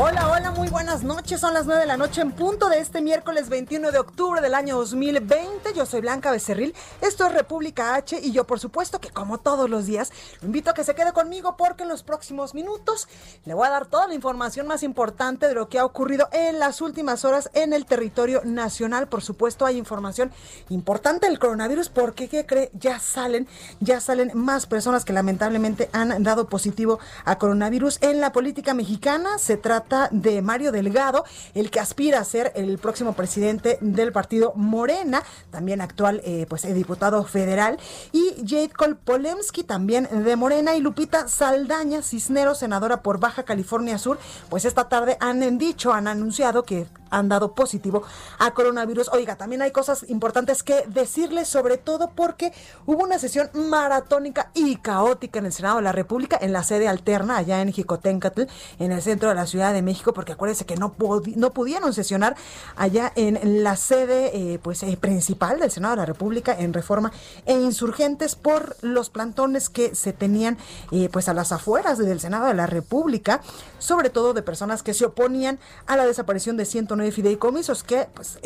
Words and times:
Hola, 0.00 0.30
hola, 0.30 0.52
muy 0.52 0.68
buenas 0.68 1.02
noches. 1.02 1.40
Son 1.40 1.52
las 1.52 1.66
9 1.66 1.80
de 1.80 1.86
la 1.88 1.96
noche 1.96 2.20
en 2.20 2.30
punto 2.30 2.68
de 2.68 2.78
este 2.78 3.00
miércoles 3.00 3.48
21 3.48 3.90
de 3.90 3.98
octubre 3.98 4.40
del 4.40 4.54
año 4.54 4.76
2020. 4.76 5.74
Yo 5.74 5.86
soy 5.86 6.02
Blanca 6.02 6.30
Becerril. 6.30 6.72
Esto 7.00 7.26
es 7.26 7.32
República 7.32 7.96
H 7.96 8.20
y 8.22 8.30
yo, 8.30 8.44
por 8.44 8.60
supuesto, 8.60 9.00
que 9.00 9.10
como 9.10 9.38
todos 9.38 9.68
los 9.68 9.86
días, 9.86 10.12
lo 10.40 10.46
invito 10.46 10.70
a 10.70 10.74
que 10.74 10.84
se 10.84 10.94
quede 10.94 11.12
conmigo 11.12 11.56
porque 11.56 11.82
en 11.82 11.88
los 11.88 12.04
próximos 12.04 12.54
minutos 12.54 13.08
le 13.44 13.54
voy 13.54 13.66
a 13.66 13.70
dar 13.70 13.86
toda 13.86 14.06
la 14.06 14.14
información 14.14 14.68
más 14.68 14.84
importante 14.84 15.48
de 15.48 15.54
lo 15.54 15.68
que 15.68 15.80
ha 15.80 15.84
ocurrido 15.84 16.28
en 16.30 16.60
las 16.60 16.80
últimas 16.80 17.24
horas 17.24 17.50
en 17.54 17.72
el 17.72 17.84
territorio 17.84 18.42
nacional. 18.44 19.08
Por 19.08 19.22
supuesto, 19.22 19.66
hay 19.66 19.78
información 19.78 20.30
importante 20.68 21.26
del 21.26 21.40
coronavirus 21.40 21.88
porque, 21.88 22.28
¿qué 22.28 22.46
cree? 22.46 22.70
Ya 22.72 23.00
salen, 23.00 23.48
ya 23.80 24.00
salen 24.00 24.30
más 24.32 24.66
personas 24.66 25.04
que 25.04 25.12
lamentablemente 25.12 25.90
han 25.92 26.22
dado 26.22 26.48
positivo 26.48 27.00
a 27.24 27.36
coronavirus 27.36 27.98
en 28.00 28.20
la 28.20 28.30
política 28.30 28.74
mexicana. 28.74 29.38
Se 29.38 29.56
trata 29.56 29.87
de 30.10 30.42
Mario 30.42 30.72
Delgado, 30.72 31.24
el 31.54 31.70
que 31.70 31.80
aspira 31.80 32.20
a 32.20 32.24
ser 32.24 32.52
el 32.54 32.78
próximo 32.78 33.14
presidente 33.14 33.78
del 33.80 34.12
partido 34.12 34.52
Morena, 34.54 35.22
también 35.50 35.80
actual 35.80 36.20
eh, 36.24 36.46
pues 36.48 36.64
el 36.64 36.74
diputado 36.74 37.24
federal, 37.24 37.78
y 38.12 38.34
Jade 38.46 38.94
Polemski, 39.04 39.64
también 39.64 40.08
de 40.10 40.36
Morena, 40.36 40.74
y 40.74 40.80
Lupita 40.80 41.28
Saldaña 41.28 42.02
Cisneros, 42.02 42.58
senadora 42.58 43.02
por 43.02 43.18
Baja 43.18 43.44
California 43.44 43.98
Sur, 43.98 44.18
pues 44.48 44.64
esta 44.64 44.88
tarde 44.88 45.16
han 45.20 45.58
dicho, 45.58 45.92
han 45.92 46.08
anunciado 46.08 46.62
que 46.62 46.86
han 47.10 47.28
dado 47.28 47.54
positivo 47.54 48.02
a 48.38 48.52
coronavirus. 48.52 49.10
Oiga, 49.12 49.36
también 49.36 49.62
hay 49.62 49.70
cosas 49.70 50.04
importantes 50.08 50.62
que 50.62 50.84
decirles, 50.88 51.48
sobre 51.48 51.78
todo 51.78 52.10
porque 52.14 52.52
hubo 52.86 53.02
una 53.04 53.18
sesión 53.18 53.50
maratónica 53.54 54.50
y 54.54 54.76
caótica 54.76 55.38
en 55.38 55.46
el 55.46 55.52
Senado 55.52 55.76
de 55.76 55.82
la 55.82 55.92
República, 55.92 56.38
en 56.40 56.52
la 56.52 56.62
sede 56.62 56.88
alterna, 56.88 57.36
allá 57.36 57.60
en 57.60 57.72
Jicotencatl, 57.72 58.42
en 58.78 58.92
el 58.92 59.02
centro 59.02 59.28
de 59.28 59.34
la 59.34 59.46
Ciudad 59.46 59.72
de 59.72 59.82
México, 59.82 60.12
porque 60.12 60.32
acuérdense 60.32 60.66
que 60.66 60.76
no, 60.76 60.94
no 61.36 61.50
pudieron 61.52 61.92
sesionar 61.92 62.36
allá 62.76 63.12
en 63.16 63.62
la 63.62 63.76
sede 63.76 64.30
eh, 64.34 64.58
pues, 64.58 64.82
eh, 64.82 64.96
principal 65.00 65.60
del 65.60 65.70
Senado 65.70 65.94
de 65.94 66.00
la 66.02 66.06
República 66.06 66.54
en 66.58 66.72
Reforma 66.72 67.12
e 67.46 67.54
Insurgentes 67.54 68.34
por 68.34 68.76
los 68.82 69.10
plantones 69.10 69.68
que 69.68 69.94
se 69.94 70.12
tenían 70.12 70.58
eh, 70.90 71.08
pues 71.12 71.28
a 71.28 71.34
las 71.34 71.52
afueras 71.52 71.98
del 71.98 72.20
Senado 72.20 72.46
de 72.46 72.54
la 72.54 72.66
República, 72.66 73.40
sobre 73.78 74.10
todo 74.10 74.34
de 74.34 74.42
personas 74.42 74.82
que 74.82 74.94
se 74.94 75.06
oponían 75.06 75.58
a 75.86 75.96
la 75.96 76.06
desaparición 76.06 76.56
de 76.56 76.64
109 76.64 76.97
fideicomisos 77.12 77.84
que 77.84 78.08
pues 78.14 78.38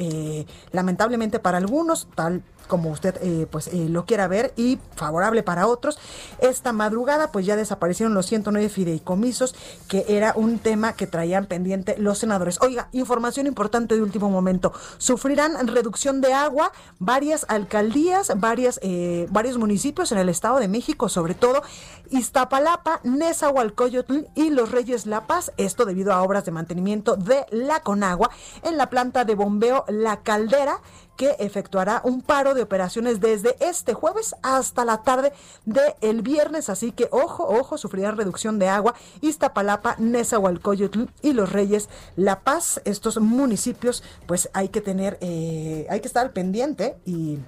lamentablemente 0.72 1.38
para 1.38 1.58
algunos 1.58 2.08
tal 2.14 2.42
como 2.66 2.90
usted 2.90 3.16
eh, 3.22 3.46
pues 3.50 3.68
eh, 3.68 3.88
lo 3.88 4.04
quiera 4.06 4.28
ver 4.28 4.52
y 4.56 4.78
favorable 4.96 5.42
para 5.42 5.66
otros. 5.66 5.98
Esta 6.38 6.72
madrugada 6.72 7.32
pues 7.32 7.46
ya 7.46 7.56
desaparecieron 7.56 8.14
los 8.14 8.26
109 8.26 8.68
fideicomisos 8.68 9.54
que 9.88 10.04
era 10.08 10.32
un 10.36 10.58
tema 10.58 10.94
que 10.94 11.06
traían 11.06 11.46
pendiente 11.46 11.96
los 11.98 12.18
senadores. 12.18 12.58
Oiga, 12.60 12.88
información 12.92 13.46
importante 13.46 13.94
de 13.94 14.02
último 14.02 14.30
momento. 14.30 14.72
Sufrirán 14.98 15.66
reducción 15.66 16.20
de 16.20 16.32
agua 16.32 16.72
varias 16.98 17.46
alcaldías, 17.48 18.32
varias, 18.36 18.78
eh, 18.82 19.26
varios 19.30 19.58
municipios 19.58 20.12
en 20.12 20.18
el 20.18 20.28
Estado 20.28 20.58
de 20.58 20.68
México, 20.68 21.08
sobre 21.08 21.34
todo 21.34 21.62
Iztapalapa, 22.10 23.00
Nezahualcóyotl 23.04 24.26
y 24.34 24.50
Los 24.50 24.70
Reyes 24.70 25.06
La 25.06 25.26
Paz. 25.26 25.52
Esto 25.56 25.84
debido 25.84 26.12
a 26.12 26.22
obras 26.22 26.44
de 26.44 26.52
mantenimiento 26.52 27.16
de 27.16 27.46
la 27.50 27.80
Conagua 27.80 28.30
en 28.62 28.76
la 28.76 28.90
planta 28.90 29.24
de 29.24 29.34
bombeo 29.34 29.84
La 29.88 30.22
Caldera 30.22 30.80
que 31.22 31.36
efectuará 31.38 32.00
un 32.02 32.20
paro 32.20 32.52
de 32.52 32.62
operaciones 32.62 33.20
desde 33.20 33.54
este 33.60 33.94
jueves 33.94 34.34
hasta 34.42 34.84
la 34.84 35.04
tarde 35.04 35.32
del 35.64 36.20
viernes. 36.22 36.68
Así 36.68 36.90
que 36.90 37.06
ojo, 37.12 37.46
ojo, 37.46 37.78
sufrirán 37.78 38.16
reducción 38.16 38.58
de 38.58 38.68
agua 38.68 38.96
Iztapalapa, 39.20 39.94
Nezahualcóyotl 39.98 41.04
y 41.22 41.32
Los 41.32 41.52
Reyes 41.52 41.88
La 42.16 42.40
Paz. 42.40 42.80
Estos 42.84 43.20
municipios, 43.20 44.02
pues 44.26 44.50
hay 44.52 44.70
que 44.70 44.80
tener, 44.80 45.16
eh, 45.20 45.86
hay 45.90 46.00
que 46.00 46.08
estar 46.08 46.32
pendiente 46.32 46.96
y 47.04 47.38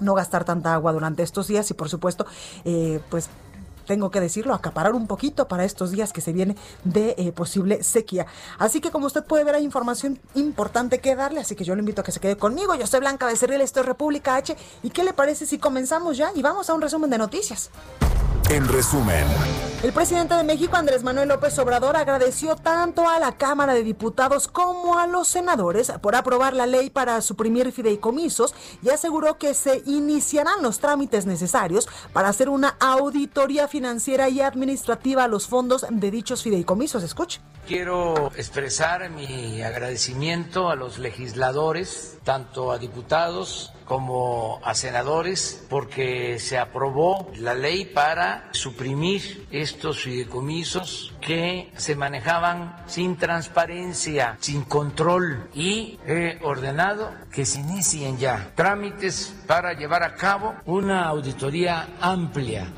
no 0.00 0.14
gastar 0.14 0.46
tanta 0.46 0.72
agua 0.72 0.94
durante 0.94 1.22
estos 1.22 1.46
días 1.46 1.70
y 1.70 1.74
por 1.74 1.90
supuesto, 1.90 2.24
eh, 2.64 3.00
pues 3.10 3.28
tengo 3.90 4.12
que 4.12 4.20
decirlo, 4.20 4.54
acaparar 4.54 4.94
un 4.94 5.08
poquito 5.08 5.48
para 5.48 5.64
estos 5.64 5.90
días 5.90 6.12
que 6.12 6.20
se 6.20 6.32
viene 6.32 6.54
de 6.84 7.16
eh, 7.18 7.32
posible 7.32 7.82
sequía. 7.82 8.24
Así 8.56 8.80
que 8.80 8.92
como 8.92 9.06
usted 9.06 9.24
puede 9.24 9.42
ver 9.42 9.56
hay 9.56 9.64
información 9.64 10.20
importante 10.36 11.00
que 11.00 11.16
darle, 11.16 11.40
así 11.40 11.56
que 11.56 11.64
yo 11.64 11.74
le 11.74 11.80
invito 11.80 12.02
a 12.02 12.04
que 12.04 12.12
se 12.12 12.20
quede 12.20 12.36
conmigo. 12.36 12.76
Yo 12.76 12.86
soy 12.86 13.00
Blanca 13.00 13.26
Becerril, 13.26 13.60
esto 13.62 13.80
es 13.80 13.86
República 13.86 14.36
H. 14.36 14.56
¿Y 14.84 14.90
qué 14.90 15.02
le 15.02 15.12
parece 15.12 15.44
si 15.44 15.58
comenzamos 15.58 16.16
ya 16.16 16.30
y 16.36 16.40
vamos 16.40 16.70
a 16.70 16.74
un 16.74 16.82
resumen 16.82 17.10
de 17.10 17.18
noticias? 17.18 17.68
En 18.50 18.66
resumen, 18.66 19.24
el 19.84 19.92
presidente 19.92 20.34
de 20.34 20.42
México, 20.42 20.74
Andrés 20.74 21.04
Manuel 21.04 21.28
López 21.28 21.56
Obrador, 21.60 21.96
agradeció 21.96 22.56
tanto 22.56 23.08
a 23.08 23.20
la 23.20 23.30
Cámara 23.36 23.74
de 23.74 23.84
Diputados 23.84 24.48
como 24.48 24.98
a 24.98 25.06
los 25.06 25.28
senadores 25.28 25.92
por 26.02 26.16
aprobar 26.16 26.54
la 26.54 26.66
ley 26.66 26.90
para 26.90 27.22
suprimir 27.22 27.70
fideicomisos 27.70 28.52
y 28.82 28.88
aseguró 28.88 29.38
que 29.38 29.54
se 29.54 29.84
iniciarán 29.86 30.64
los 30.64 30.80
trámites 30.80 31.26
necesarios 31.26 31.88
para 32.12 32.28
hacer 32.28 32.48
una 32.48 32.74
auditoría 32.80 33.68
financiera 33.68 34.28
y 34.28 34.40
administrativa 34.40 35.22
a 35.22 35.28
los 35.28 35.46
fondos 35.46 35.86
de 35.88 36.10
dichos 36.10 36.42
fideicomisos. 36.42 37.04
Escuche. 37.04 37.40
Quiero 37.68 38.32
expresar 38.34 39.08
mi 39.10 39.62
agradecimiento 39.62 40.70
a 40.70 40.74
los 40.74 40.98
legisladores, 40.98 42.18
tanto 42.24 42.72
a 42.72 42.78
diputados 42.78 43.72
como 43.90 44.60
a 44.62 44.72
senadores 44.76 45.66
porque 45.68 46.38
se 46.38 46.58
aprobó 46.58 47.28
la 47.36 47.54
ley 47.54 47.86
para 47.86 48.48
suprimir 48.52 49.48
estos 49.50 50.04
fideicomisos 50.04 51.12
que 51.20 51.72
se 51.76 51.96
manejaban 51.96 52.84
sin 52.86 53.16
transparencia, 53.16 54.36
sin 54.38 54.62
control 54.62 55.50
y 55.54 55.98
he 56.06 56.38
ordenado 56.44 57.10
que 57.32 57.44
se 57.44 57.58
inicien 57.58 58.16
ya 58.16 58.52
trámites 58.54 59.34
para 59.48 59.72
llevar 59.72 60.04
a 60.04 60.14
cabo 60.14 60.54
una 60.66 61.08
auditoría 61.08 61.88
amplia. 62.00 62.68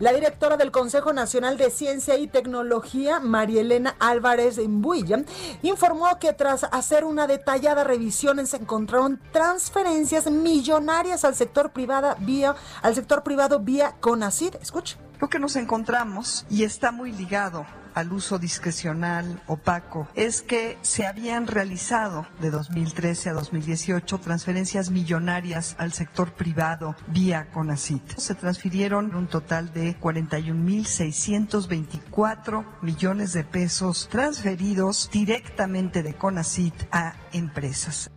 La 0.00 0.14
directora 0.14 0.56
del 0.56 0.70
Consejo 0.70 1.12
Nacional 1.12 1.58
de 1.58 1.68
Ciencia 1.68 2.16
y 2.16 2.26
Tecnología, 2.26 3.20
Marielena 3.20 3.96
Álvarez 3.98 4.56
Embuilla, 4.56 5.24
informó 5.60 6.18
que 6.18 6.32
tras 6.32 6.64
hacer 6.64 7.04
una 7.04 7.26
detallada 7.26 7.84
revisión 7.84 8.46
se 8.46 8.56
encontraron 8.56 9.20
transferencias 9.30 10.30
millonarias 10.30 11.26
al 11.26 11.34
sector 11.34 11.72
privado 11.72 12.16
vía 12.20 12.56
al 12.80 12.94
sector 12.94 13.22
privado 13.22 13.60
vía 13.60 13.96
CONACID. 14.00 14.54
Escuche. 14.62 14.96
Lo 15.20 15.28
que 15.28 15.38
nos 15.38 15.54
encontramos 15.56 16.46
y 16.48 16.64
está 16.64 16.92
muy 16.92 17.12
ligado 17.12 17.66
al 17.94 18.12
uso 18.12 18.38
discrecional 18.38 19.42
opaco 19.46 20.08
es 20.14 20.42
que 20.42 20.76
se 20.82 21.06
habían 21.06 21.46
realizado 21.46 22.26
de 22.40 22.50
2013 22.50 23.30
a 23.30 23.34
2018 23.34 24.18
transferencias 24.18 24.90
millonarias 24.90 25.76
al 25.78 25.92
sector 25.92 26.32
privado 26.32 26.96
vía 27.08 27.48
CONACIT. 27.52 28.16
Se 28.16 28.34
transfirieron 28.34 29.14
un 29.14 29.26
total 29.26 29.72
de 29.72 29.98
41.624 29.98 32.64
millones 32.82 33.32
de 33.32 33.44
pesos 33.44 34.08
transferidos 34.10 35.08
directamente 35.12 36.02
de 36.02 36.14
CONACIT 36.14 36.74
a 36.92 37.14
empresas. 37.32 38.10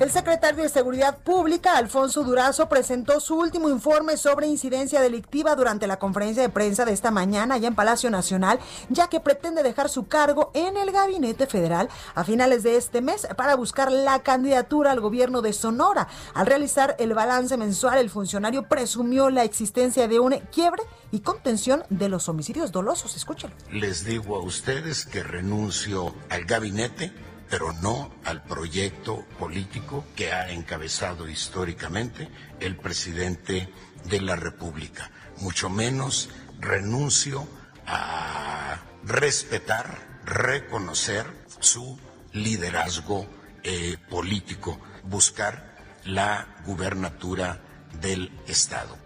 El 0.00 0.10
secretario 0.10 0.62
de 0.62 0.68
Seguridad 0.68 1.18
Pública, 1.18 1.76
Alfonso 1.76 2.24
Durazo, 2.24 2.68
presentó 2.68 3.20
su 3.20 3.36
último 3.36 3.68
informe 3.68 4.16
sobre 4.16 4.48
incidencia 4.48 5.00
delictiva 5.00 5.54
durante 5.54 5.86
la 5.86 5.98
conferencia 5.98 6.42
de 6.42 6.48
prensa 6.48 6.84
de 6.84 6.92
esta 6.92 7.10
mañana 7.10 7.54
allá 7.54 7.68
en 7.68 7.74
Palacio 7.74 8.10
Nacional, 8.10 8.58
ya 8.88 9.06
que 9.06 9.20
pretende 9.20 9.62
dejar 9.62 9.88
su 9.88 10.08
cargo 10.08 10.50
en 10.54 10.76
el 10.76 10.90
gabinete 10.90 11.46
federal 11.46 11.88
a 12.14 12.24
finales 12.24 12.64
de 12.64 12.76
este 12.76 13.00
mes 13.00 13.28
para 13.36 13.54
buscar 13.54 13.92
la 13.92 14.18
candidatura 14.24 14.90
al 14.90 15.00
gobierno 15.00 15.40
de 15.40 15.52
Sonora. 15.52 16.08
Al 16.34 16.46
realizar 16.46 16.96
el 16.98 17.14
balance 17.14 17.56
mensual, 17.56 17.98
el 17.98 18.10
funcionario 18.10 18.68
presumió 18.68 19.30
la 19.30 19.44
existencia 19.44 20.08
de 20.08 20.18
un 20.18 20.32
quiebre 20.52 20.82
y 21.12 21.20
contención 21.20 21.84
de 21.90 22.08
los 22.08 22.28
homicidios 22.28 22.72
dolosos. 22.72 23.14
Escúchalo. 23.14 23.54
Les 23.70 24.04
digo 24.04 24.36
a 24.36 24.40
ustedes 24.40 25.06
que 25.06 25.22
renuncio 25.22 26.12
al 26.28 26.44
gabinete 26.44 27.12
pero 27.52 27.74
no 27.74 28.10
al 28.24 28.42
proyecto 28.44 29.26
político 29.38 30.06
que 30.16 30.32
ha 30.32 30.50
encabezado 30.52 31.28
históricamente 31.28 32.30
el 32.60 32.76
presidente 32.76 33.68
de 34.06 34.22
la 34.22 34.36
República. 34.36 35.10
Mucho 35.36 35.68
menos 35.68 36.30
renuncio 36.58 37.46
a 37.86 38.78
respetar, 39.04 39.98
reconocer 40.24 41.26
su 41.60 41.98
liderazgo 42.32 43.26
eh, 43.62 43.98
político, 44.08 44.80
buscar 45.02 45.76
la 46.06 46.56
gubernatura 46.64 47.60
del 48.00 48.32
Estado. 48.46 48.96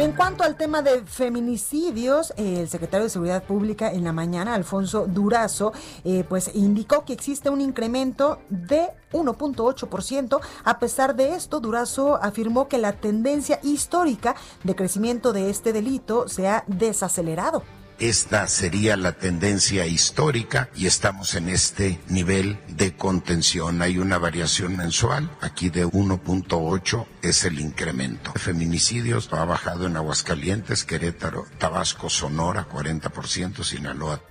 En 0.00 0.12
cuanto 0.12 0.44
al 0.44 0.56
tema 0.56 0.80
de 0.80 1.02
feminicidios, 1.02 2.32
el 2.38 2.70
secretario 2.70 3.04
de 3.04 3.10
Seguridad 3.10 3.42
Pública 3.42 3.92
en 3.92 4.02
la 4.02 4.14
mañana, 4.14 4.54
Alfonso 4.54 5.06
Durazo, 5.06 5.74
eh, 6.04 6.24
pues 6.26 6.52
indicó 6.54 7.04
que 7.04 7.12
existe 7.12 7.50
un 7.50 7.60
incremento 7.60 8.38
de 8.48 8.88
1.8%. 9.12 10.40
A 10.64 10.78
pesar 10.78 11.16
de 11.16 11.34
esto, 11.34 11.60
Durazo 11.60 12.16
afirmó 12.16 12.66
que 12.66 12.78
la 12.78 12.94
tendencia 12.94 13.60
histórica 13.62 14.36
de 14.64 14.74
crecimiento 14.74 15.34
de 15.34 15.50
este 15.50 15.74
delito 15.74 16.28
se 16.28 16.48
ha 16.48 16.64
desacelerado. 16.66 17.62
Esta 18.00 18.48
sería 18.48 18.96
la 18.96 19.12
tendencia 19.12 19.84
histórica 19.84 20.70
y 20.74 20.86
estamos 20.86 21.34
en 21.34 21.50
este 21.50 22.00
nivel 22.08 22.58
de 22.66 22.96
contención. 22.96 23.82
Hay 23.82 23.98
una 23.98 24.16
variación 24.16 24.74
mensual, 24.78 25.30
aquí 25.42 25.68
de 25.68 25.86
1.8 25.86 27.06
es 27.20 27.44
el 27.44 27.60
incremento. 27.60 28.32
Feminicidios 28.36 29.30
ha 29.34 29.44
bajado 29.44 29.86
en 29.86 29.98
Aguascalientes, 29.98 30.84
Querétaro, 30.84 31.44
Tabasco, 31.58 32.08
Sonora, 32.08 32.66
40%, 32.70 33.62
Sinaloa. 33.64 34.22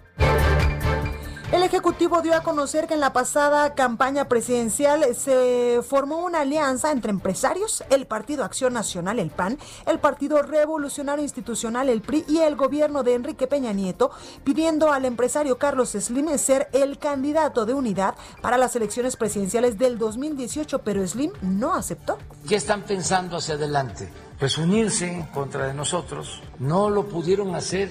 El 1.51 1.63
Ejecutivo 1.63 2.21
dio 2.21 2.35
a 2.35 2.43
conocer 2.43 2.85
que 2.85 2.93
en 2.93 2.99
la 2.99 3.11
pasada 3.11 3.73
campaña 3.73 4.25
presidencial 4.25 5.03
se 5.15 5.79
formó 5.81 6.23
una 6.23 6.41
alianza 6.41 6.91
entre 6.91 7.09
empresarios, 7.09 7.83
el 7.89 8.05
Partido 8.05 8.43
Acción 8.43 8.73
Nacional, 8.73 9.17
el 9.17 9.31
PAN, 9.31 9.57
el 9.87 9.97
Partido 9.97 10.43
Revolucionario 10.43 11.23
Institucional, 11.23 11.89
el 11.89 12.01
PRI 12.01 12.23
y 12.27 12.37
el 12.37 12.55
gobierno 12.55 13.01
de 13.01 13.15
Enrique 13.15 13.47
Peña 13.47 13.73
Nieto, 13.73 14.11
pidiendo 14.43 14.93
al 14.93 15.05
empresario 15.05 15.57
Carlos 15.57 15.93
Slim 15.93 16.37
ser 16.37 16.69
el 16.71 16.99
candidato 16.99 17.65
de 17.65 17.73
unidad 17.73 18.13
para 18.43 18.59
las 18.59 18.75
elecciones 18.75 19.15
presidenciales 19.15 19.79
del 19.79 19.97
2018, 19.97 20.83
pero 20.83 21.05
Slim 21.07 21.31
no 21.41 21.73
aceptó. 21.73 22.19
¿Qué 22.47 22.57
están 22.57 22.83
pensando 22.83 23.37
hacia 23.37 23.55
adelante? 23.55 24.07
Pues 24.37 24.55
unirse 24.59 25.27
contra 25.33 25.65
de 25.65 25.73
nosotros. 25.73 26.43
No 26.59 26.91
lo 26.91 27.07
pudieron 27.07 27.55
hacer 27.55 27.89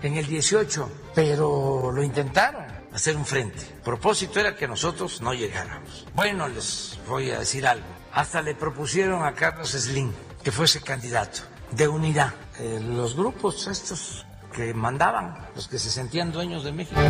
en 0.00 0.14
el 0.14 0.26
18, 0.26 0.88
pero 1.12 1.90
lo 1.90 2.04
intentaron 2.04 2.69
hacer 2.92 3.16
un 3.16 3.24
frente. 3.24 3.60
El 3.60 3.82
propósito 3.82 4.40
era 4.40 4.56
que 4.56 4.66
nosotros 4.68 5.20
no 5.20 5.34
llegáramos. 5.34 6.06
Bueno, 6.14 6.48
les 6.48 6.98
voy 7.06 7.30
a 7.30 7.38
decir 7.38 7.66
algo. 7.66 7.86
Hasta 8.12 8.42
le 8.42 8.54
propusieron 8.54 9.24
a 9.24 9.34
Carlos 9.34 9.70
Slim 9.70 10.12
que 10.42 10.50
fuese 10.50 10.80
candidato 10.80 11.42
de 11.72 11.88
unidad. 11.88 12.34
Eh, 12.58 12.80
los 12.82 13.14
grupos 13.14 13.66
estos 13.66 14.26
que 14.52 14.74
mandaban, 14.74 15.48
los 15.54 15.68
que 15.68 15.78
se 15.78 15.90
sentían 15.90 16.32
dueños 16.32 16.64
de 16.64 16.72
México. 16.72 17.00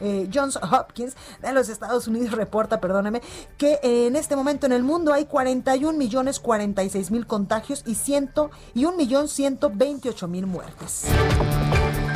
eh, 0.01 0.29
Johns 0.33 0.59
Hopkins 0.61 1.15
de 1.41 1.53
los 1.53 1.69
Estados 1.69 2.09
Unidos 2.09 2.31
reporta, 2.31 2.81
perdóname, 2.81 3.21
que 3.57 3.79
en 3.83 4.17
este 4.17 4.35
momento 4.35 4.65
en 4.65 4.73
el 4.73 4.83
mundo 4.83 5.13
hay 5.13 5.27
41 5.27 5.97
millones 5.97 6.41
46 6.41 7.09
mil 7.09 7.25
contagios 7.25 7.83
y 7.85 7.95
100 7.95 8.33
y 8.73 8.83
1 8.83 8.97
millón 8.97 9.29
128 9.29 10.27
mil 10.27 10.45
muertes. 10.45 11.05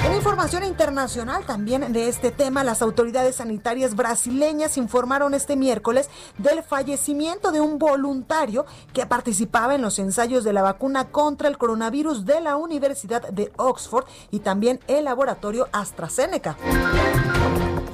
En 0.06 0.14
información 0.14 0.64
internacional 0.64 1.48
también 1.48 1.92
de 1.92 2.08
este 2.08 2.30
tema, 2.30 2.64
las 2.64 2.84
autoridades 2.84 3.38
sanitarias 3.38 3.96
brasileñas 3.96 4.78
informaron 4.78 5.34
este 5.34 5.56
miércoles 5.56 6.12
del 6.38 6.62
fallecimiento 6.62 7.52
de 7.52 7.60
un 7.60 7.80
voluntario 7.80 8.68
que 8.94 9.08
participaba 9.08 9.74
en 9.74 9.82
los 9.82 9.98
ensayos 9.98 10.44
de 10.44 10.54
la 10.54 10.62
vacuna 10.62 11.06
contra 11.06 11.48
el 11.48 11.58
coronavirus 11.58 12.24
de 12.24 12.40
la 12.40 12.56
Universidad 12.56 13.28
de 13.30 13.52
Oxford 13.58 14.06
y 14.30 14.42
también 14.42 14.80
el 14.88 15.06
laboratorio 15.06 15.70
AstraZeneca. 15.72 16.56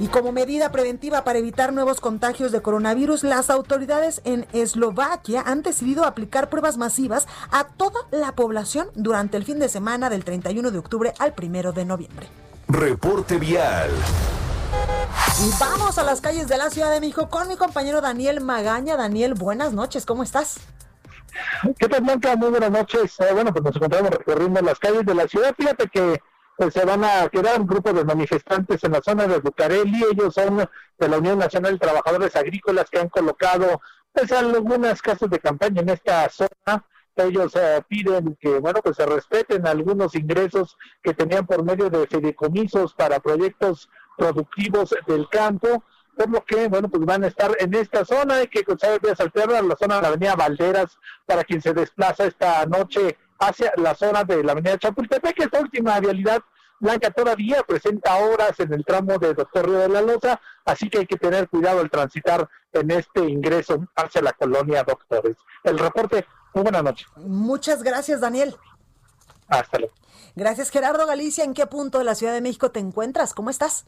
Y 0.02 0.08
como 0.08 0.32
medida 0.32 0.72
preventiva 0.72 1.22
para 1.22 1.38
evitar 1.38 1.72
nuevos 1.72 2.00
contagios 2.00 2.50
de 2.50 2.60
coronavirus, 2.60 3.22
las 3.22 3.50
autoridades 3.50 4.20
en 4.24 4.48
Eslovaquia 4.52 5.44
han 5.46 5.62
decidido 5.62 6.04
aplicar 6.04 6.50
pruebas 6.50 6.76
masivas 6.76 7.28
a 7.52 7.68
toda 7.68 8.00
la 8.10 8.32
población 8.32 8.88
durante 8.96 9.36
el 9.36 9.44
fin 9.44 9.60
de 9.60 9.68
semana 9.68 10.10
del 10.10 10.24
31 10.24 10.72
de 10.72 10.78
octubre 10.78 11.12
al 11.20 11.32
1 11.40 11.70
de 11.70 11.84
noviembre. 11.84 12.26
Reporte 12.66 13.38
vial. 13.38 13.92
Y 15.40 15.60
vamos 15.60 15.96
a 15.98 16.02
las 16.02 16.20
calles 16.20 16.48
de 16.48 16.58
la 16.58 16.68
Ciudad 16.70 16.90
de 16.90 16.98
México 16.98 17.28
con 17.28 17.46
mi 17.46 17.54
compañero 17.54 18.00
Daniel 18.00 18.40
Magaña. 18.40 18.96
Daniel, 18.96 19.34
buenas 19.34 19.72
noches, 19.72 20.04
¿cómo 20.04 20.24
estás? 20.24 20.58
¿Qué 21.78 21.88
tal, 21.88 22.02
Blanca? 22.02 22.34
Muy 22.34 22.50
buenas 22.50 22.72
noches. 22.72 23.20
Eh, 23.20 23.32
bueno, 23.32 23.52
pues 23.52 23.64
nos 23.64 23.76
encontramos 23.76 24.10
recorriendo 24.10 24.62
las 24.62 24.80
calles 24.80 25.06
de 25.06 25.14
la 25.14 25.28
ciudad. 25.28 25.54
Fíjate 25.56 25.86
que 25.86 26.20
pues 26.56 26.74
se 26.74 26.84
van 26.84 27.04
a 27.04 27.28
quedar 27.28 27.60
un 27.60 27.66
grupo 27.66 27.92
de 27.92 28.04
manifestantes 28.04 28.82
en 28.84 28.92
la 28.92 29.02
zona 29.02 29.26
de 29.26 29.38
Bucareli. 29.38 30.04
Ellos 30.12 30.34
son 30.34 30.58
de 30.98 31.08
la 31.08 31.18
Unión 31.18 31.38
Nacional 31.38 31.72
de 31.72 31.78
Trabajadores 31.78 32.36
Agrícolas 32.36 32.90
que 32.90 32.98
han 32.98 33.08
colocado 33.08 33.80
pues 34.12 34.30
algunas 34.32 35.00
casas 35.00 35.30
de 35.30 35.38
campaña 35.38 35.80
en 35.80 35.88
esta 35.88 36.28
zona. 36.28 36.84
Ellos 37.16 37.54
eh, 37.56 37.82
piden 37.88 38.36
que, 38.40 38.58
bueno, 38.58 38.80
pues 38.82 38.96
se 38.96 39.06
respeten 39.06 39.66
algunos 39.66 40.14
ingresos 40.14 40.76
que 41.02 41.12
tenían 41.14 41.46
por 41.46 41.62
medio 41.62 41.90
de 41.90 42.06
fideicomisos 42.06 42.94
para 42.94 43.20
proyectos 43.20 43.90
productivos 44.16 44.94
del 45.06 45.28
campo 45.28 45.82
por 46.16 46.30
lo 46.30 46.44
que, 46.44 46.68
bueno, 46.68 46.88
pues 46.88 47.04
van 47.04 47.24
a 47.24 47.28
estar 47.28 47.56
en 47.58 47.74
esta 47.74 48.04
zona, 48.04 48.36
hay 48.36 48.48
que 48.48 48.64
cruzar 48.64 49.00
vías 49.00 49.20
alternas, 49.20 49.64
la 49.64 49.76
zona 49.76 49.96
de 49.96 50.02
la 50.02 50.08
avenida 50.08 50.36
Valderas, 50.36 50.98
para 51.26 51.44
quien 51.44 51.62
se 51.62 51.72
desplaza 51.72 52.26
esta 52.26 52.66
noche 52.66 53.16
hacia 53.38 53.72
la 53.76 53.94
zona 53.94 54.24
de 54.24 54.42
la 54.42 54.52
avenida 54.52 54.78
Chapultepec, 54.78 55.40
esta 55.40 55.60
última 55.60 55.98
vialidad 56.00 56.42
blanca 56.80 57.10
todavía 57.10 57.62
presenta 57.62 58.16
horas 58.16 58.58
en 58.58 58.72
el 58.72 58.84
tramo 58.84 59.16
de 59.18 59.34
Doctor 59.34 59.66
Río 59.66 59.78
de 59.78 59.88
la 59.88 60.02
Loza, 60.02 60.40
así 60.64 60.90
que 60.90 60.98
hay 60.98 61.06
que 61.06 61.16
tener 61.16 61.48
cuidado 61.48 61.80
al 61.80 61.88
transitar 61.88 62.48
en 62.72 62.90
este 62.90 63.20
ingreso 63.20 63.86
hacia 63.94 64.20
la 64.20 64.32
colonia 64.32 64.82
Doctores. 64.82 65.36
El 65.62 65.78
reporte, 65.78 66.26
muy 66.54 66.62
buena 66.64 66.82
noche. 66.82 67.06
Muchas 67.16 67.82
gracias, 67.82 68.20
Daniel. 68.20 68.56
Hasta 69.46 69.78
luego. 69.78 69.94
Gracias, 70.34 70.70
Gerardo 70.70 71.06
Galicia. 71.06 71.44
¿En 71.44 71.54
qué 71.54 71.66
punto 71.66 71.98
de 71.98 72.04
la 72.04 72.14
Ciudad 72.14 72.32
de 72.32 72.40
México 72.40 72.70
te 72.70 72.80
encuentras? 72.80 73.34
¿Cómo 73.34 73.50
estás? 73.50 73.86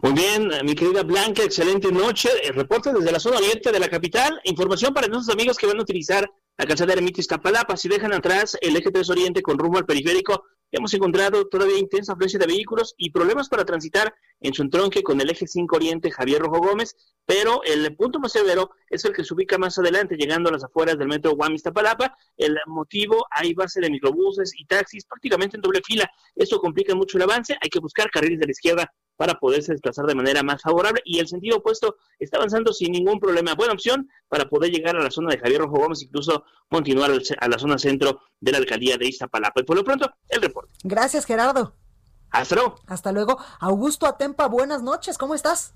Muy 0.00 0.12
bien, 0.12 0.50
mi 0.64 0.74
querida 0.74 1.02
Blanca, 1.02 1.42
excelente 1.42 1.90
noche. 1.90 2.28
El 2.44 2.54
reporte 2.54 2.92
desde 2.92 3.10
la 3.10 3.18
zona 3.18 3.38
oriente 3.38 3.72
de 3.72 3.80
la 3.80 3.88
capital. 3.88 4.40
Información 4.44 4.92
para 4.92 5.08
nuestros 5.08 5.34
amigos 5.34 5.56
que 5.56 5.66
van 5.66 5.78
a 5.78 5.82
utilizar 5.82 6.28
la 6.58 6.66
calzada 6.66 6.92
Ermita 6.92 7.20
Iztapalapa. 7.20 7.76
Si 7.76 7.88
dejan 7.88 8.12
atrás 8.12 8.58
el 8.60 8.76
eje 8.76 8.90
3 8.90 9.08
Oriente 9.10 9.42
con 9.42 9.58
rumbo 9.58 9.78
al 9.78 9.86
periférico, 9.86 10.44
hemos 10.72 10.92
encontrado 10.92 11.46
todavía 11.46 11.78
intensa 11.78 12.12
afluencia 12.12 12.40
de 12.40 12.48
vehículos 12.48 12.94
y 12.98 13.10
problemas 13.10 13.48
para 13.48 13.64
transitar 13.64 14.12
en 14.40 14.52
su 14.52 14.62
entronque 14.62 15.04
con 15.04 15.20
el 15.20 15.30
eje 15.30 15.46
5 15.46 15.76
Oriente 15.76 16.10
Javier 16.10 16.42
Rojo 16.42 16.58
Gómez, 16.58 16.96
pero 17.24 17.62
el 17.62 17.94
punto 17.94 18.18
más 18.18 18.32
severo 18.32 18.70
es 18.90 19.04
el 19.04 19.12
que 19.12 19.22
se 19.22 19.34
ubica 19.34 19.56
más 19.56 19.78
adelante, 19.78 20.16
llegando 20.16 20.48
a 20.48 20.52
las 20.52 20.64
afueras 20.64 20.98
del 20.98 21.06
metro 21.06 21.36
Guam 21.36 21.54
Iztapalapa. 21.54 22.16
El 22.36 22.58
motivo, 22.66 23.24
hay 23.30 23.54
base 23.54 23.80
de 23.80 23.88
microbuses 23.88 24.52
y 24.58 24.66
taxis 24.66 25.06
prácticamente 25.06 25.56
en 25.56 25.62
doble 25.62 25.80
fila. 25.86 26.10
Esto 26.34 26.58
complica 26.58 26.92
mucho 26.96 27.18
el 27.18 27.22
avance, 27.22 27.56
hay 27.62 27.70
que 27.70 27.78
buscar 27.78 28.10
carriles 28.10 28.40
de 28.40 28.46
la 28.46 28.52
izquierda 28.52 28.92
para 29.18 29.34
poderse 29.34 29.72
desplazar 29.72 30.06
de 30.06 30.14
manera 30.14 30.42
más 30.44 30.62
favorable 30.62 31.02
y 31.04 31.18
el 31.18 31.26
sentido 31.26 31.58
opuesto 31.58 31.96
está 32.20 32.36
avanzando 32.38 32.72
sin 32.72 32.92
ningún 32.92 33.18
problema. 33.18 33.54
Buena 33.54 33.74
opción 33.74 34.08
para 34.28 34.48
poder 34.48 34.70
llegar 34.70 34.96
a 34.96 35.02
la 35.02 35.10
zona 35.10 35.30
de 35.30 35.38
Javier 35.38 35.60
Rojo 35.60 35.76
Gómez, 35.76 36.02
incluso 36.02 36.44
continuar 36.70 37.10
a 37.10 37.48
la 37.48 37.58
zona 37.58 37.78
centro 37.78 38.20
de 38.40 38.52
la 38.52 38.58
alcaldía 38.58 38.96
de 38.96 39.08
Iztapalapa. 39.08 39.60
Y 39.60 39.64
por 39.64 39.76
lo 39.76 39.82
pronto, 39.82 40.08
el 40.28 40.40
reporte. 40.40 40.70
Gracias, 40.84 41.26
Gerardo. 41.26 41.74
Hasta 42.30 42.54
luego. 42.54 42.76
Hasta 42.86 43.10
luego. 43.10 43.38
Augusto 43.58 44.06
Atempa, 44.06 44.46
buenas 44.46 44.82
noches, 44.82 45.18
¿cómo 45.18 45.34
estás? 45.34 45.74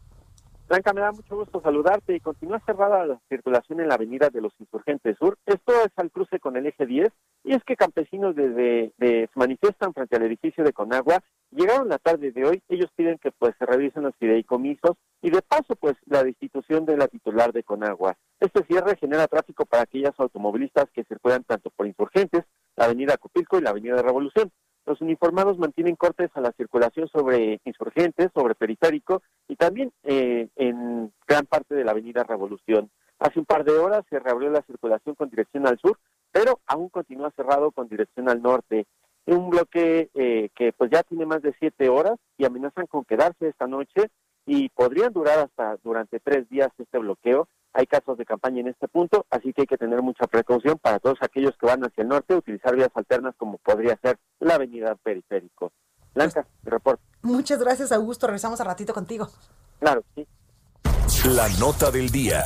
Blanca, 0.68 0.92
me 0.92 1.00
da 1.00 1.10
mucho 1.10 1.36
gusto 1.36 1.60
saludarte 1.60 2.14
y 2.14 2.20
continúa 2.20 2.60
cerrada 2.64 3.04
la 3.04 3.20
circulación 3.28 3.80
en 3.80 3.88
la 3.88 3.96
avenida 3.96 4.30
de 4.30 4.40
los 4.40 4.52
Insurgentes 4.60 5.18
Sur. 5.18 5.36
Esto 5.44 5.72
es 5.84 5.90
al 5.96 6.10
cruce 6.10 6.38
con 6.38 6.56
el 6.56 6.66
eje 6.66 6.86
10 6.86 7.12
y 7.44 7.54
es 7.54 7.64
que 7.64 7.76
campesinos 7.76 8.36
desde 8.36 8.94
se 8.98 9.28
manifiestan 9.34 9.92
frente 9.92 10.16
al 10.16 10.22
edificio 10.22 10.62
de 10.62 10.72
Conagua. 10.72 11.22
Llegaron 11.54 11.88
la 11.90 11.98
tarde 11.98 12.32
de 12.32 12.46
hoy, 12.46 12.62
ellos 12.70 12.90
piden 12.96 13.18
que 13.18 13.30
pues 13.30 13.54
se 13.58 13.66
revisen 13.66 14.04
los 14.04 14.16
fideicomisos 14.16 14.96
y 15.20 15.28
de 15.28 15.42
paso 15.42 15.76
pues 15.78 15.96
la 16.06 16.24
destitución 16.24 16.86
de 16.86 16.96
la 16.96 17.08
titular 17.08 17.52
de 17.52 17.62
Conagua. 17.62 18.16
Este 18.40 18.64
cierre 18.64 18.96
genera 18.96 19.28
tráfico 19.28 19.66
para 19.66 19.82
aquellas 19.82 20.18
automovilistas 20.18 20.86
que 20.94 21.04
circulan 21.04 21.44
tanto 21.44 21.68
por 21.68 21.86
Insurgentes, 21.86 22.44
la 22.74 22.86
avenida 22.86 23.18
Copilco 23.18 23.58
y 23.58 23.60
la 23.60 23.68
avenida 23.70 24.00
Revolución. 24.00 24.50
Los 24.86 25.02
uniformados 25.02 25.58
mantienen 25.58 25.94
cortes 25.94 26.30
a 26.34 26.40
la 26.40 26.52
circulación 26.52 27.06
sobre 27.08 27.60
insurgentes, 27.66 28.30
sobre 28.34 28.54
periférico 28.54 29.22
y 29.46 29.56
también 29.56 29.92
eh, 30.04 30.48
en 30.56 31.12
gran 31.28 31.44
parte 31.44 31.74
de 31.74 31.84
la 31.84 31.90
avenida 31.90 32.24
Revolución. 32.24 32.90
Hace 33.18 33.38
un 33.38 33.44
par 33.44 33.64
de 33.64 33.72
horas 33.72 34.04
se 34.08 34.18
reabrió 34.18 34.48
la 34.48 34.62
circulación 34.62 35.16
con 35.16 35.28
dirección 35.28 35.66
al 35.66 35.78
sur, 35.78 35.98
pero 36.32 36.60
aún 36.66 36.88
continúa 36.88 37.30
cerrado 37.36 37.70
con 37.72 37.88
dirección 37.88 38.30
al 38.30 38.40
norte. 38.40 38.86
Un 39.26 39.50
bloque 39.50 40.10
eh, 40.14 40.50
que 40.54 40.72
pues 40.72 40.90
ya 40.90 41.02
tiene 41.02 41.26
más 41.26 41.42
de 41.42 41.54
siete 41.58 41.88
horas 41.88 42.18
y 42.38 42.44
amenazan 42.44 42.86
con 42.86 43.04
quedarse 43.04 43.48
esta 43.48 43.66
noche 43.66 44.10
y 44.46 44.68
podrían 44.70 45.12
durar 45.12 45.38
hasta 45.38 45.76
durante 45.84 46.18
tres 46.18 46.48
días 46.48 46.70
este 46.78 46.98
bloqueo 46.98 47.48
hay 47.74 47.86
casos 47.86 48.18
de 48.18 48.24
campaña 48.24 48.60
en 48.60 48.68
este 48.68 48.86
punto, 48.88 49.26
así 49.30 49.52
que 49.52 49.62
hay 49.62 49.66
que 49.66 49.78
tener 49.78 50.02
mucha 50.02 50.26
precaución 50.26 50.78
para 50.78 50.98
todos 50.98 51.18
aquellos 51.22 51.56
que 51.56 51.66
van 51.66 51.82
hacia 51.84 52.02
el 52.02 52.08
norte, 52.08 52.34
utilizar 52.34 52.76
vías 52.76 52.90
alternas 52.94 53.34
como 53.36 53.58
podría 53.58 53.98
ser 54.02 54.18
la 54.40 54.56
avenida 54.56 54.94
Periférico. 54.96 55.72
Blanca, 56.14 56.46
mi 56.62 56.70
reporte. 56.70 57.02
Muchas 57.22 57.58
gracias, 57.60 57.90
Augusto. 57.92 58.26
Regresamos 58.26 58.60
a 58.60 58.64
ratito 58.64 58.92
contigo. 58.92 59.28
Claro, 59.80 60.02
sí. 60.14 60.26
La 61.24 61.48
nota 61.58 61.90
del 61.90 62.10
día. 62.10 62.44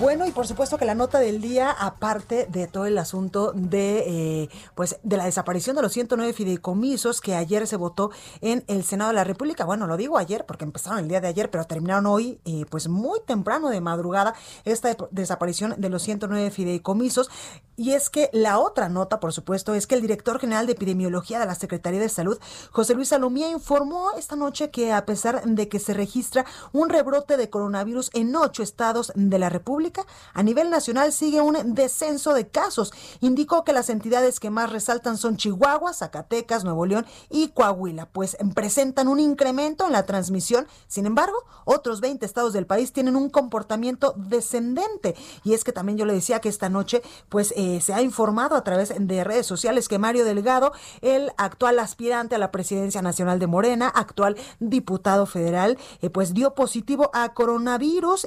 Bueno, 0.00 0.26
y 0.26 0.32
por 0.32 0.46
supuesto 0.46 0.76
que 0.76 0.84
la 0.84 0.96
nota 0.96 1.20
del 1.20 1.40
día, 1.40 1.70
aparte 1.70 2.46
de 2.46 2.66
todo 2.66 2.86
el 2.86 2.98
asunto 2.98 3.52
de, 3.54 4.42
eh, 4.42 4.48
pues, 4.74 4.98
de 5.04 5.16
la 5.16 5.26
desaparición 5.26 5.76
de 5.76 5.82
los 5.82 5.92
109 5.92 6.32
fideicomisos 6.32 7.20
que 7.20 7.36
ayer 7.36 7.66
se 7.68 7.76
votó 7.76 8.10
en 8.40 8.64
el 8.66 8.82
Senado 8.82 9.10
de 9.10 9.14
la 9.14 9.24
República. 9.24 9.64
Bueno, 9.64 9.86
lo 9.86 9.96
digo 9.96 10.18
ayer 10.18 10.46
porque 10.46 10.64
empezaron 10.64 10.98
el 10.98 11.08
día 11.08 11.20
de 11.20 11.28
ayer, 11.28 11.48
pero 11.50 11.64
terminaron 11.64 12.06
hoy, 12.06 12.40
eh, 12.44 12.64
pues, 12.70 12.88
muy 12.88 13.20
temprano 13.24 13.68
de 13.68 13.80
madrugada 13.80 14.34
esta 14.64 14.96
desaparición 15.12 15.74
de 15.78 15.88
los 15.88 16.02
109 16.02 16.50
fideicomisos. 16.50 17.30
Y 17.76 17.92
es 17.92 18.10
que 18.10 18.30
la 18.32 18.58
otra 18.58 18.88
nota, 18.88 19.20
por 19.20 19.32
supuesto, 19.32 19.74
es 19.74 19.86
que 19.86 19.94
el 19.94 20.00
director 20.00 20.40
general 20.40 20.66
de 20.66 20.72
epidemiología 20.72 21.38
de 21.38 21.46
la 21.46 21.54
Secretaría 21.54 22.00
de 22.00 22.08
Salud, 22.08 22.38
José 22.70 22.94
Luis 22.94 23.08
Salomía, 23.08 23.50
informó 23.50 24.10
esta 24.18 24.36
noche 24.36 24.70
que 24.70 24.92
a 24.92 25.06
pesar 25.06 25.44
de 25.44 25.68
que 25.68 25.78
se 25.78 25.94
registra 25.94 26.44
un 26.72 26.88
rebrote 26.88 27.36
de 27.36 27.50
coronavirus 27.50 27.73
en 28.12 28.36
ocho 28.36 28.62
estados 28.62 29.12
de 29.14 29.38
la 29.38 29.48
República, 29.48 30.06
a 30.32 30.42
nivel 30.42 30.70
nacional 30.70 31.12
sigue 31.12 31.40
un 31.40 31.74
descenso 31.74 32.32
de 32.34 32.48
casos. 32.48 32.92
Indicó 33.20 33.64
que 33.64 33.72
las 33.72 33.90
entidades 33.90 34.38
que 34.40 34.50
más 34.50 34.70
resaltan 34.70 35.16
son 35.16 35.36
Chihuahua, 35.36 35.92
Zacatecas, 35.92 36.64
Nuevo 36.64 36.86
León 36.86 37.06
y 37.30 37.48
Coahuila, 37.48 38.06
pues 38.06 38.36
presentan 38.54 39.08
un 39.08 39.18
incremento 39.18 39.86
en 39.86 39.92
la 39.92 40.06
transmisión. 40.06 40.66
Sin 40.86 41.06
embargo, 41.06 41.36
otros 41.64 42.00
20 42.00 42.24
estados 42.24 42.52
del 42.52 42.66
país 42.66 42.92
tienen 42.92 43.16
un 43.16 43.28
comportamiento 43.30 44.14
descendente. 44.16 45.14
Y 45.42 45.54
es 45.54 45.64
que 45.64 45.72
también 45.72 45.98
yo 45.98 46.04
le 46.04 46.14
decía 46.14 46.40
que 46.40 46.48
esta 46.48 46.68
noche, 46.68 47.02
pues 47.28 47.52
eh, 47.56 47.80
se 47.80 47.92
ha 47.92 48.02
informado 48.02 48.56
a 48.56 48.64
través 48.64 48.92
de 48.96 49.24
redes 49.24 49.46
sociales 49.46 49.88
que 49.88 49.98
Mario 49.98 50.24
Delgado, 50.24 50.72
el 51.00 51.32
actual 51.36 51.78
aspirante 51.78 52.34
a 52.34 52.38
la 52.38 52.52
presidencia 52.52 53.02
nacional 53.02 53.38
de 53.38 53.46
Morena, 53.46 53.88
actual 53.88 54.36
diputado 54.60 55.26
federal, 55.26 55.78
eh, 56.00 56.10
pues 56.10 56.34
dio 56.34 56.54
positivo 56.54 57.10
a 57.12 57.34
coronavirus 57.34 57.53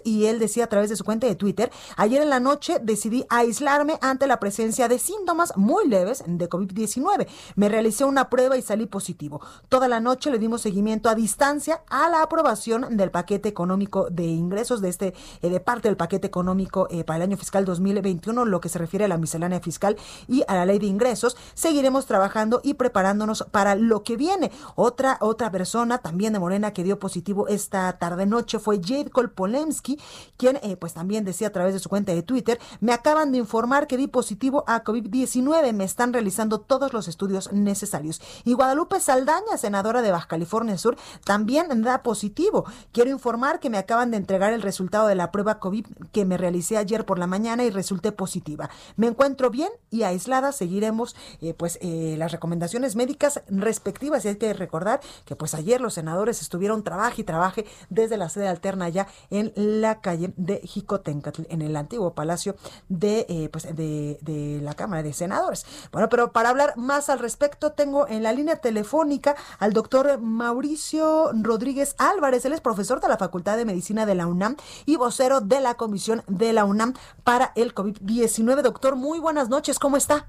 y 0.03 0.25
él 0.25 0.39
decía 0.39 0.65
a 0.65 0.67
través 0.67 0.89
de 0.89 0.95
su 0.95 1.03
cuenta 1.03 1.27
de 1.27 1.35
Twitter 1.35 1.71
ayer 1.95 2.21
en 2.21 2.29
la 2.29 2.39
noche 2.39 2.79
decidí 2.81 3.25
aislarme 3.29 3.97
ante 4.01 4.27
la 4.27 4.39
presencia 4.39 4.87
de 4.87 4.99
síntomas 4.99 5.55
muy 5.55 5.87
leves 5.87 6.23
de 6.25 6.49
COVID-19. 6.49 7.27
Me 7.55 7.69
realicé 7.69 8.05
una 8.05 8.29
prueba 8.29 8.57
y 8.57 8.61
salí 8.61 8.85
positivo. 8.85 9.41
Toda 9.69 9.87
la 9.87 9.99
noche 9.99 10.31
le 10.31 10.39
dimos 10.39 10.61
seguimiento 10.61 11.09
a 11.09 11.15
distancia 11.15 11.81
a 11.89 12.09
la 12.09 12.21
aprobación 12.21 12.97
del 12.97 13.11
paquete 13.11 13.49
económico 13.49 14.07
de 14.09 14.25
ingresos 14.25 14.81
de 14.81 14.89
este 14.89 15.13
eh, 15.41 15.49
de 15.49 15.59
parte 15.59 15.87
del 15.87 15.97
paquete 15.97 16.27
económico 16.27 16.87
eh, 16.89 17.03
para 17.03 17.17
el 17.17 17.23
año 17.23 17.37
fiscal 17.37 17.65
2021, 17.65 18.45
lo 18.45 18.61
que 18.61 18.69
se 18.69 18.79
refiere 18.79 19.05
a 19.05 19.07
la 19.07 19.17
miscelánea 19.17 19.59
fiscal 19.59 19.97
y 20.27 20.43
a 20.47 20.55
la 20.55 20.65
ley 20.65 20.79
de 20.79 20.87
ingresos. 20.87 21.37
Seguiremos 21.53 22.05
trabajando 22.05 22.61
y 22.63 22.75
preparándonos 22.75 23.45
para 23.51 23.75
lo 23.75 24.03
que 24.03 24.17
viene. 24.17 24.51
Otra 24.75 25.17
otra 25.21 25.51
persona 25.51 25.99
también 25.99 26.33
de 26.33 26.39
Morena 26.39 26.73
que 26.73 26.83
dio 26.83 26.99
positivo 26.99 27.47
esta 27.47 27.97
tarde 27.97 28.25
noche 28.25 28.59
fue 28.59 28.79
Jade 28.83 29.09
Kolpolemsky, 29.17 29.99
quien 30.37 30.57
eh, 30.61 30.77
pues 30.77 30.93
también 30.93 31.25
decía 31.25 31.47
a 31.47 31.51
través 31.51 31.73
de 31.73 31.79
su 31.79 31.89
cuenta 31.89 32.13
de 32.13 32.21
Twitter, 32.21 32.59
me 32.81 32.93
acaban 32.93 33.31
de 33.31 33.39
informar 33.39 33.87
que 33.87 33.97
di 33.97 34.05
positivo 34.05 34.63
a 34.67 34.83
COVID-19. 34.83 35.73
Me 35.73 35.85
están 35.85 36.13
realizando 36.13 36.59
todos 36.59 36.93
los 36.93 37.07
estudios 37.07 37.51
necesarios. 37.51 38.21
Y 38.43 38.53
Guadalupe 38.53 38.99
Saldaña, 38.99 39.57
senadora 39.57 40.03
de 40.03 40.11
Baja 40.11 40.27
California 40.27 40.77
Sur, 40.77 40.97
también 41.25 41.81
da 41.81 42.03
positivo. 42.03 42.65
Quiero 42.91 43.09
informar 43.09 43.59
que 43.59 43.71
me 43.71 43.79
acaban 43.79 44.11
de 44.11 44.17
entregar 44.17 44.53
el 44.53 44.61
resultado 44.61 45.07
de 45.07 45.15
la 45.15 45.31
prueba 45.31 45.57
COVID 45.57 45.87
que 46.11 46.23
me 46.23 46.37
realicé 46.37 46.77
ayer 46.77 47.03
por 47.03 47.17
la 47.17 47.25
mañana 47.25 47.63
y 47.63 47.71
resulté 47.71 48.11
positiva. 48.11 48.69
Me 48.97 49.07
encuentro 49.07 49.49
bien 49.49 49.69
y 49.89 50.03
aislada. 50.03 50.51
Seguiremos 50.51 51.15
eh, 51.41 51.55
pues 51.55 51.79
eh, 51.81 52.13
las 52.19 52.31
recomendaciones 52.31 52.95
médicas 52.95 53.41
respectivas. 53.47 54.25
Y 54.25 54.27
hay 54.27 54.35
que 54.35 54.53
recordar 54.53 54.99
que 55.25 55.35
pues 55.35 55.55
ayer 55.55 55.81
los 55.81 55.95
senadores 55.95 56.43
estuvieron 56.43 56.83
trabaje 56.83 57.21
y 57.21 57.25
trabaje 57.25 57.65
desde 57.89 58.17
la 58.17 58.29
sede 58.29 58.47
alterna 58.47 58.89
ya 58.89 59.06
en 59.29 59.53
la 59.55 60.01
calle 60.01 60.33
de 60.37 60.59
Jicotenca 60.63 61.31
en 61.49 61.61
el 61.61 61.75
antiguo 61.75 62.13
palacio 62.13 62.55
de, 62.89 63.25
eh, 63.29 63.49
pues 63.51 63.63
de, 63.75 64.19
de, 64.21 64.59
la 64.61 64.73
Cámara 64.73 65.03
de 65.03 65.13
Senadores. 65.13 65.65
Bueno, 65.91 66.09
pero 66.09 66.31
para 66.31 66.49
hablar 66.49 66.77
más 66.77 67.09
al 67.09 67.19
respecto, 67.19 67.71
tengo 67.71 68.07
en 68.07 68.23
la 68.23 68.33
línea 68.33 68.57
telefónica 68.57 69.35
al 69.59 69.73
doctor 69.73 70.19
Mauricio 70.19 71.31
Rodríguez 71.33 71.95
Álvarez. 71.97 72.45
Él 72.45 72.53
es 72.53 72.61
profesor 72.61 73.01
de 73.01 73.07
la 73.07 73.17
Facultad 73.17 73.57
de 73.57 73.65
Medicina 73.65 74.05
de 74.05 74.15
la 74.15 74.27
UNAM 74.27 74.55
y 74.85 74.95
vocero 74.95 75.41
de 75.41 75.59
la 75.59 75.75
Comisión 75.75 76.23
de 76.27 76.53
la 76.53 76.65
UNAM 76.65 76.93
para 77.23 77.51
el 77.55 77.73
COVID-19. 77.73 78.61
Doctor, 78.61 78.95
muy 78.95 79.19
buenas 79.19 79.49
noches, 79.49 79.79
¿cómo 79.79 79.97
está? 79.97 80.27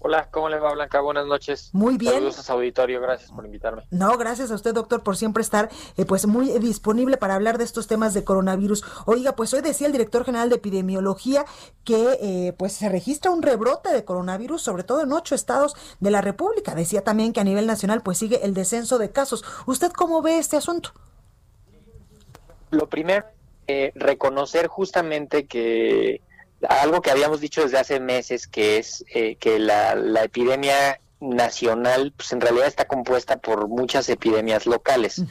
Hola, 0.00 0.28
¿cómo 0.30 0.48
le 0.50 0.58
va 0.58 0.72
Blanca? 0.72 1.00
Buenas 1.00 1.26
noches. 1.26 1.70
Muy 1.72 1.96
bien. 1.96 2.12
Saludos 2.12 2.38
a 2.38 2.42
su 2.42 2.52
auditorio, 2.52 3.00
gracias 3.00 3.30
por 3.32 3.46
invitarme. 3.46 3.86
No, 3.90 4.18
gracias 4.18 4.50
a 4.50 4.54
usted, 4.54 4.74
doctor, 4.74 5.02
por 5.02 5.16
siempre 5.16 5.42
estar 5.42 5.70
eh, 5.96 6.04
pues 6.04 6.26
muy 6.26 6.50
disponible 6.58 7.16
para 7.16 7.34
hablar 7.34 7.56
de 7.56 7.64
estos 7.64 7.86
temas 7.86 8.12
de 8.12 8.22
coronavirus. 8.22 8.84
Oiga, 9.06 9.34
pues 9.34 9.54
hoy 9.54 9.62
decía 9.62 9.86
el 9.86 9.92
director 9.92 10.24
general 10.24 10.50
de 10.50 10.56
epidemiología 10.56 11.46
que 11.84 12.18
eh, 12.20 12.52
pues 12.58 12.74
se 12.74 12.90
registra 12.90 13.30
un 13.30 13.42
rebrote 13.42 13.90
de 13.90 14.04
coronavirus, 14.04 14.62
sobre 14.62 14.84
todo 14.84 15.02
en 15.02 15.12
ocho 15.12 15.34
estados 15.34 15.74
de 15.98 16.10
la 16.10 16.20
República. 16.20 16.74
Decía 16.74 17.02
también 17.02 17.32
que 17.32 17.40
a 17.40 17.44
nivel 17.44 17.66
nacional 17.66 18.02
pues 18.02 18.18
sigue 18.18 18.44
el 18.44 18.52
descenso 18.52 18.98
de 18.98 19.10
casos. 19.10 19.44
¿Usted 19.66 19.90
cómo 19.92 20.20
ve 20.20 20.38
este 20.38 20.58
asunto? 20.58 20.92
Lo 22.70 22.88
primero, 22.88 23.24
eh, 23.66 23.92
reconocer 23.94 24.66
justamente 24.66 25.46
que 25.46 26.20
algo 26.68 27.02
que 27.02 27.10
habíamos 27.10 27.40
dicho 27.40 27.62
desde 27.62 27.78
hace 27.78 28.00
meses, 28.00 28.46
que 28.46 28.78
es 28.78 29.04
eh, 29.12 29.36
que 29.36 29.58
la, 29.58 29.94
epidemia 30.24 31.00
nacional, 31.20 32.12
pues 32.16 32.32
en 32.32 32.40
realidad 32.40 32.66
está 32.66 32.86
compuesta 32.86 33.38
por 33.38 33.68
muchas 33.68 34.08
epidemias 34.08 34.66
locales 34.66 35.22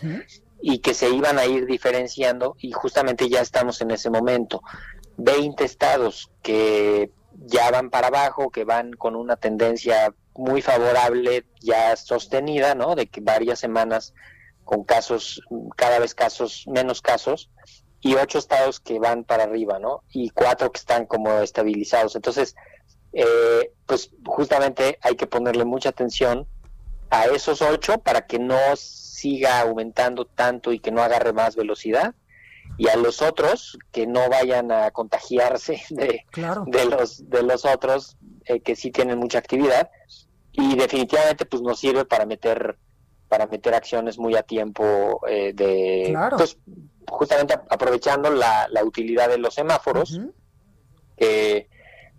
y 0.61 0.79
que 0.79 0.93
se 0.93 1.09
iban 1.09 1.37
a 1.37 1.45
ir 1.45 1.65
diferenciando 1.65 2.55
y 2.59 2.71
justamente 2.71 3.29
ya 3.29 3.41
estamos 3.41 3.81
en 3.81 3.91
ese 3.91 4.09
momento. 4.09 4.61
20 5.17 5.63
estados 5.63 6.31
que 6.41 7.11
ya 7.45 7.71
van 7.71 7.89
para 7.89 8.07
abajo, 8.07 8.49
que 8.49 8.63
van 8.63 8.93
con 8.93 9.15
una 9.15 9.35
tendencia 9.35 10.13
muy 10.33 10.61
favorable 10.61 11.45
ya 11.61 11.95
sostenida, 11.95 12.75
¿no? 12.75 12.95
De 12.95 13.07
que 13.07 13.21
varias 13.21 13.59
semanas 13.59 14.13
con 14.63 14.83
casos, 14.83 15.41
cada 15.75 15.99
vez 15.99 16.15
casos, 16.15 16.65
menos 16.67 17.01
casos, 17.01 17.49
y 18.05 18.13
ocho 18.13 18.37
estados 18.37 18.79
que 18.79 18.99
van 18.99 19.23
para 19.23 19.45
arriba, 19.45 19.79
¿no? 19.79 20.03
Y 20.11 20.29
cuatro 20.29 20.71
que 20.71 20.77
están 20.77 21.07
como 21.07 21.39
estabilizados. 21.39 22.15
Entonces, 22.15 22.55
eh, 23.13 23.71
pues 23.87 24.11
justamente 24.23 24.99
hay 25.01 25.15
que 25.15 25.25
ponerle 25.25 25.65
mucha 25.65 25.89
atención 25.89 26.45
a 27.09 27.25
esos 27.25 27.63
ocho 27.63 27.97
para 27.97 28.27
que 28.27 28.37
no 28.37 28.59
siga 28.75 29.59
aumentando 29.59 30.25
tanto 30.25 30.71
y 30.71 30.77
que 30.77 30.91
no 30.91 31.01
agarre 31.01 31.33
más 31.33 31.55
velocidad 31.55 32.13
y 32.77 32.89
a 32.89 32.95
los 32.95 33.23
otros 33.23 33.75
que 33.91 34.05
no 34.05 34.29
vayan 34.29 34.71
a 34.71 34.91
contagiarse 34.91 35.81
de, 35.89 36.25
de 36.67 36.85
los 36.85 37.27
de 37.27 37.41
los 37.41 37.65
otros 37.65 38.17
eh, 38.45 38.59
que 38.59 38.75
sí 38.75 38.91
tienen 38.91 39.17
mucha 39.17 39.39
actividad 39.39 39.89
y 40.51 40.75
definitivamente 40.75 41.47
pues 41.47 41.63
nos 41.63 41.79
sirve 41.79 42.05
para 42.05 42.27
meter 42.27 42.77
para 43.27 43.47
meter 43.47 43.73
acciones 43.73 44.17
muy 44.17 44.35
a 44.35 44.43
tiempo 44.43 45.21
eh, 45.27 45.53
de 45.53 46.15
pues, 46.37 46.57
justamente 47.09 47.53
aprovechando 47.69 48.29
la, 48.29 48.67
utilidad 48.83 49.29
de 49.29 49.37
los 49.37 49.53
semáforos, 49.53 50.19
que, 51.17 51.69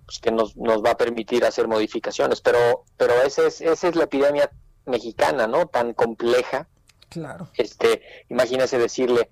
pues, 0.05 0.19
que 0.19 0.31
nos, 0.31 0.57
nos 0.57 0.85
va 0.85 0.93
a 0.93 0.97
permitir 0.97 1.45
hacer 1.45 1.69
modificaciones. 1.69 2.41
Pero, 2.41 2.85
pero 2.97 3.15
esa 3.23 3.47
es, 3.47 3.61
esa 3.61 3.89
es 3.89 3.97
la 3.97 4.05
epidemia 4.05 4.51
mexicana, 4.85 5.47
¿no? 5.47 5.67
Tan 5.67 5.95
compleja. 5.95 6.69
Claro. 7.09 7.51
Este, 7.55 8.03
imagínese 8.29 8.79
decirle 8.79 9.31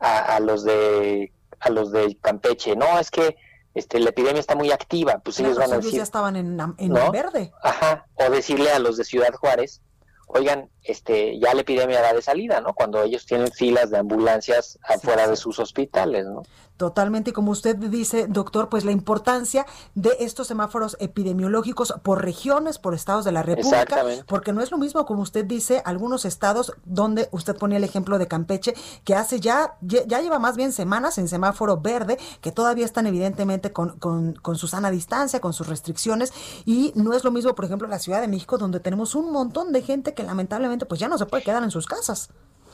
a, 0.00 0.38
los 0.40 0.64
de 0.64 1.32
a 1.60 1.70
los 1.70 1.90
de 1.90 2.18
Campeche, 2.20 2.76
no, 2.76 2.98
es 2.98 3.10
que 3.10 3.36
este, 3.74 3.98
la 3.98 4.10
epidemia 4.10 4.40
está 4.40 4.54
muy 4.54 4.70
activa, 4.70 5.20
pues 5.24 5.40
ellos 5.40 5.56
van 5.56 5.72
a 5.72 5.76
decir... 5.76 5.94
ya 5.94 6.02
estaban 6.02 6.36
en, 6.36 6.60
en 6.76 6.92
verde. 7.10 7.52
Ajá, 7.62 8.06
o 8.14 8.30
decirle 8.30 8.70
a 8.70 8.78
los 8.78 8.98
de 8.98 9.04
Ciudad 9.04 9.32
Juárez, 9.32 9.80
oigan, 10.26 10.70
este, 10.82 11.38
ya 11.38 11.54
la 11.54 11.62
epidemia 11.62 12.02
va 12.02 12.12
de 12.12 12.22
salida, 12.22 12.60
¿no? 12.60 12.74
Cuando 12.74 13.02
ellos 13.02 13.26
tienen 13.26 13.50
filas 13.52 13.90
de 13.90 13.98
ambulancias 13.98 14.78
afuera 14.82 15.28
de 15.28 15.36
sus 15.36 15.58
hospitales, 15.58 16.24
¿no? 16.26 16.42
Totalmente, 16.76 17.30
y 17.30 17.32
como 17.32 17.52
usted 17.52 17.76
dice, 17.76 18.26
doctor, 18.26 18.68
pues 18.68 18.84
la 18.84 18.90
importancia 18.90 19.64
de 19.94 20.10
estos 20.18 20.48
semáforos 20.48 20.96
epidemiológicos 20.98 21.94
por 22.02 22.24
regiones, 22.24 22.78
por 22.78 22.94
estados 22.94 23.24
de 23.24 23.30
la 23.30 23.44
República, 23.44 24.02
porque 24.26 24.52
no 24.52 24.60
es 24.60 24.72
lo 24.72 24.78
mismo, 24.78 25.06
como 25.06 25.22
usted 25.22 25.44
dice, 25.44 25.82
algunos 25.84 26.24
estados 26.24 26.72
donde 26.84 27.28
usted 27.30 27.56
ponía 27.56 27.78
el 27.78 27.84
ejemplo 27.84 28.18
de 28.18 28.26
Campeche, 28.26 28.74
que 29.04 29.14
hace 29.14 29.38
ya, 29.38 29.76
ya 29.82 30.20
lleva 30.20 30.40
más 30.40 30.56
bien 30.56 30.72
semanas 30.72 31.16
en 31.18 31.28
semáforo 31.28 31.76
verde, 31.80 32.18
que 32.40 32.50
todavía 32.50 32.84
están 32.84 33.06
evidentemente 33.06 33.72
con, 33.72 33.96
con, 34.00 34.32
con 34.34 34.56
su 34.56 34.66
sana 34.66 34.90
distancia, 34.90 35.40
con 35.40 35.52
sus 35.52 35.68
restricciones, 35.68 36.32
y 36.64 36.90
no 36.96 37.12
es 37.12 37.22
lo 37.22 37.30
mismo, 37.30 37.54
por 37.54 37.66
ejemplo, 37.66 37.86
la 37.86 38.00
Ciudad 38.00 38.20
de 38.20 38.26
México, 38.26 38.58
donde 38.58 38.80
tenemos 38.80 39.14
un 39.14 39.30
montón 39.30 39.72
de 39.72 39.82
gente 39.82 40.12
que 40.14 40.24
lamentablemente 40.24 40.86
pues 40.86 40.98
ya 40.98 41.06
no 41.06 41.18
se 41.18 41.26
puede 41.26 41.44
quedar 41.44 41.62
en 41.62 41.70
sus 41.70 41.86
casas. 41.86 42.30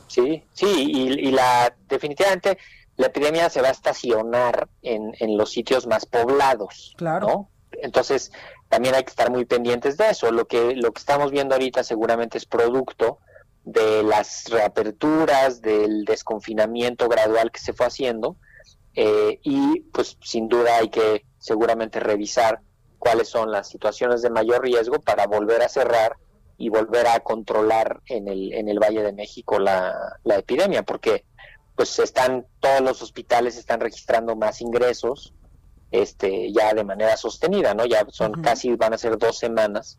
Sí, 0.07 0.43
sí, 0.51 0.65
y, 0.67 1.27
y 1.27 1.31
la 1.31 1.73
definitivamente 1.87 2.57
la 3.01 3.07
epidemia 3.07 3.49
se 3.49 3.61
va 3.61 3.69
a 3.69 3.71
estacionar 3.71 4.69
en, 4.83 5.15
en 5.19 5.35
los 5.35 5.51
sitios 5.51 5.87
más 5.87 6.05
poblados. 6.05 6.93
Claro. 6.97 7.49
Entonces, 7.71 8.31
también 8.69 8.93
hay 8.93 9.03
que 9.03 9.09
estar 9.09 9.31
muy 9.31 9.45
pendientes 9.45 9.97
de 9.97 10.09
eso. 10.11 10.31
Lo 10.31 10.45
que, 10.45 10.75
lo 10.75 10.91
que 10.91 10.99
estamos 10.99 11.31
viendo 11.31 11.55
ahorita 11.55 11.83
seguramente 11.83 12.37
es 12.37 12.45
producto 12.45 13.17
de 13.63 14.03
las 14.03 14.45
reaperturas, 14.49 15.63
del 15.63 16.05
desconfinamiento 16.05 17.09
gradual 17.09 17.51
que 17.51 17.59
se 17.59 17.73
fue 17.73 17.87
haciendo. 17.87 18.35
Eh, 18.93 19.39
y 19.41 19.79
pues 19.91 20.17
sin 20.21 20.47
duda 20.47 20.77
hay 20.77 20.89
que 20.89 21.25
seguramente 21.39 21.99
revisar 21.99 22.59
cuáles 22.99 23.29
son 23.29 23.51
las 23.51 23.67
situaciones 23.67 24.21
de 24.21 24.29
mayor 24.29 24.61
riesgo 24.61 24.99
para 25.01 25.25
volver 25.25 25.63
a 25.63 25.69
cerrar 25.69 26.17
y 26.57 26.69
volver 26.69 27.07
a 27.07 27.19
controlar 27.21 28.01
en 28.05 28.27
el, 28.27 28.53
en 28.53 28.69
el 28.69 28.77
Valle 28.77 29.01
de 29.01 29.13
México 29.13 29.57
la, 29.57 30.19
la 30.23 30.35
epidemia, 30.35 30.83
porque 30.83 31.25
pues 31.81 31.97
están 31.97 32.45
todos 32.59 32.79
los 32.81 33.01
hospitales 33.01 33.57
están 33.57 33.79
registrando 33.79 34.35
más 34.35 34.61
ingresos 34.61 35.33
este 35.89 36.51
ya 36.51 36.75
de 36.75 36.83
manera 36.83 37.17
sostenida 37.17 37.73
no 37.73 37.87
ya 37.87 38.05
son 38.09 38.33
casi 38.33 38.75
van 38.75 38.93
a 38.93 38.99
ser 38.99 39.17
dos 39.17 39.39
semanas 39.39 39.97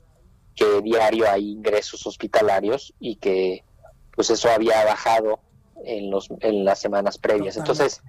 que 0.54 0.80
diario 0.80 1.28
hay 1.28 1.50
ingresos 1.50 2.06
hospitalarios 2.06 2.94
y 3.00 3.16
que 3.16 3.64
pues 4.14 4.30
eso 4.30 4.48
había 4.48 4.84
bajado 4.84 5.40
en 5.84 6.08
los 6.08 6.28
en 6.38 6.64
las 6.64 6.78
semanas 6.78 7.18
previas. 7.18 7.56
Entonces 7.56 8.00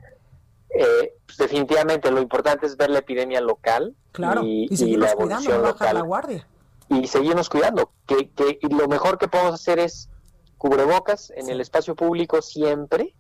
eh, 0.70 1.16
pues 1.26 1.40
definitivamente 1.40 2.12
lo 2.12 2.22
importante 2.22 2.68
es 2.68 2.78
ver 2.78 2.92
la 2.92 3.00
epidemia 3.00 3.42
local 3.42 3.96
y, 4.44 4.68
y, 4.70 4.98
la 4.98 5.14
evolución 5.14 5.64
local. 5.64 5.96
la 5.96 6.02
guardia. 6.02 6.48
Y 6.90 7.08
seguirnos 7.08 7.50
cuidando 7.50 7.92
que, 8.06 8.30
que 8.30 8.60
lo 8.70 8.88
mejor 8.88 9.18
que 9.18 9.28
podemos 9.28 9.56
hacer 9.56 9.80
es 9.80 10.12
cubrebocas 10.60 11.32
en 11.36 11.50
el 11.50 11.60
espacio 11.60 11.96
público 11.96 12.40
siempre 12.44 13.16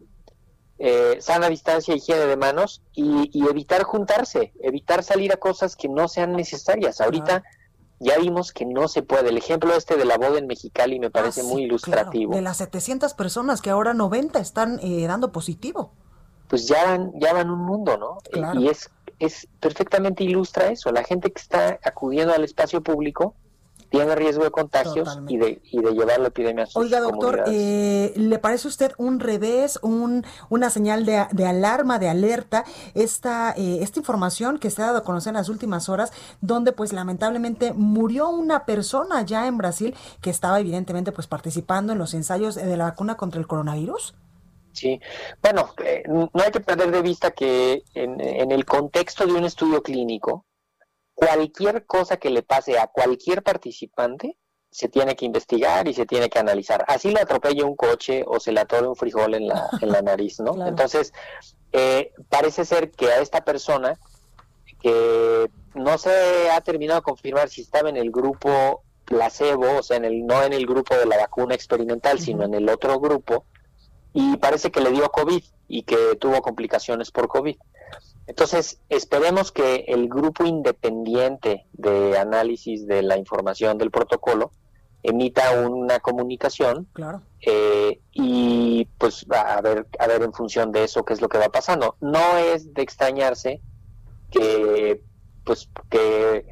eh, 0.86 1.22
sana 1.22 1.48
distancia, 1.48 1.96
higiene 1.96 2.26
de 2.26 2.36
manos 2.36 2.82
y, 2.94 3.48
evitar 3.50 3.84
juntarse, 3.84 4.52
evitar 4.62 5.02
salir 5.02 5.32
a 5.32 5.38
cosas 5.38 5.78
que 5.78 5.88
no 5.88 6.10
sean 6.10 6.34
necesarias. 6.34 7.00
Ahorita 7.00 7.42
ya 8.02 8.18
vimos 8.18 8.52
que 8.52 8.66
no 8.66 8.90
se 8.90 9.02
puede. 9.02 9.30
El 9.30 9.38
ejemplo 9.38 9.74
este 9.78 9.96
de 9.96 10.04
la 10.04 10.18
boda 10.18 10.40
en 10.40 10.46
Mexicali 10.46 11.00
me 11.00 11.10
parece 11.10 11.40
ah, 11.40 11.46
muy 11.46 11.64
ilustrativo. 11.64 12.36
De 12.36 12.42
las 12.42 12.58
700 12.58 13.14
personas 13.14 13.62
que 13.62 13.70
ahora 13.70 13.94
90 13.94 14.40
están 14.40 14.78
eh, 14.84 15.08
dando 15.08 15.32
positivo. 15.32 15.94
Pues 16.50 16.68
ya 16.68 16.84
van, 16.84 17.14
ya 17.18 17.32
van 17.32 17.50
un 17.50 17.64
mundo, 17.64 17.98
¿no? 17.98 18.18
Y 18.60 18.68
es, 18.68 18.90
es 19.20 19.48
perfectamente 19.62 20.26
ilustra 20.26 20.68
eso. 20.68 20.92
La 20.92 21.06
gente 21.06 21.32
que 21.32 21.40
está 21.40 21.80
acudiendo 21.82 22.34
al 22.34 22.44
espacio 22.44 22.84
público 22.84 23.36
tiene 23.94 24.16
riesgo 24.16 24.44
de 24.44 24.50
contagios 24.50 25.20
y 25.28 25.38
de, 25.38 25.62
y 25.66 25.80
de 25.80 25.92
llevar 25.92 26.20
la 26.20 26.30
epidemia 26.30 26.64
a 26.64 26.66
sus 26.66 26.78
Oiga, 26.78 27.00
doctor, 27.00 27.44
eh, 27.46 28.12
¿le 28.16 28.40
parece 28.40 28.68
a 28.68 28.70
usted 28.70 28.92
un 28.98 29.20
revés, 29.20 29.78
un, 29.84 30.26
una 30.50 30.72
señal 30.72 31.06
de, 31.06 31.28
de 31.32 31.46
alarma, 31.46 32.00
de 32.00 32.10
alerta, 32.10 32.66
esta, 32.96 33.52
eh, 33.56 33.78
esta 33.82 34.00
información 34.00 34.58
que 34.58 34.72
se 34.72 34.82
ha 34.82 34.86
dado 34.86 34.98
a 34.98 35.04
conocer 35.04 35.30
en 35.30 35.36
las 35.36 35.48
últimas 35.48 35.90
horas, 35.90 36.12
donde 36.42 36.72
pues 36.72 36.92
lamentablemente 36.92 37.72
murió 37.74 38.30
una 38.30 38.66
persona 38.66 39.22
ya 39.22 39.46
en 39.46 39.60
Brasil 39.60 39.96
que 40.22 40.32
estaba 40.32 40.60
evidentemente 40.60 41.12
pues 41.12 41.28
participando 41.28 41.94
en 41.94 42.00
los 42.00 42.16
ensayos 42.16 42.56
de 42.56 42.76
la 42.76 42.86
vacuna 42.86 43.16
contra 43.16 43.40
el 43.40 43.46
coronavirus? 43.46 44.16
Sí, 44.72 45.00
bueno, 45.44 45.70
eh, 45.86 46.02
no 46.08 46.32
hay 46.44 46.50
que 46.50 46.62
perder 46.62 46.90
de 46.90 47.04
vista 47.04 47.30
que 47.30 47.84
en, 47.94 48.20
en 48.20 48.52
el 48.52 48.66
contexto 48.66 49.28
de 49.28 49.34
un 49.34 49.44
estudio 49.44 49.84
clínico, 49.84 50.48
cualquier 51.14 51.86
cosa 51.86 52.18
que 52.18 52.30
le 52.30 52.44
pase 52.44 52.78
a 52.78 52.88
cualquier 52.88 53.44
participante 53.44 54.38
se 54.74 54.90
tiene 54.90 55.16
que 55.16 55.26
investigar 55.26 55.88
y 55.88 55.94
se 55.94 56.06
tiene 56.06 56.30
que 56.30 56.40
analizar. 56.40 56.84
Así 56.88 57.12
le 57.12 57.22
atropella 57.22 57.66
un 57.66 57.76
coche 57.76 58.24
o 58.26 58.40
se 58.40 58.52
le 58.52 58.60
atore 58.60 58.88
un 58.88 58.96
frijol 58.96 59.36
en 59.36 59.48
la, 59.48 59.70
en 59.82 59.92
la 59.92 60.02
nariz, 60.02 60.40
¿no? 60.40 60.56
Entonces, 60.68 61.14
eh, 61.72 62.12
parece 62.30 62.66
ser 62.66 62.92
que 62.92 63.12
a 63.12 63.20
esta 63.22 63.46
persona, 63.46 64.00
que 64.82 65.50
no 65.76 65.98
se 65.98 66.50
ha 66.50 66.60
terminado 66.62 67.00
de 67.00 67.04
confirmar 67.04 67.50
si 67.50 67.62
estaba 67.62 67.90
en 67.90 67.98
el 67.98 68.12
grupo 68.12 68.84
placebo, 69.06 69.78
o 69.78 69.84
sea, 69.84 69.98
en 69.98 70.06
el, 70.06 70.26
no 70.26 70.42
en 70.42 70.54
el 70.54 70.66
grupo 70.66 70.96
de 70.96 71.06
la 71.06 71.18
vacuna 71.18 71.54
experimental, 71.54 72.20
sino 72.20 72.44
en 72.44 72.56
el 72.56 72.68
otro 72.68 73.00
grupo, 73.00 73.46
y 74.14 74.38
parece 74.38 74.72
que 74.72 74.82
le 74.82 74.92
dio 74.92 75.10
COVID 75.10 75.44
y 75.68 75.84
que 75.84 76.16
tuvo 76.20 76.42
complicaciones 76.42 77.12
por 77.12 77.28
COVID. 77.28 77.58
Entonces, 78.28 78.80
esperemos 78.90 79.52
que 79.52 79.86
el 79.88 80.08
grupo 80.08 80.46
independiente 80.46 81.66
de 81.74 82.18
análisis 82.18 82.88
de 82.88 83.02
la 83.04 83.18
información 83.18 83.78
del 83.78 83.92
protocolo 83.92 84.52
emita 85.04 85.60
una 85.68 86.00
comunicación 86.00 86.88
claro. 86.94 87.22
Eh, 87.42 88.00
y 88.14 88.86
pues 88.98 89.26
a 89.30 89.60
ver, 89.62 89.86
a 90.00 90.08
ver 90.08 90.24
en 90.24 90.32
función 90.32 90.72
de 90.72 90.86
eso 90.86 91.04
qué 91.04 91.14
es 91.14 91.22
lo 91.22 91.28
que 91.28 91.38
va 91.38 91.50
pasando. 91.50 91.98
No 92.00 92.38
es 92.38 92.74
de 92.74 92.82
extrañarse 92.82 93.62
que 94.32 95.02
pues 95.44 95.70
que 95.90 96.46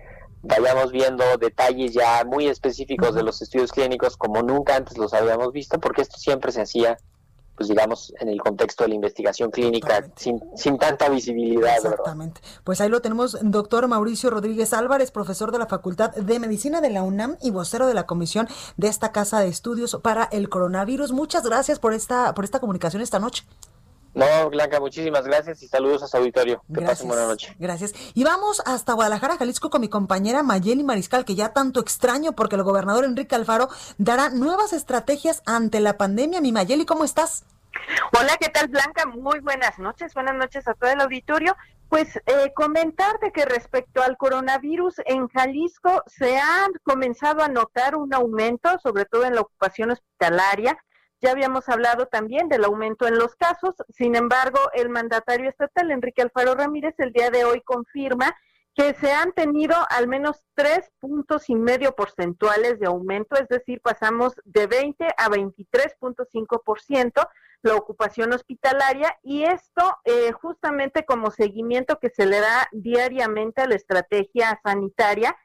vayamos 0.43 0.91
viendo 0.91 1.23
detalles 1.37 1.93
ya 1.93 2.25
muy 2.25 2.47
específicos 2.47 3.15
de 3.15 3.23
los 3.23 3.41
estudios 3.41 3.71
clínicos 3.71 4.17
como 4.17 4.41
nunca 4.41 4.75
antes 4.75 4.97
los 4.97 5.13
habíamos 5.13 5.53
visto, 5.53 5.79
porque 5.79 6.01
esto 6.01 6.17
siempre 6.17 6.51
se 6.51 6.61
hacía 6.61 6.97
pues 7.61 7.69
digamos, 7.69 8.11
en 8.19 8.27
el 8.27 8.41
contexto 8.41 8.83
de 8.83 8.87
la 8.87 8.95
investigación 8.95 9.51
clínica, 9.51 10.03
sin, 10.15 10.41
sin, 10.55 10.79
tanta 10.79 11.09
visibilidad. 11.09 11.75
Exactamente. 11.75 12.41
Pues 12.63 12.81
ahí 12.81 12.89
lo 12.89 13.03
tenemos, 13.03 13.37
doctor 13.39 13.87
Mauricio 13.87 14.31
Rodríguez 14.31 14.73
Álvarez, 14.73 15.11
profesor 15.11 15.51
de 15.51 15.59
la 15.59 15.67
Facultad 15.67 16.09
de 16.15 16.39
Medicina 16.39 16.81
de 16.81 16.89
la 16.89 17.03
UNAM 17.03 17.37
y 17.39 17.51
vocero 17.51 17.85
de 17.85 17.93
la 17.93 18.07
comisión 18.07 18.47
de 18.77 18.87
esta 18.87 19.11
Casa 19.11 19.41
de 19.41 19.49
Estudios 19.49 19.99
para 20.01 20.23
el 20.31 20.49
Coronavirus. 20.49 21.11
Muchas 21.11 21.43
gracias 21.43 21.77
por 21.77 21.93
esta, 21.93 22.33
por 22.33 22.45
esta 22.45 22.59
comunicación 22.59 23.03
esta 23.03 23.19
noche. 23.19 23.45
No, 24.13 24.49
Blanca, 24.49 24.79
muchísimas 24.79 25.25
gracias 25.25 25.63
y 25.63 25.67
saludos 25.67 26.03
a 26.03 26.07
su 26.07 26.17
auditorio. 26.17 26.61
Que 26.73 26.81
pasen 26.81 27.07
buena 27.07 27.25
noche. 27.25 27.55
Gracias. 27.59 27.93
Y 28.13 28.23
vamos 28.23 28.61
hasta 28.65 28.93
Guadalajara, 28.93 29.37
Jalisco, 29.37 29.69
con 29.69 29.81
mi 29.81 29.89
compañera 29.89 30.43
Mayeli 30.43 30.83
Mariscal, 30.83 31.23
que 31.23 31.35
ya 31.35 31.53
tanto 31.53 31.79
extraño 31.79 32.33
porque 32.33 32.55
el 32.55 32.63
gobernador 32.63 33.05
Enrique 33.05 33.35
Alfaro 33.35 33.69
dará 33.97 34.29
nuevas 34.29 34.73
estrategias 34.73 35.41
ante 35.45 35.79
la 35.79 35.97
pandemia. 35.97 36.41
Mi 36.41 36.51
Mayeli, 36.51 36.85
¿cómo 36.85 37.05
estás? 37.05 37.45
Hola, 38.17 38.35
¿qué 38.39 38.49
tal 38.49 38.67
Blanca? 38.67 39.05
Muy 39.05 39.39
buenas 39.39 39.79
noches, 39.79 40.13
buenas 40.13 40.35
noches 40.35 40.67
a 40.67 40.73
todo 40.73 40.89
el 40.89 40.99
auditorio. 40.99 41.55
Pues 41.87 42.17
eh, 42.25 42.51
comentarte 42.53 43.31
que 43.31 43.45
respecto 43.45 44.01
al 44.01 44.17
coronavirus 44.17 44.95
en 45.05 45.27
Jalisco 45.27 46.03
se 46.07 46.37
ha 46.37 46.67
comenzado 46.83 47.43
a 47.43 47.49
notar 47.49 47.95
un 47.95 48.13
aumento, 48.13 48.69
sobre 48.81 49.05
todo 49.05 49.25
en 49.25 49.35
la 49.35 49.41
ocupación 49.41 49.91
hospitalaria. 49.91 50.77
Ya 51.21 51.31
habíamos 51.31 51.69
hablado 51.69 52.07
también 52.07 52.49
del 52.49 52.63
aumento 52.63 53.07
en 53.07 53.17
los 53.17 53.35
casos, 53.35 53.75
sin 53.89 54.15
embargo, 54.15 54.59
el 54.73 54.89
mandatario 54.89 55.49
estatal, 55.49 55.91
Enrique 55.91 56.23
Alfaro 56.23 56.55
Ramírez, 56.55 56.95
el 56.97 57.13
día 57.13 57.29
de 57.29 57.45
hoy 57.45 57.61
confirma 57.61 58.35
que 58.73 58.93
se 58.93 59.11
han 59.11 59.33
tenido 59.33 59.75
al 59.89 60.07
menos 60.07 60.43
tres 60.55 60.89
puntos 60.99 61.49
y 61.49 61.55
medio 61.55 61.93
porcentuales 61.93 62.79
de 62.79 62.87
aumento, 62.87 63.35
es 63.35 63.47
decir, 63.49 63.81
pasamos 63.81 64.33
de 64.45 64.65
20 64.65 65.05
a 65.17 65.29
23.5% 65.29 67.27
la 67.63 67.75
ocupación 67.75 68.33
hospitalaria 68.33 69.15
y 69.21 69.43
esto 69.43 69.97
eh, 70.05 70.31
justamente 70.31 71.05
como 71.05 71.31
seguimiento 71.31 71.99
que 71.99 72.09
se 72.09 72.25
le 72.25 72.39
da 72.39 72.67
diariamente 72.71 73.61
a 73.61 73.67
la 73.67 73.75
estrategia 73.75 74.59
sanitaria. 74.63 75.37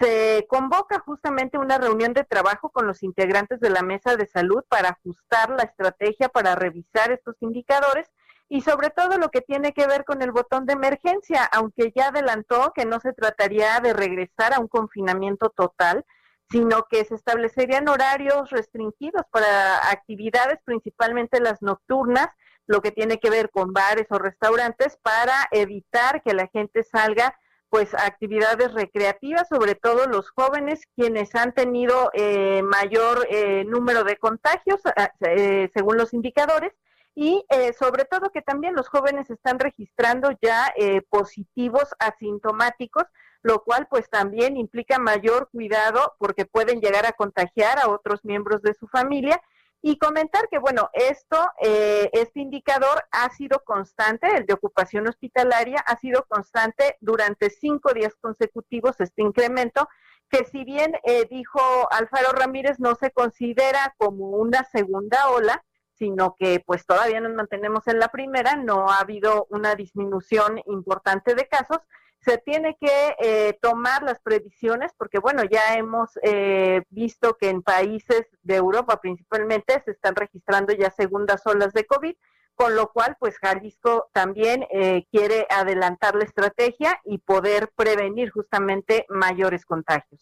Se 0.00 0.46
convoca 0.48 0.98
justamente 0.98 1.56
una 1.56 1.78
reunión 1.78 2.14
de 2.14 2.24
trabajo 2.24 2.70
con 2.70 2.86
los 2.86 3.02
integrantes 3.02 3.60
de 3.60 3.70
la 3.70 3.82
mesa 3.82 4.16
de 4.16 4.26
salud 4.26 4.64
para 4.68 4.90
ajustar 4.90 5.50
la 5.50 5.62
estrategia, 5.62 6.28
para 6.28 6.54
revisar 6.56 7.12
estos 7.12 7.36
indicadores 7.40 8.10
y 8.48 8.60
sobre 8.60 8.90
todo 8.90 9.18
lo 9.18 9.30
que 9.30 9.40
tiene 9.40 9.72
que 9.72 9.86
ver 9.86 10.04
con 10.04 10.22
el 10.22 10.32
botón 10.32 10.66
de 10.66 10.74
emergencia, 10.74 11.44
aunque 11.44 11.92
ya 11.94 12.08
adelantó 12.08 12.72
que 12.74 12.84
no 12.84 13.00
se 13.00 13.12
trataría 13.12 13.80
de 13.80 13.92
regresar 13.92 14.52
a 14.52 14.60
un 14.60 14.68
confinamiento 14.68 15.50
total, 15.50 16.04
sino 16.50 16.84
que 16.90 17.04
se 17.04 17.14
establecerían 17.14 17.88
horarios 17.88 18.50
restringidos 18.50 19.22
para 19.30 19.90
actividades, 19.90 20.60
principalmente 20.64 21.40
las 21.40 21.62
nocturnas, 21.62 22.28
lo 22.66 22.80
que 22.80 22.92
tiene 22.92 23.18
que 23.18 23.30
ver 23.30 23.50
con 23.50 23.72
bares 23.72 24.06
o 24.10 24.18
restaurantes 24.18 24.98
para 25.02 25.48
evitar 25.50 26.22
que 26.22 26.34
la 26.34 26.46
gente 26.48 26.82
salga 26.82 27.34
pues 27.74 27.92
actividades 27.92 28.72
recreativas, 28.72 29.48
sobre 29.48 29.74
todo 29.74 30.06
los 30.06 30.30
jóvenes 30.30 30.82
quienes 30.94 31.34
han 31.34 31.52
tenido 31.52 32.08
eh, 32.12 32.62
mayor 32.62 33.26
eh, 33.28 33.64
número 33.64 34.04
de 34.04 34.16
contagios 34.16 34.80
eh, 35.22 35.68
según 35.74 35.96
los 35.96 36.14
indicadores 36.14 36.70
y 37.16 37.44
sobre 37.76 38.04
todo 38.04 38.30
que 38.30 38.42
también 38.42 38.76
los 38.76 38.88
jóvenes 38.88 39.28
están 39.28 39.58
registrando 39.58 40.30
ya 40.40 40.72
positivos 41.10 41.94
asintomáticos, 41.98 43.04
lo 43.42 43.62
cual 43.62 43.88
pues 43.88 44.08
también 44.08 44.56
implica 44.56 44.98
mayor 44.98 45.48
cuidado 45.50 46.14
porque 46.18 46.44
pueden 46.44 46.80
llegar 46.80 47.06
a 47.06 47.12
contagiar 47.12 47.78
a 47.78 47.88
otros 47.88 48.24
miembros 48.24 48.62
de 48.62 48.74
su 48.74 48.86
familia 48.88 49.40
y 49.86 49.98
comentar 49.98 50.48
que, 50.48 50.58
bueno, 50.58 50.88
esto, 50.94 51.36
eh, 51.60 52.08
este 52.14 52.40
indicador 52.40 53.04
ha 53.12 53.28
sido 53.28 53.62
constante, 53.66 54.34
el 54.34 54.46
de 54.46 54.54
ocupación 54.54 55.06
hospitalaria 55.06 55.78
ha 55.86 55.98
sido 55.98 56.24
constante 56.26 56.96
durante 57.02 57.50
cinco 57.50 57.92
días 57.92 58.14
consecutivos, 58.18 58.98
este 58.98 59.20
incremento, 59.20 59.86
que 60.30 60.46
si 60.46 60.64
bien 60.64 60.94
eh, 61.04 61.26
dijo 61.28 61.60
Alfaro 61.90 62.32
Ramírez, 62.32 62.80
no 62.80 62.94
se 62.94 63.10
considera 63.10 63.94
como 63.98 64.30
una 64.30 64.64
segunda 64.64 65.28
ola, 65.28 65.62
sino 65.92 66.34
que 66.38 66.62
pues 66.64 66.86
todavía 66.86 67.20
nos 67.20 67.34
mantenemos 67.34 67.86
en 67.86 67.98
la 67.98 68.08
primera, 68.08 68.56
no 68.56 68.88
ha 68.88 69.00
habido 69.00 69.46
una 69.50 69.74
disminución 69.74 70.62
importante 70.64 71.34
de 71.34 71.46
casos, 71.46 71.80
se 72.24 72.38
tiene 72.38 72.76
que 72.80 73.16
eh, 73.18 73.58
tomar 73.60 74.02
las 74.02 74.18
previsiones 74.20 74.92
porque, 74.96 75.18
bueno, 75.18 75.42
ya 75.44 75.74
hemos 75.74 76.10
eh, 76.22 76.82
visto 76.90 77.36
que 77.36 77.50
en 77.50 77.62
países 77.62 78.22
de 78.42 78.56
Europa 78.56 79.00
principalmente 79.00 79.82
se 79.84 79.90
están 79.90 80.14
registrando 80.14 80.72
ya 80.72 80.90
segundas 80.90 81.46
olas 81.46 81.72
de 81.72 81.84
COVID, 81.84 82.14
con 82.54 82.76
lo 82.76 82.92
cual, 82.92 83.16
pues 83.18 83.36
Jalisco 83.38 84.08
también 84.12 84.64
eh, 84.70 85.06
quiere 85.10 85.46
adelantar 85.50 86.14
la 86.14 86.24
estrategia 86.24 87.00
y 87.04 87.18
poder 87.18 87.70
prevenir 87.74 88.30
justamente 88.30 89.06
mayores 89.08 89.66
contagios. 89.66 90.20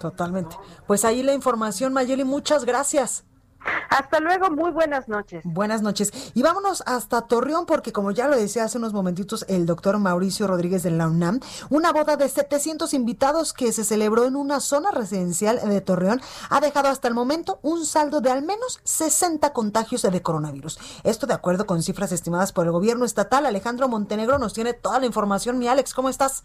Totalmente. 0.00 0.56
Pues 0.86 1.04
ahí 1.04 1.22
la 1.22 1.34
información, 1.34 1.92
Mayeli, 1.92 2.24
muchas 2.24 2.64
gracias. 2.64 3.24
Hasta 3.88 4.18
luego, 4.20 4.50
muy 4.50 4.72
buenas 4.72 5.08
noches. 5.08 5.42
Buenas 5.44 5.82
noches. 5.82 6.12
Y 6.34 6.42
vámonos 6.42 6.82
hasta 6.86 7.22
Torreón, 7.22 7.64
porque 7.66 7.92
como 7.92 8.10
ya 8.10 8.26
lo 8.28 8.36
decía 8.36 8.64
hace 8.64 8.78
unos 8.78 8.92
momentitos 8.92 9.44
el 9.48 9.66
doctor 9.66 9.98
Mauricio 9.98 10.46
Rodríguez 10.46 10.82
de 10.82 10.90
la 10.90 11.06
UNAM, 11.06 11.40
una 11.70 11.92
boda 11.92 12.16
de 12.16 12.28
700 12.28 12.92
invitados 12.92 13.52
que 13.52 13.72
se 13.72 13.84
celebró 13.84 14.24
en 14.24 14.36
una 14.36 14.60
zona 14.60 14.90
residencial 14.90 15.60
de 15.68 15.80
Torreón 15.80 16.20
ha 16.50 16.60
dejado 16.60 16.88
hasta 16.88 17.08
el 17.08 17.14
momento 17.14 17.60
un 17.62 17.86
saldo 17.86 18.20
de 18.20 18.30
al 18.30 18.42
menos 18.42 18.80
60 18.84 19.52
contagios 19.52 20.02
de 20.02 20.22
coronavirus. 20.22 20.78
Esto 21.04 21.26
de 21.26 21.34
acuerdo 21.34 21.66
con 21.66 21.82
cifras 21.82 22.12
estimadas 22.12 22.52
por 22.52 22.66
el 22.66 22.72
gobierno 22.72 23.04
estatal. 23.04 23.46
Alejandro 23.46 23.88
Montenegro 23.88 24.38
nos 24.38 24.54
tiene 24.54 24.72
toda 24.72 24.98
la 24.98 25.06
información. 25.06 25.58
Mi 25.58 25.68
Alex, 25.68 25.94
¿cómo 25.94 26.08
estás? 26.08 26.44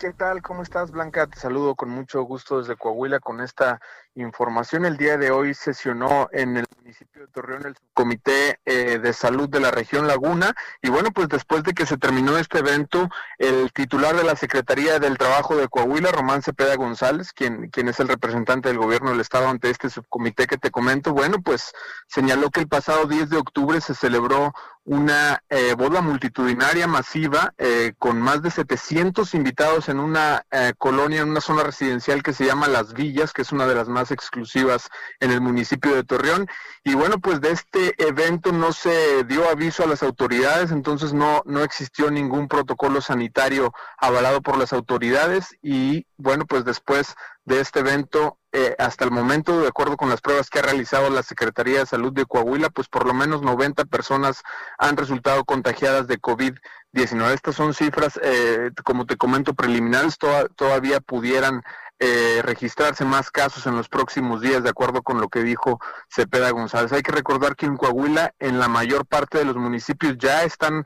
¿Qué 0.00 0.14
tal? 0.14 0.40
¿Cómo 0.40 0.62
estás, 0.62 0.90
Blanca? 0.92 1.26
Te 1.26 1.38
saludo 1.38 1.74
con 1.74 1.90
mucho 1.90 2.22
gusto 2.22 2.58
desde 2.58 2.74
Coahuila 2.74 3.20
con 3.20 3.42
esta 3.42 3.82
información. 4.14 4.86
El 4.86 4.96
día 4.96 5.18
de 5.18 5.30
hoy 5.30 5.52
sesionó 5.52 6.30
en 6.32 6.56
el 6.56 6.64
municipio 6.78 7.20
de 7.20 7.28
Torreón 7.28 7.66
el 7.66 7.74
Comité 7.92 8.58
eh, 8.64 8.98
de 8.98 9.12
Salud 9.12 9.50
de 9.50 9.60
la 9.60 9.70
región 9.70 10.06
Laguna 10.06 10.54
y 10.80 10.88
bueno, 10.88 11.10
pues 11.10 11.28
después 11.28 11.64
de 11.64 11.74
que 11.74 11.84
se 11.84 11.98
terminó 11.98 12.38
este 12.38 12.60
evento, 12.60 13.10
el 13.36 13.70
titular 13.74 14.16
de 14.16 14.24
la 14.24 14.36
Secretaría 14.36 14.98
del 14.98 15.18
Trabajo 15.18 15.54
de 15.54 15.68
Coahuila, 15.68 16.12
Román 16.12 16.40
Cepeda 16.40 16.76
González, 16.76 17.34
quien, 17.34 17.68
quien 17.68 17.88
es 17.88 18.00
el 18.00 18.08
representante 18.08 18.70
del 18.70 18.78
gobierno 18.78 19.10
del 19.10 19.20
estado 19.20 19.48
ante 19.48 19.68
este 19.68 19.90
subcomité 19.90 20.46
que 20.46 20.56
te 20.56 20.70
comento, 20.70 21.12
bueno, 21.12 21.42
pues 21.42 21.72
señaló 22.08 22.48
que 22.48 22.60
el 22.60 22.68
pasado 22.68 23.04
10 23.04 23.28
de 23.28 23.36
octubre 23.36 23.82
se 23.82 23.94
celebró 23.94 24.54
una 24.84 25.42
eh, 25.50 25.74
boda 25.74 26.00
multitudinaria 26.00 26.86
masiva 26.86 27.52
eh, 27.58 27.92
con 27.98 28.20
más 28.20 28.42
de 28.42 28.50
700 28.50 29.34
invitados 29.34 29.89
en 29.90 30.00
una 30.00 30.44
colonia, 30.78 31.20
en 31.20 31.30
una 31.30 31.40
zona 31.40 31.62
residencial 31.62 32.22
que 32.22 32.32
se 32.32 32.44
llama 32.44 32.68
Las 32.68 32.94
Villas, 32.94 33.32
que 33.32 33.42
es 33.42 33.52
una 33.52 33.66
de 33.66 33.74
las 33.74 33.88
más 33.88 34.10
exclusivas 34.10 34.88
en 35.20 35.30
el 35.30 35.40
municipio 35.40 35.94
de 35.94 36.04
Torreón. 36.04 36.48
Y 36.84 36.94
bueno, 36.94 37.18
pues 37.18 37.40
de 37.40 37.50
este 37.50 37.94
evento 38.02 38.52
no 38.52 38.72
se 38.72 39.24
dio 39.24 39.48
aviso 39.48 39.84
a 39.84 39.86
las 39.86 40.02
autoridades, 40.02 40.70
entonces 40.70 41.12
no, 41.12 41.42
no 41.44 41.62
existió 41.62 42.10
ningún 42.10 42.48
protocolo 42.48 43.00
sanitario 43.00 43.72
avalado 43.98 44.40
por 44.40 44.56
las 44.56 44.72
autoridades 44.72 45.56
y 45.62 46.06
bueno, 46.16 46.46
pues 46.46 46.64
después 46.64 47.14
de 47.50 47.60
este 47.60 47.80
evento, 47.80 48.38
eh, 48.52 48.76
hasta 48.78 49.04
el 49.04 49.10
momento, 49.10 49.60
de 49.60 49.66
acuerdo 49.66 49.96
con 49.96 50.08
las 50.08 50.20
pruebas 50.20 50.48
que 50.48 50.60
ha 50.60 50.62
realizado 50.62 51.10
la 51.10 51.24
Secretaría 51.24 51.80
de 51.80 51.86
Salud 51.86 52.12
de 52.12 52.24
Coahuila, 52.24 52.70
pues 52.70 52.88
por 52.88 53.06
lo 53.06 53.12
menos 53.12 53.42
90 53.42 53.86
personas 53.86 54.42
han 54.78 54.96
resultado 54.96 55.44
contagiadas 55.44 56.06
de 56.06 56.20
COVID-19. 56.20 57.34
Estas 57.34 57.56
son 57.56 57.74
cifras, 57.74 58.20
eh, 58.22 58.70
como 58.84 59.04
te 59.04 59.16
comento, 59.16 59.54
preliminares, 59.54 60.16
todavía 60.54 61.00
pudieran 61.00 61.62
eh, 61.98 62.40
registrarse 62.44 63.04
más 63.04 63.32
casos 63.32 63.66
en 63.66 63.76
los 63.76 63.88
próximos 63.88 64.40
días, 64.40 64.62
de 64.62 64.70
acuerdo 64.70 65.02
con 65.02 65.20
lo 65.20 65.28
que 65.28 65.42
dijo 65.42 65.80
Cepeda 66.08 66.50
González. 66.50 66.92
Hay 66.92 67.02
que 67.02 67.12
recordar 67.12 67.56
que 67.56 67.66
en 67.66 67.76
Coahuila, 67.76 68.32
en 68.38 68.60
la 68.60 68.68
mayor 68.68 69.06
parte 69.06 69.38
de 69.38 69.44
los 69.44 69.56
municipios 69.56 70.16
ya 70.18 70.44
están 70.44 70.84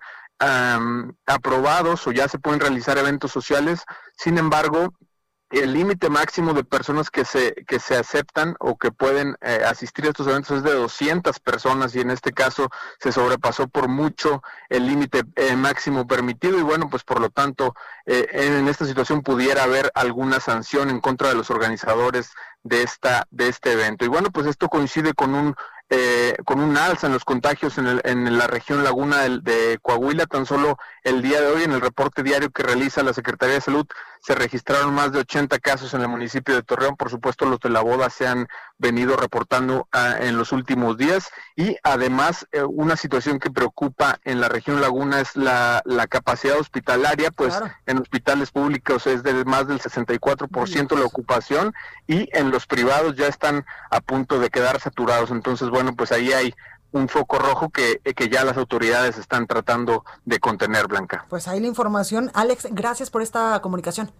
aprobados 1.26 2.06
o 2.06 2.12
ya 2.12 2.28
se 2.28 2.38
pueden 2.38 2.60
realizar 2.60 2.98
eventos 2.98 3.32
sociales. 3.32 3.84
Sin 4.14 4.36
embargo, 4.36 4.92
el 5.58 5.72
límite 5.72 6.08
máximo 6.10 6.52
de 6.52 6.64
personas 6.64 7.10
que 7.10 7.24
se, 7.24 7.54
que 7.66 7.78
se 7.78 7.96
aceptan 7.96 8.56
o 8.60 8.76
que 8.76 8.90
pueden 8.90 9.36
eh, 9.40 9.62
asistir 9.66 10.04
a 10.04 10.08
estos 10.08 10.26
eventos 10.26 10.58
es 10.58 10.62
de 10.62 10.72
200 10.72 11.38
personas 11.40 11.94
y 11.94 12.00
en 12.00 12.10
este 12.10 12.32
caso 12.32 12.70
se 12.98 13.12
sobrepasó 13.12 13.68
por 13.68 13.88
mucho 13.88 14.42
el 14.68 14.86
límite 14.86 15.22
eh, 15.36 15.56
máximo 15.56 16.06
permitido 16.06 16.58
y 16.58 16.62
bueno, 16.62 16.88
pues 16.90 17.04
por 17.04 17.20
lo 17.20 17.30
tanto 17.30 17.74
eh, 18.06 18.26
en 18.32 18.68
esta 18.68 18.84
situación 18.84 19.22
pudiera 19.22 19.64
haber 19.64 19.90
alguna 19.94 20.40
sanción 20.40 20.90
en 20.90 21.00
contra 21.00 21.28
de 21.28 21.34
los 21.34 21.50
organizadores 21.50 22.30
de 22.62 22.82
esta 22.82 23.26
de 23.30 23.48
este 23.48 23.72
evento. 23.72 24.04
Y 24.04 24.08
bueno, 24.08 24.30
pues 24.30 24.46
esto 24.46 24.68
coincide 24.68 25.14
con 25.14 25.34
un 25.34 25.54
eh, 25.90 26.36
con 26.44 26.60
un 26.60 26.76
alza 26.76 27.06
en 27.06 27.12
los 27.12 27.24
contagios 27.24 27.78
en, 27.78 27.86
el, 27.86 28.00
en 28.04 28.38
la 28.38 28.46
región 28.46 28.82
Laguna 28.84 29.20
de, 29.20 29.40
de, 29.40 29.78
Coahuila. 29.82 30.26
Tan 30.26 30.46
solo 30.46 30.78
el 31.02 31.22
día 31.22 31.40
de 31.40 31.48
hoy, 31.48 31.62
en 31.64 31.72
el 31.72 31.80
reporte 31.80 32.22
diario 32.22 32.50
que 32.50 32.62
realiza 32.62 33.02
la 33.02 33.12
Secretaría 33.12 33.56
de 33.56 33.60
Salud, 33.60 33.86
se 34.24 34.34
registraron 34.34 34.94
más 34.94 35.12
de 35.12 35.18
80 35.18 35.58
casos 35.58 35.92
en 35.92 36.00
el 36.00 36.08
municipio 36.08 36.54
de 36.54 36.62
Torreón. 36.62 36.96
Por 36.96 37.10
supuesto, 37.10 37.44
los 37.44 37.60
de 37.60 37.68
la 37.68 37.82
boda 37.82 38.08
se 38.08 38.26
han 38.26 38.48
venido 38.78 39.16
reportando 39.16 39.86
ah, 39.92 40.16
en 40.18 40.38
los 40.38 40.52
últimos 40.52 40.96
días. 40.96 41.28
Y 41.56 41.76
además, 41.82 42.46
eh, 42.52 42.62
una 42.62 42.96
situación 42.96 43.38
que 43.38 43.50
preocupa 43.50 44.18
en 44.24 44.40
la 44.40 44.48
región 44.48 44.80
Laguna 44.80 45.20
es 45.20 45.36
la, 45.36 45.82
la 45.84 46.06
capacidad 46.06 46.58
hospitalaria, 46.58 47.30
pues 47.32 47.54
en 47.84 47.98
hospitales 47.98 48.50
públicos 48.50 49.06
es 49.06 49.22
de 49.22 49.44
más 49.44 49.68
del 49.68 49.80
64% 49.80 50.98
la 50.98 51.04
ocupación 51.04 51.74
y 52.06 52.28
en 52.32 52.50
los 52.50 52.66
privados 52.66 53.16
ya 53.16 53.26
están 53.26 53.66
a 53.90 54.00
punto 54.00 54.38
de 54.40 54.48
quedar 54.48 54.80
saturados. 54.80 55.30
Entonces, 55.30 55.68
bueno, 55.74 55.96
pues 55.96 56.12
ahí 56.12 56.32
hay 56.32 56.54
un 56.92 57.08
foco 57.08 57.40
rojo 57.40 57.68
que, 57.68 57.98
que 57.98 58.28
ya 58.28 58.44
las 58.44 58.56
autoridades 58.56 59.18
están 59.18 59.48
tratando 59.48 60.04
de 60.24 60.38
contener, 60.38 60.86
Blanca. 60.86 61.26
Pues 61.28 61.48
ahí 61.48 61.58
la 61.58 61.66
información. 61.66 62.30
Alex, 62.32 62.68
gracias 62.70 63.10
por 63.10 63.22
esta 63.22 63.60
comunicación. 63.60 64.12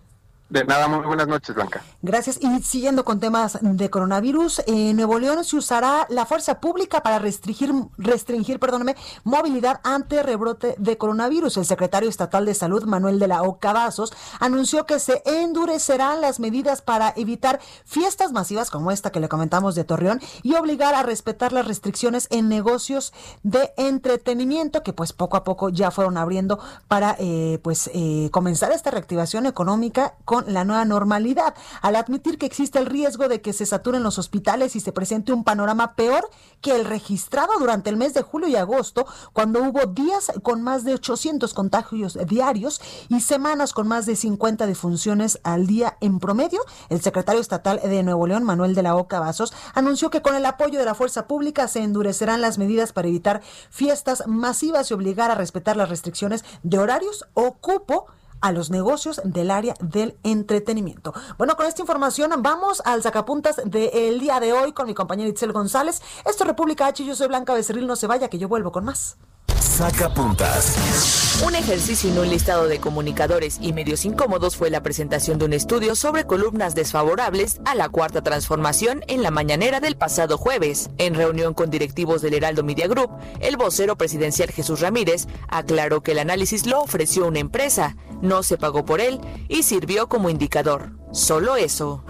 De 0.54 0.64
nada, 0.64 0.86
muy 0.86 1.04
buenas 1.04 1.26
noches, 1.26 1.52
Blanca. 1.52 1.82
Gracias. 2.00 2.38
Y 2.40 2.62
siguiendo 2.62 3.04
con 3.04 3.18
temas 3.18 3.58
de 3.60 3.90
coronavirus, 3.90 4.62
en 4.68 4.94
Nuevo 4.94 5.18
León 5.18 5.42
se 5.42 5.56
usará 5.56 6.06
la 6.10 6.26
fuerza 6.26 6.60
pública 6.60 7.02
para 7.02 7.18
restringir, 7.18 7.72
restringir 7.98 8.60
perdóname, 8.60 8.94
movilidad 9.24 9.80
ante 9.82 10.22
rebrote 10.22 10.76
de 10.78 10.96
coronavirus. 10.96 11.56
El 11.56 11.64
secretario 11.64 12.08
estatal 12.08 12.46
de 12.46 12.54
Salud, 12.54 12.84
Manuel 12.84 13.18
de 13.18 13.26
la 13.26 13.42
Oca 13.42 13.72
Vasos, 13.72 14.12
anunció 14.38 14.86
que 14.86 15.00
se 15.00 15.24
endurecerán 15.26 16.20
las 16.20 16.38
medidas 16.38 16.82
para 16.82 17.12
evitar 17.16 17.58
fiestas 17.84 18.30
masivas 18.30 18.70
como 18.70 18.92
esta 18.92 19.10
que 19.10 19.18
le 19.18 19.28
comentamos 19.28 19.74
de 19.74 19.82
Torreón 19.82 20.20
y 20.44 20.54
obligar 20.54 20.94
a 20.94 21.02
respetar 21.02 21.52
las 21.52 21.66
restricciones 21.66 22.28
en 22.30 22.48
negocios 22.48 23.12
de 23.42 23.72
entretenimiento 23.76 24.84
que 24.84 24.92
pues 24.92 25.12
poco 25.12 25.36
a 25.36 25.42
poco 25.42 25.70
ya 25.70 25.90
fueron 25.90 26.16
abriendo 26.16 26.60
para 26.86 27.16
eh, 27.18 27.58
pues 27.64 27.90
eh, 27.92 28.28
comenzar 28.30 28.70
esta 28.70 28.92
reactivación 28.92 29.46
económica 29.46 30.14
con 30.24 30.43
la 30.46 30.64
nueva 30.64 30.84
normalidad, 30.84 31.54
al 31.82 31.96
admitir 31.96 32.38
que 32.38 32.46
existe 32.46 32.78
el 32.78 32.86
riesgo 32.86 33.28
de 33.28 33.40
que 33.40 33.52
se 33.52 33.66
saturen 33.66 34.02
los 34.02 34.18
hospitales 34.18 34.76
y 34.76 34.80
se 34.80 34.92
presente 34.92 35.32
un 35.32 35.44
panorama 35.44 35.94
peor 35.94 36.28
que 36.60 36.74
el 36.74 36.84
registrado 36.84 37.52
durante 37.58 37.90
el 37.90 37.96
mes 37.96 38.14
de 38.14 38.22
julio 38.22 38.48
y 38.48 38.56
agosto, 38.56 39.06
cuando 39.32 39.62
hubo 39.62 39.86
días 39.86 40.32
con 40.42 40.62
más 40.62 40.84
de 40.84 40.94
800 40.94 41.52
contagios 41.54 42.18
diarios 42.26 42.80
y 43.08 43.20
semanas 43.20 43.72
con 43.72 43.88
más 43.88 44.06
de 44.06 44.16
50 44.16 44.66
defunciones 44.66 45.40
al 45.42 45.66
día 45.66 45.96
en 46.00 46.18
promedio, 46.18 46.60
el 46.88 47.00
secretario 47.00 47.40
estatal 47.40 47.80
de 47.82 48.02
Nuevo 48.02 48.26
León, 48.26 48.44
Manuel 48.44 48.74
de 48.74 48.82
la 48.82 48.96
Oca 48.96 49.20
Vasos, 49.20 49.52
anunció 49.74 50.10
que 50.10 50.22
con 50.22 50.34
el 50.34 50.46
apoyo 50.46 50.78
de 50.78 50.84
la 50.84 50.94
fuerza 50.94 51.26
pública 51.26 51.68
se 51.68 51.82
endurecerán 51.82 52.40
las 52.40 52.58
medidas 52.58 52.92
para 52.92 53.08
evitar 53.08 53.42
fiestas 53.70 54.24
masivas 54.26 54.90
y 54.90 54.94
obligar 54.94 55.30
a 55.30 55.34
respetar 55.34 55.76
las 55.76 55.88
restricciones 55.88 56.44
de 56.62 56.78
horarios. 56.78 57.26
O 57.34 57.54
cupo 57.54 58.06
a 58.44 58.52
los 58.52 58.68
negocios 58.68 59.22
del 59.24 59.50
área 59.50 59.74
del 59.80 60.18
entretenimiento. 60.22 61.14
Bueno, 61.38 61.56
con 61.56 61.64
esta 61.64 61.80
información 61.80 62.30
vamos 62.40 62.82
al 62.84 63.02
sacapuntas 63.02 63.56
del 63.64 64.20
día 64.20 64.38
de 64.38 64.52
hoy 64.52 64.72
con 64.72 64.86
mi 64.86 64.92
compañera 64.92 65.30
Itzel 65.30 65.52
González. 65.52 66.02
Esto 66.26 66.44
es 66.44 66.48
República 66.48 66.86
H, 66.86 67.06
yo 67.06 67.16
soy 67.16 67.28
Blanca 67.28 67.54
Becerril, 67.54 67.86
no 67.86 67.96
se 67.96 68.06
vaya 68.06 68.28
que 68.28 68.36
yo 68.38 68.46
vuelvo 68.46 68.70
con 68.70 68.84
más. 68.84 69.16
Saca 69.58 70.12
puntas. 70.12 71.23
Un 71.42 71.56
ejercicio 71.56 72.10
en 72.10 72.18
un 72.18 72.28
listado 72.30 72.68
de 72.68 72.78
comunicadores 72.78 73.58
y 73.60 73.72
medios 73.72 74.04
incómodos 74.04 74.56
fue 74.56 74.70
la 74.70 74.82
presentación 74.82 75.38
de 75.38 75.46
un 75.46 75.52
estudio 75.52 75.96
sobre 75.96 76.24
columnas 76.24 76.76
desfavorables 76.76 77.60
a 77.64 77.74
la 77.74 77.88
cuarta 77.88 78.22
transformación 78.22 79.02
en 79.08 79.22
la 79.22 79.32
mañanera 79.32 79.80
del 79.80 79.96
pasado 79.96 80.38
jueves. 80.38 80.90
En 80.96 81.14
reunión 81.14 81.52
con 81.52 81.70
directivos 81.70 82.22
del 82.22 82.34
Heraldo 82.34 82.62
Media 82.62 82.86
Group, 82.86 83.10
el 83.40 83.56
vocero 83.56 83.96
presidencial 83.96 84.52
Jesús 84.52 84.80
Ramírez 84.80 85.26
aclaró 85.48 86.02
que 86.02 86.12
el 86.12 86.20
análisis 86.20 86.66
lo 86.66 86.80
ofreció 86.80 87.26
una 87.26 87.40
empresa, 87.40 87.96
no 88.22 88.44
se 88.44 88.56
pagó 88.56 88.84
por 88.84 89.00
él 89.00 89.20
y 89.48 89.64
sirvió 89.64 90.08
como 90.08 90.30
indicador. 90.30 90.92
Solo 91.12 91.56
eso. 91.56 92.04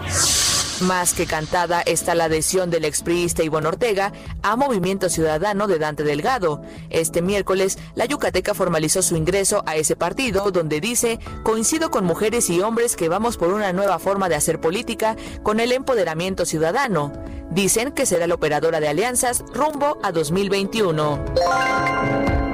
Más 0.80 1.14
que 1.14 1.26
cantada 1.26 1.82
está 1.82 2.16
la 2.16 2.24
adhesión 2.24 2.68
del 2.68 2.84
expriista 2.84 3.44
Ivonne 3.44 3.68
Ortega 3.68 4.12
a 4.42 4.56
Movimiento 4.56 5.08
Ciudadano 5.08 5.68
de 5.68 5.78
Dante 5.78 6.02
Delgado. 6.02 6.62
Este 6.90 7.22
miércoles, 7.22 7.78
la 7.94 8.06
Yucateca 8.06 8.54
formalizó 8.54 9.00
su 9.00 9.16
ingreso 9.16 9.62
a 9.66 9.76
ese 9.76 9.94
partido, 9.94 10.50
donde 10.50 10.80
dice, 10.80 11.20
coincido 11.44 11.92
con 11.92 12.04
mujeres 12.04 12.50
y 12.50 12.60
hombres 12.60 12.96
que 12.96 13.08
vamos 13.08 13.37
por 13.37 13.52
una 13.52 13.72
nueva 13.72 14.00
forma 14.00 14.28
de 14.28 14.34
hacer 14.34 14.60
política 14.60 15.16
con 15.44 15.60
el 15.60 15.70
empoderamiento 15.70 16.44
ciudadano. 16.44 17.12
Dicen 17.50 17.92
que 17.92 18.04
será 18.04 18.26
la 18.26 18.34
operadora 18.34 18.80
de 18.80 18.88
alianzas 18.88 19.44
rumbo 19.54 19.98
a 20.02 20.10
2021. 20.10 22.54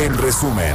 en 0.00 0.16
resumen. 0.16 0.74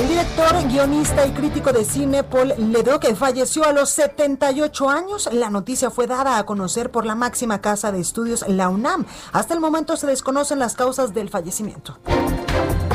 El 0.00 0.08
director, 0.08 0.68
guionista 0.68 1.26
y 1.26 1.32
crítico 1.32 1.72
de 1.72 1.84
cine 1.84 2.22
Paul 2.22 2.54
Leduc 2.56 3.04
falleció 3.16 3.64
a 3.64 3.72
los 3.72 3.90
78 3.90 4.88
años. 4.88 5.28
La 5.32 5.50
noticia 5.50 5.90
fue 5.90 6.06
dada 6.06 6.38
a 6.38 6.46
conocer 6.46 6.90
por 6.90 7.04
la 7.04 7.16
máxima 7.16 7.60
casa 7.60 7.90
de 7.90 8.00
estudios, 8.00 8.44
la 8.48 8.68
UNAM. 8.68 9.06
Hasta 9.32 9.54
el 9.54 9.60
momento 9.60 9.96
se 9.96 10.06
desconocen 10.06 10.60
las 10.60 10.74
causas 10.74 11.12
del 11.12 11.30
fallecimiento. 11.30 11.98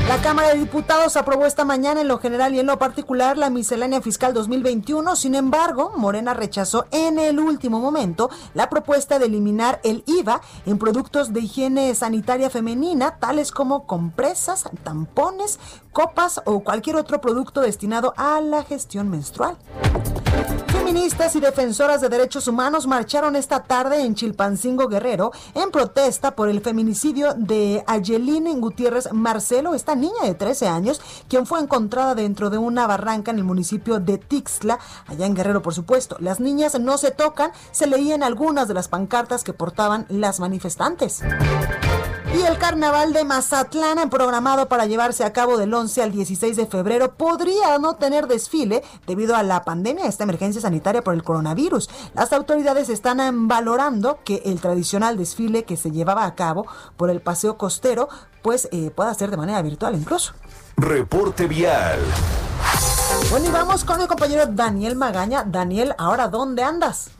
La 0.08 0.22
Cámara 0.22 0.50
de 0.50 0.60
Diputados 0.60 1.18
aprobó 1.18 1.48
esta 1.48 1.66
mañana 1.66 2.02
en 2.02 2.08
lo 2.08 2.20
general 2.20 2.54
y 2.54 2.60
en 2.60 2.68
lo 2.68 2.78
particular 2.78 3.40
la 3.40 3.50
miscelánea 3.50 4.02
fiscal 4.02 4.36
2021. 4.36 5.16
Sin 5.16 5.34
embargo, 5.34 5.94
Morena 5.98 6.36
rechazó 6.36 6.86
en 6.92 7.18
el 7.18 7.40
último 7.40 7.80
momento 7.80 8.30
la 8.54 8.70
propuesta 8.70 9.18
de 9.18 9.26
eliminar 9.26 9.80
el 9.84 10.04
IVA 10.06 10.42
en 10.68 10.78
productos 10.78 11.34
de 11.34 11.42
higiene 11.42 11.96
sanitaria 11.96 12.52
femenina, 12.52 13.18
tales 13.18 13.52
como 13.52 13.88
compresas, 13.88 14.70
tampones, 14.84 15.60
copas 15.92 16.40
o 16.46 16.60
cualquier 16.60 16.98
otro 16.98 17.20
producto 17.20 17.62
destinado 17.62 18.14
a 18.16 18.40
la 18.42 18.64
gestión 18.64 19.10
menstrual. 19.10 19.58
Feministas 20.86 21.36
y 21.36 21.40
defensoras 21.40 22.00
de 22.00 22.10
derechos 22.10 22.48
humanos 22.48 22.86
marcharon 22.86 23.36
esta 23.36 23.64
tarde 23.64 24.04
en 24.04 24.14
Chilpancingo 24.14 24.88
Guerrero 24.88 25.32
en 25.56 25.72
protesta 25.72 26.36
por 26.36 26.48
el 26.48 26.62
feminicidio 26.62 27.34
de 27.34 27.84
Ayeline 27.88 28.62
Gutiérrez 28.62 29.12
Marcelo, 29.12 29.74
esta 29.74 29.96
niña 29.96 30.22
de 30.26 30.36
13 30.36 30.68
años, 30.68 31.02
quien 31.28 31.48
fue 31.48 31.60
encontrada 31.60 32.14
dentro 32.14 32.52
de 32.52 32.60
una 32.60 32.86
barranca 32.86 33.32
en 33.32 33.40
el 33.40 33.44
municipio 33.44 34.00
de 34.00 34.20
Tixla, 34.20 34.78
allá 35.08 35.26
en 35.26 35.34
Guerrero, 35.34 35.64
por 35.64 35.74
supuesto. 35.74 36.18
Las 36.20 36.40
niñas 36.40 36.80
no 36.80 37.00
se 37.00 37.10
tocan, 37.10 37.52
se 37.72 37.88
leían 37.88 38.22
algunas 38.22 38.68
de 38.68 38.76
las 38.76 38.88
pancartas 38.88 39.44
que 39.44 39.54
portaban 39.54 40.06
las 40.10 40.40
manifestantes. 40.40 41.24
Y 42.36 42.42
el 42.42 42.58
carnaval 42.58 43.14
de 43.14 43.24
Mazatlán, 43.24 44.10
programado 44.10 44.68
para 44.68 44.86
llevarse 44.86 45.24
a 45.24 45.32
cabo 45.32 45.58
del 45.58 45.74
11 45.74 46.04
al 46.04 46.12
16 46.12 46.58
de 46.58 46.66
febrero, 46.66 47.14
podría 47.16 47.78
no 47.80 47.96
tener 47.96 48.28
desfile 48.28 48.84
debido 49.08 49.38
a 49.38 49.44
la 49.44 49.64
pandemia, 49.64 50.06
esta 50.06 50.26
emergencia 50.26 50.60
sanitaria 50.60 51.02
por 51.02 51.14
el 51.14 51.24
coronavirus. 51.24 51.90
Las 52.14 52.34
autoridades 52.34 52.90
están 52.90 53.48
valorando 53.48 54.20
que 54.26 54.42
el 54.44 54.60
tradicional 54.60 55.16
desfile 55.18 55.64
que 55.64 55.78
se 55.78 55.92
llevaba 55.92 56.26
a 56.26 56.36
cabo 56.36 56.68
por 56.98 57.10
el 57.10 57.22
paseo 57.22 57.58
costero, 57.58 58.10
pues 58.42 58.68
eh, 58.74 58.92
pueda 58.94 59.14
ser 59.14 59.32
de 59.32 59.38
manera 59.38 59.62
virtual 59.62 59.96
incluso. 59.96 60.34
Reporte 60.76 61.48
vial. 61.48 62.00
Bueno, 63.30 63.48
y 63.48 63.52
vamos 63.52 63.86
con 63.86 63.98
mi 63.98 64.08
compañero 64.08 64.46
Daniel 64.46 64.98
Magaña. 64.98 65.46
Daniel, 65.46 65.96
ahora, 65.98 66.28
¿dónde 66.28 66.64
andas? 66.64 67.12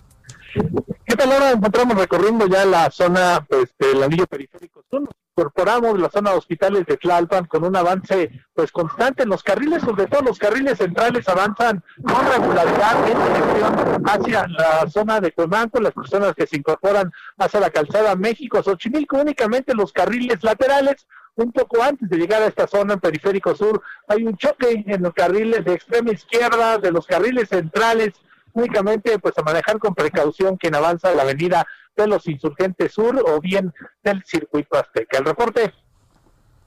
¿Qué 1.06 1.16
tal? 1.16 1.32
Ahora 1.34 1.52
encontramos 1.52 1.98
recorriendo 1.98 2.48
ya 2.48 2.66
la 2.66 2.90
zona 2.90 3.46
pues, 3.48 3.76
del 3.78 4.02
anillo 4.02 4.26
periférico. 4.26 4.84
Nos 4.92 5.10
incorporamos 5.38 6.00
la 6.00 6.10
zona 6.10 6.32
de 6.32 6.38
hospitales 6.38 6.86
de 6.86 6.96
Tlalpan 6.96 7.46
con 7.46 7.66
un 7.66 7.76
avance 7.76 8.32
pues 8.54 8.72
constante. 8.72 9.24
En 9.24 9.30
los 9.30 9.44
carriles, 9.44 9.84
sobre 9.84 10.08
todo 10.08 10.22
los 10.22 10.40
carriles 10.40 10.78
centrales 10.78 11.28
avanzan 11.28 11.84
con 12.02 12.26
regularidad 12.32 13.10
en 13.10 13.18
dirección 13.18 14.04
hacia 14.08 14.48
la 14.48 14.90
zona 14.90 15.20
de 15.20 15.34
Comanco, 15.34 15.82
las 15.82 15.94
personas 15.94 16.34
que 16.34 16.48
se 16.48 16.56
incorporan 16.56 17.12
hacia 17.38 17.60
la 17.60 17.70
calzada 17.70 18.16
México, 18.16 18.64
Xochimilco, 18.64 19.18
únicamente 19.18 19.74
los 19.74 19.92
carriles 19.92 20.42
laterales 20.42 21.06
un 21.36 21.52
poco 21.52 21.84
antes 21.84 22.10
de 22.10 22.18
llegar 22.18 22.42
a 22.42 22.48
esta 22.48 22.66
zona 22.66 22.94
en 22.94 23.02
Periférico 23.02 23.54
Sur, 23.56 23.82
hay 24.08 24.24
un 24.24 24.38
choque 24.38 24.86
en 24.88 25.04
los 25.04 25.14
carriles 25.14 25.66
de 25.66 25.74
extrema 25.74 26.12
izquierda, 26.12 26.78
de 26.78 26.92
los 26.92 27.06
carriles 27.06 27.50
centrales, 27.50 28.14
únicamente 28.56 29.20
pues 29.20 29.38
a 29.38 29.44
manejar 29.44 29.78
con 29.78 29.94
precaución 29.94 30.58
quien 30.58 30.74
avanza 30.76 31.10
a 31.10 31.14
la 31.14 31.22
avenida 31.22 31.66
de 31.96 32.08
los 32.08 32.28
Insurgentes 32.28 32.94
Sur 32.94 33.24
o 33.26 33.40
bien 33.40 33.72
del 34.04 34.24
circuito 34.26 34.78
Azteca. 34.78 35.20
El 35.20 35.26
reporte. 35.26 35.74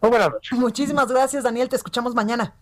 Muy 0.00 0.10
buenas 0.10 0.30
noches. 0.30 0.58
Muchísimas 0.58 1.08
gracias, 1.10 1.42
Daniel. 1.42 1.68
Te 1.68 1.76
escuchamos 1.76 2.14
mañana. 2.14 2.54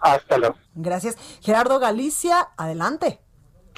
Hasta 0.00 0.38
luego. 0.38 0.56
Gracias. 0.74 1.16
Gerardo 1.42 1.78
Galicia, 1.78 2.48
adelante. 2.56 3.20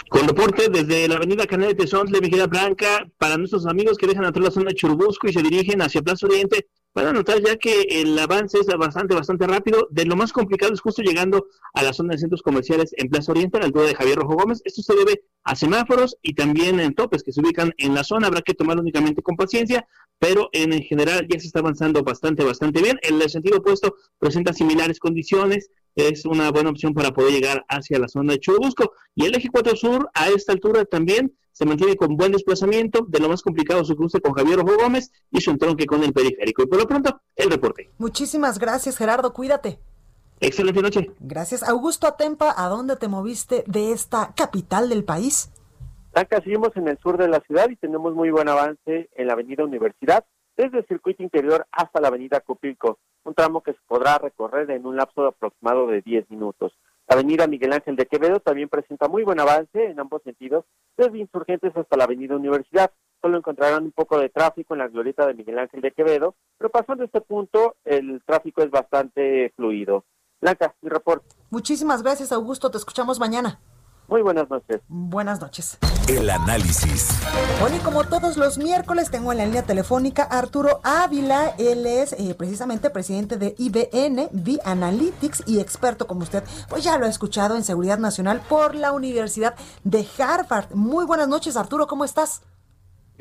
Con 0.08 0.28
reporte 0.28 0.68
desde 0.68 1.08
la 1.08 1.16
avenida 1.16 1.46
Canal 1.46 1.68
de 1.68 1.74
Tesón, 1.74 2.06
de 2.06 2.20
Vigila 2.20 2.46
Blanca, 2.46 3.06
para 3.18 3.36
nuestros 3.36 3.66
amigos 3.66 3.98
que 3.98 4.06
dejan 4.06 4.24
atrás 4.24 4.44
la 4.44 4.50
zona 4.50 4.68
de 4.68 4.74
Churubusco 4.74 5.28
y 5.28 5.32
se 5.32 5.42
dirigen 5.42 5.82
hacia 5.82 6.02
Plaza 6.02 6.26
Oriente, 6.26 6.68
van 6.94 7.06
a 7.06 7.12
notar 7.12 7.42
ya 7.42 7.56
que 7.56 7.82
el 7.90 8.18
avance 8.18 8.58
es 8.58 8.66
bastante, 8.66 9.14
bastante 9.14 9.46
rápido. 9.46 9.88
De 9.90 10.04
lo 10.04 10.16
más 10.16 10.32
complicado 10.32 10.72
es 10.72 10.80
justo 10.80 11.02
llegando 11.02 11.46
a 11.74 11.82
la 11.82 11.92
zona 11.92 12.12
de 12.12 12.18
centros 12.18 12.42
comerciales 12.42 12.94
en 12.96 13.08
Plaza 13.08 13.32
Oriente, 13.32 13.56
a 13.56 13.60
la 13.60 13.66
altura 13.66 13.86
de 13.86 13.94
Javier 13.94 14.18
Rojo 14.18 14.34
Gómez. 14.34 14.60
Esto 14.64 14.82
se 14.82 14.94
debe 14.94 15.22
a 15.44 15.56
semáforos 15.56 16.16
y 16.22 16.34
también 16.34 16.80
en 16.80 16.94
topes 16.94 17.22
que 17.22 17.32
se 17.32 17.40
ubican 17.40 17.72
en 17.78 17.94
la 17.94 18.04
zona. 18.04 18.26
Habrá 18.26 18.42
que 18.42 18.54
tomarlo 18.54 18.82
únicamente 18.82 19.22
con 19.22 19.36
paciencia, 19.36 19.86
pero 20.18 20.50
en 20.52 20.82
general 20.82 21.26
ya 21.28 21.40
se 21.40 21.46
está 21.46 21.60
avanzando 21.60 22.02
bastante, 22.02 22.44
bastante 22.44 22.82
bien. 22.82 22.98
En 23.02 23.20
el 23.20 23.30
sentido 23.30 23.58
opuesto 23.58 23.96
presenta 24.18 24.52
similares 24.52 24.98
condiciones. 24.98 25.70
Es 25.94 26.24
una 26.24 26.50
buena 26.50 26.70
opción 26.70 26.94
para 26.94 27.12
poder 27.12 27.32
llegar 27.32 27.64
hacia 27.68 27.98
la 27.98 28.08
zona 28.08 28.34
de 28.34 28.40
Churubusco. 28.40 28.92
Y 29.14 29.26
el 29.26 29.34
eje 29.34 29.48
4 29.50 29.76
Sur, 29.76 30.10
a 30.14 30.28
esta 30.28 30.52
altura 30.52 30.84
también 30.84 31.34
se 31.52 31.64
mantiene 31.64 31.96
con 31.96 32.16
buen 32.16 32.32
desplazamiento, 32.32 33.04
de 33.06 33.20
lo 33.20 33.28
más 33.28 33.42
complicado 33.42 33.84
su 33.84 33.96
cruce 33.96 34.20
con 34.20 34.32
Javier 34.32 34.60
Ojo 34.60 34.76
Gómez 34.76 35.12
y 35.30 35.40
su 35.40 35.50
entronque 35.50 35.86
con 35.86 36.02
el 36.02 36.12
periférico. 36.12 36.62
Y 36.62 36.66
por 36.66 36.78
lo 36.78 36.86
pronto, 36.86 37.20
el 37.36 37.50
reporte. 37.50 37.90
Muchísimas 37.98 38.58
gracias, 38.58 38.96
Gerardo, 38.96 39.32
cuídate. 39.32 39.78
Excelente 40.40 40.82
noche. 40.82 41.10
Gracias. 41.20 41.62
Augusto 41.62 42.08
Atempa, 42.08 42.52
¿a 42.56 42.68
dónde 42.68 42.96
te 42.96 43.06
moviste 43.06 43.62
de 43.68 43.92
esta 43.92 44.34
capital 44.34 44.88
del 44.88 45.04
país? 45.04 45.52
Acá 46.14 46.42
seguimos 46.42 46.76
en 46.76 46.88
el 46.88 46.98
sur 46.98 47.16
de 47.16 47.28
la 47.28 47.40
ciudad 47.40 47.70
y 47.70 47.76
tenemos 47.76 48.12
muy 48.14 48.30
buen 48.30 48.48
avance 48.48 49.08
en 49.14 49.26
la 49.26 49.34
avenida 49.34 49.64
Universidad, 49.64 50.24
desde 50.56 50.80
el 50.80 50.86
circuito 50.86 51.22
interior 51.22 51.66
hasta 51.72 52.00
la 52.00 52.08
avenida 52.08 52.40
Copilco, 52.40 52.98
un 53.24 53.34
tramo 53.34 53.62
que 53.62 53.72
se 53.72 53.78
podrá 53.86 54.18
recorrer 54.18 54.70
en 54.70 54.84
un 54.84 54.96
lapso 54.96 55.24
aproximado 55.26 55.86
de 55.86 56.02
10 56.02 56.30
minutos. 56.30 56.72
Avenida 57.12 57.46
Miguel 57.46 57.72
Ángel 57.72 57.96
de 57.96 58.06
Quevedo 58.06 58.40
también 58.40 58.68
presenta 58.68 59.08
muy 59.08 59.22
buen 59.22 59.40
avance 59.40 59.84
en 59.84 59.98
ambos 60.00 60.22
sentidos, 60.22 60.64
desde 60.96 61.18
Insurgentes 61.18 61.76
hasta 61.76 61.96
la 61.96 62.04
avenida 62.04 62.36
Universidad. 62.36 62.90
Solo 63.20 63.38
encontrarán 63.38 63.84
un 63.84 63.92
poco 63.92 64.18
de 64.18 64.28
tráfico 64.28 64.74
en 64.74 64.78
la 64.78 64.88
glorieta 64.88 65.26
de 65.26 65.34
Miguel 65.34 65.58
Ángel 65.58 65.80
de 65.80 65.92
Quevedo, 65.92 66.34
pero 66.58 66.70
pasando 66.70 67.04
este 67.04 67.20
punto 67.20 67.76
el 67.84 68.22
tráfico 68.24 68.62
es 68.62 68.70
bastante 68.70 69.52
fluido. 69.56 70.04
Blanca, 70.40 70.74
mi 70.80 70.88
reporte. 70.88 71.26
Muchísimas 71.50 72.02
gracias, 72.02 72.32
Augusto. 72.32 72.70
Te 72.70 72.78
escuchamos 72.78 73.20
mañana. 73.20 73.60
Muy 74.12 74.20
buenas 74.20 74.50
noches. 74.50 74.82
Buenas 74.88 75.40
noches. 75.40 75.78
El 76.06 76.28
análisis. 76.28 77.18
Bueno, 77.62 77.76
y 77.76 77.78
como 77.78 78.04
todos 78.04 78.36
los 78.36 78.58
miércoles, 78.58 79.10
tengo 79.10 79.32
en 79.32 79.38
la 79.38 79.46
línea 79.46 79.62
telefónica 79.62 80.24
a 80.24 80.38
Arturo 80.38 80.80
Ávila. 80.84 81.54
Él 81.56 81.86
es 81.86 82.12
eh, 82.12 82.34
precisamente 82.34 82.90
presidente 82.90 83.38
de 83.38 83.54
IBN, 83.56 84.28
V 84.30 84.60
Analytics, 84.66 85.44
y 85.46 85.60
experto 85.60 86.06
como 86.06 86.24
usted, 86.24 86.44
pues 86.68 86.84
ya 86.84 86.98
lo 86.98 87.06
ha 87.06 87.08
escuchado 87.08 87.56
en 87.56 87.64
seguridad 87.64 87.98
nacional 87.98 88.42
por 88.50 88.74
la 88.74 88.92
Universidad 88.92 89.54
de 89.82 90.06
Harvard. 90.18 90.74
Muy 90.74 91.06
buenas 91.06 91.28
noches, 91.28 91.56
Arturo, 91.56 91.86
¿cómo 91.86 92.04
estás? 92.04 92.42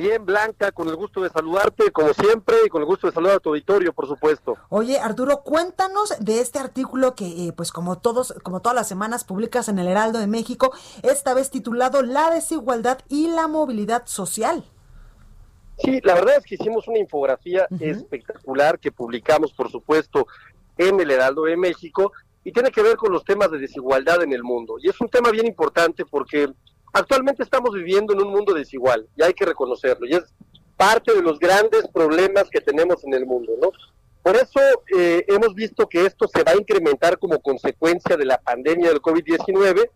Bien, 0.02 0.26
Blanca, 0.26 0.72
con 0.72 0.88
el 0.88 0.96
gusto 0.96 1.22
de 1.22 1.30
saludarte, 1.30 1.92
como 1.92 2.12
siempre, 2.16 2.56
y 2.66 2.70
con 2.70 2.82
el 2.82 2.88
gusto 2.88 3.06
de 3.06 3.14
saludar 3.14 3.36
a 3.36 3.40
tu 3.40 3.50
auditorio, 3.50 3.94
por 3.94 4.08
supuesto. 4.08 4.58
Oye, 4.70 4.98
Arturo, 4.98 5.44
cuéntanos 5.44 6.16
de 6.20 6.40
este 6.40 6.58
artículo 6.58 7.14
que, 7.14 7.26
eh, 7.28 7.54
pues 7.54 7.72
como 7.72 8.00
todos, 8.00 8.34
como 8.42 8.64
todas 8.64 8.76
las 8.76 8.88
semanas, 8.88 9.26
publicas 9.26 9.70
en 9.70 9.78
el 9.78 9.88
Heraldo 9.88 10.18
de 10.18 10.26
México, 10.26 10.74
esta 11.04 11.36
vez 11.36 11.52
titulado 11.52 12.02
La 12.02 12.32
desigualdad 12.32 12.98
y 13.10 13.28
la 13.28 13.48
movilidad 13.48 14.08
social. 14.08 14.64
Sí, 15.78 16.02
la 16.04 16.16
verdad 16.16 16.38
es 16.40 16.46
que 16.46 16.56
hicimos 16.56 16.88
una 16.88 16.98
infografía 16.98 17.68
espectacular 17.80 18.80
que 18.80 18.92
publicamos, 18.92 19.54
por 19.54 19.70
supuesto, 19.70 20.26
en 20.80 21.00
el 21.00 21.12
Heraldo 21.12 21.44
de 21.44 21.58
México 21.58 22.12
y 22.44 22.52
tiene 22.52 22.72
que 22.72 22.82
ver 22.82 22.98
con 22.98 23.12
los 23.12 23.24
temas 23.24 23.52
de 23.52 23.60
desigualdad 23.60 24.24
en 24.24 24.34
el 24.34 24.42
mundo. 24.42 24.78
Y 24.82 24.90
es 24.90 25.00
un 25.00 25.10
tema 25.10 25.30
bien 25.30 25.46
importante 25.46 26.06
porque 26.06 26.52
actualmente 26.94 27.44
estamos 27.44 27.74
viviendo 27.74 28.14
en 28.14 28.22
un 28.22 28.32
mundo 28.32 28.54
desigual 28.54 29.08
y 29.16 29.24
hay 29.24 29.34
que 29.34 29.46
reconocerlo. 29.46 30.08
Y 30.08 30.14
es 30.14 30.24
parte 30.78 31.14
de 31.14 31.22
los 31.22 31.40
grandes 31.40 31.88
problemas 31.94 32.50
que 32.50 32.62
tenemos 32.62 33.04
en 33.04 33.14
el 33.14 33.26
mundo, 33.26 33.54
¿no? 33.62 33.72
Por 34.24 34.36
eso 34.36 34.60
eh, 34.96 35.26
hemos 35.28 35.56
visto 35.56 35.88
que 35.88 36.06
esto 36.06 36.28
se 36.28 36.44
va 36.44 36.52
a 36.52 36.56
incrementar 36.58 37.18
como 37.18 37.40
consecuencia 37.42 38.16
de 38.16 38.26
la 38.26 38.40
pandemia 38.40 38.90
del 38.90 39.02
COVID-19 39.02 39.90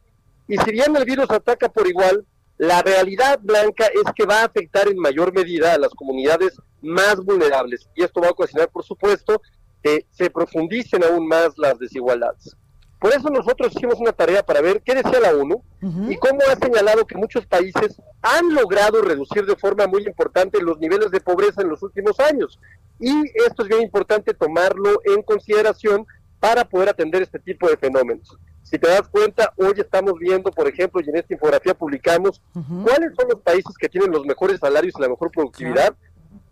y 0.47 0.57
si 0.57 0.71
bien 0.71 0.95
el 0.95 1.05
virus 1.05 1.29
ataca 1.29 1.69
por 1.69 1.87
igual, 1.87 2.25
la 2.57 2.81
realidad 2.81 3.39
blanca 3.41 3.85
es 3.87 4.03
que 4.15 4.25
va 4.25 4.41
a 4.41 4.45
afectar 4.45 4.87
en 4.87 4.97
mayor 4.97 5.33
medida 5.33 5.73
a 5.73 5.77
las 5.77 5.93
comunidades 5.93 6.59
más 6.81 7.17
vulnerables 7.17 7.87
y 7.95 8.03
esto 8.03 8.21
va 8.21 8.29
a 8.29 8.31
ocasionar, 8.31 8.69
por 8.69 8.83
supuesto, 8.83 9.41
que 9.83 10.05
se 10.11 10.29
profundicen 10.29 11.03
aún 11.03 11.27
más 11.27 11.57
las 11.57 11.77
desigualdades. 11.77 12.55
Por 12.99 13.13
eso 13.13 13.29
nosotros 13.29 13.73
hicimos 13.75 13.99
una 13.99 14.13
tarea 14.13 14.43
para 14.43 14.61
ver 14.61 14.81
qué 14.81 14.95
decía 14.95 15.19
la 15.19 15.35
ONU 15.35 15.61
y 16.09 16.15
cómo 16.17 16.39
ha 16.49 16.55
señalado 16.55 17.05
que 17.05 17.17
muchos 17.17 17.45
países 17.45 18.01
han 18.21 18.53
logrado 18.53 19.01
reducir 19.01 19.45
de 19.45 19.55
forma 19.55 19.85
muy 19.85 20.03
importante 20.03 20.61
los 20.61 20.79
niveles 20.79 21.11
de 21.11 21.19
pobreza 21.19 21.61
en 21.61 21.69
los 21.69 21.83
últimos 21.83 22.19
años. 22.19 22.59
Y 22.99 23.11
esto 23.45 23.63
es 23.63 23.69
bien 23.69 23.81
importante 23.81 24.33
tomarlo 24.33 25.01
en 25.03 25.21
consideración 25.21 26.07
para 26.39 26.65
poder 26.65 26.89
atender 26.89 27.21
este 27.21 27.39
tipo 27.39 27.67
de 27.67 27.77
fenómenos. 27.77 28.37
Si 28.63 28.79
te 28.79 28.87
das 28.87 29.07
cuenta, 29.09 29.53
hoy 29.57 29.73
estamos 29.77 30.17
viendo, 30.17 30.49
por 30.51 30.67
ejemplo, 30.67 30.99
y 30.99 31.09
en 31.09 31.17
esta 31.17 31.33
infografía 31.33 31.75
publicamos 31.75 32.41
cuáles 32.83 33.13
son 33.15 33.29
los 33.29 33.41
países 33.41 33.77
que 33.77 33.89
tienen 33.89 34.11
los 34.11 34.25
mejores 34.25 34.59
salarios 34.59 34.95
y 34.97 35.01
la 35.01 35.09
mejor 35.09 35.29
productividad, 35.29 35.93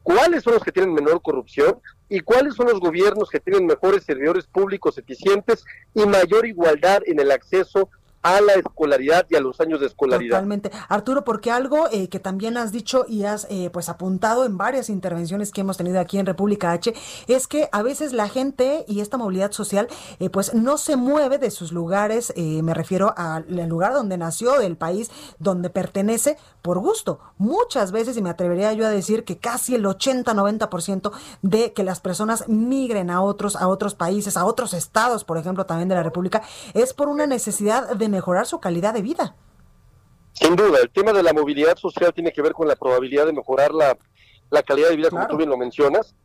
cuáles 0.04 0.44
son 0.44 0.54
los 0.54 0.64
que 0.64 0.72
tienen 0.72 0.94
menor 0.94 1.22
corrupción 1.22 1.80
y 2.10 2.20
cuáles 2.20 2.56
son 2.56 2.68
los 2.68 2.80
gobiernos 2.80 3.30
que 3.30 3.40
tienen 3.40 3.66
mejores 3.66 4.04
servidores 4.04 4.46
públicos 4.46 4.98
eficientes 4.98 5.66
y 5.96 6.06
mayor 6.06 6.46
igualdad 6.46 7.02
en 7.06 7.20
el 7.20 7.32
acceso 7.32 7.90
a 8.24 8.40
la 8.40 8.54
escolaridad 8.54 9.26
y 9.30 9.36
a 9.36 9.42
los 9.42 9.60
años 9.60 9.82
de 9.82 9.88
escolaridad. 9.88 10.38
Totalmente. 10.38 10.72
Arturo, 10.88 11.24
porque 11.26 11.52
algo 11.52 11.88
eh, 11.92 12.08
que 12.08 12.20
también 12.20 12.58
has 12.58 12.72
dicho 12.72 13.06
y 13.08 13.26
has 13.26 13.46
eh, 13.50 13.70
pues 13.72 13.90
apuntado 13.90 14.46
en 14.46 14.58
varias 14.58 14.90
intervenciones 14.90 15.52
que 15.52 15.62
hemos 15.62 15.78
tenido 15.78 16.00
aquí 16.00 16.18
en 16.18 16.26
República 16.26 16.72
H, 16.72 16.94
es 17.28 17.48
que 17.48 17.68
a 17.72 17.84
veces 17.84 18.14
la 18.14 18.30
gente 18.30 18.86
y 18.88 19.02
esta 19.02 19.18
movilidad 19.18 19.52
social 19.52 19.90
eh, 20.20 20.30
pues 20.30 20.54
no 20.54 20.78
se 20.78 20.96
mueve 20.96 21.38
de 21.38 21.52
sus 21.52 21.74
lugares, 21.74 22.34
me 22.36 22.74
refiero 22.74 23.14
al 23.18 23.46
lugar 23.68 23.94
donde 23.94 24.18
nació, 24.18 24.58
del 24.60 24.78
país 24.78 25.12
donde 25.40 25.70
pertenece, 25.70 26.38
por 26.62 26.80
gusto. 26.80 27.20
Muchas 27.38 27.92
veces, 27.92 28.16
y 28.16 28.22
me 28.22 28.30
atrevería 28.30 28.72
yo 28.74 28.86
a 28.86 28.90
decir 28.90 29.26
que 29.26 29.38
casi 29.38 29.76
el 29.76 29.86
80-90% 29.86 31.12
de 31.42 31.74
que 31.74 31.84
las 31.84 32.00
personas 32.00 32.48
migren 32.48 33.10
a 33.10 33.22
otros, 33.22 33.58
a 33.58 33.68
otros 33.68 33.96
países, 33.96 34.38
a 34.38 34.46
otros 34.46 34.74
estados, 34.74 35.26
por 35.26 35.38
ejemplo, 35.38 35.66
también 35.66 35.90
de 35.90 35.96
la 35.96 36.04
República, 36.04 36.42
es 36.74 36.94
por 36.94 37.10
una 37.10 37.28
necesidad 37.28 37.90
de 37.90 38.13
mejorar 38.14 38.46
su 38.46 38.60
calidad 38.60 38.94
de 38.94 39.02
vida. 39.02 39.36
Sin 40.32 40.56
duda, 40.56 40.80
el 40.82 40.90
tema 40.90 41.12
de 41.14 41.22
la 41.22 41.34
movilidad 41.34 41.78
social 41.78 42.14
tiene 42.14 42.32
que 42.32 42.42
ver 42.42 42.54
con 42.54 42.68
la 42.68 42.76
probabilidad 42.76 43.26
de 43.26 43.34
mejorar 43.34 43.72
la, 43.72 43.98
calidad 44.64 44.90
de 44.90 44.96
vida, 44.96 45.10
como 45.10 45.28
tú 45.28 45.38
bien 45.38 45.50
lo 45.50 45.58
mencionas. 45.58 46.16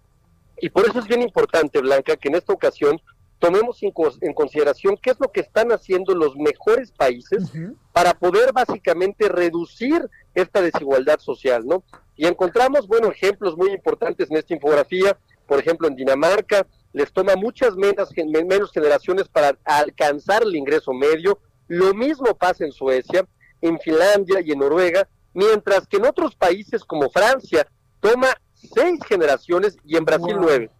Y 0.61 0.71
por 0.71 0.87
eso 0.87 0.99
es 0.99 1.07
bien 1.07 1.23
importante, 1.23 1.81
Blanca, 1.81 2.17
que 2.17 2.29
en 2.29 2.37
esta 2.37 2.53
ocasión 2.53 3.01
tomemos 3.39 3.83
en, 3.83 4.33
consideración 4.33 4.97
qué 4.97 5.11
es 5.11 5.21
lo 5.21 5.31
que 5.31 5.41
están 5.41 5.71
haciendo 5.73 6.15
los 6.15 6.37
mejores 6.37 6.91
países 6.91 7.53
para 7.93 8.15
poder 8.15 8.53
básicamente 8.53 9.29
reducir 9.29 10.09
esta 10.35 10.61
desigualdad 10.61 11.21
social, 11.21 11.65
¿no? 11.67 11.85
Y 12.17 12.27
encontramos, 12.27 12.89
bueno, 12.89 13.09
ejemplos 13.09 13.57
muy 13.57 13.71
importantes 13.71 14.31
en 14.31 14.37
esta 14.39 14.55
infografía, 14.55 15.17
por 15.47 15.61
ejemplo, 15.61 15.87
en 15.87 15.95
Dinamarca, 15.95 16.67
les 16.93 17.13
toma 17.13 17.37
muchas 17.37 17.77
menos, 17.77 18.11
menos 18.17 18.73
generaciones 18.73 19.29
para 19.29 19.57
alcanzar 19.65 20.43
el 20.43 20.57
ingreso 20.57 20.93
medio, 20.93 21.39
lo 21.69 21.95
mismo 21.95 22.35
pasa 22.35 22.65
en 22.65 22.73
Suecia, 22.73 23.27
en 23.61 23.79
Finlandia 23.79 24.41
y 24.41 24.53
en 24.53 24.59
Noruega, 24.59 25.09
mientras 25.35 25.87
que 25.87 25.99
en 25.99 26.07
otros 26.07 26.35
países 26.35 26.85
como 26.85 27.11
Francia 27.11 27.67
toma 28.01 28.29
seis 28.55 29.01
generaciones 29.07 29.77
y 29.85 29.97
en 29.97 30.05
Brasil 30.05 30.37
nueve. 30.39 30.71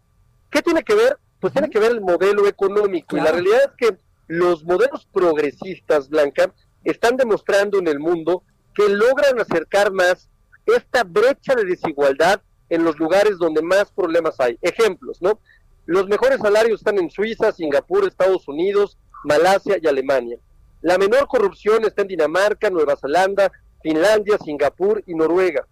¿Qué 0.51 0.63
tiene 0.63 0.83
que 0.83 0.95
ver? 0.95 1.19
Pues 1.41 1.53
tiene 1.53 1.71
que 1.71 1.79
ver 1.79 1.93
el 1.93 2.01
modelo 2.01 2.49
económico. 2.49 3.17
Y 3.17 3.21
la 3.21 3.33
realidad 3.33 3.61
es 3.65 3.89
que 3.89 3.99
los 4.27 4.65
modelos 4.65 5.07
progresistas, 5.13 6.09
Blanca, 6.09 6.53
están 6.85 7.17
demostrando 7.17 7.79
en 7.79 7.87
el 7.87 7.99
mundo 7.99 8.43
que 8.75 8.89
logran 8.89 9.39
acercar 9.41 9.93
más 9.93 10.29
esta 10.67 11.05
brecha 11.05 11.55
de 11.55 11.65
desigualdad 11.65 12.41
en 12.69 12.85
los 12.85 12.99
lugares 12.99 13.39
donde 13.39 13.63
más 13.63 13.91
problemas 13.91 14.39
hay. 14.41 14.59
Ejemplos, 14.61 15.21
¿no? 15.23 15.41
Los 15.87 16.07
mejores 16.09 16.39
salarios 16.41 16.81
están 16.81 16.99
en 16.99 17.11
Suiza, 17.11 17.53
Singapur, 17.53 18.07
Estados 18.07 18.47
Unidos, 18.47 18.99
Malasia 19.25 19.79
y 19.81 19.87
Alemania. 19.87 20.39
La 20.81 20.99
menor 20.99 21.27
corrupción 21.27 21.85
está 21.85 22.03
en 22.03 22.09
Dinamarca, 22.09 22.71
Nueva 22.71 22.97
Zelanda, 22.97 23.51
Finlandia, 23.83 24.39
Singapur 24.39 25.03
y 25.07 25.15
Noruega. 25.15 25.67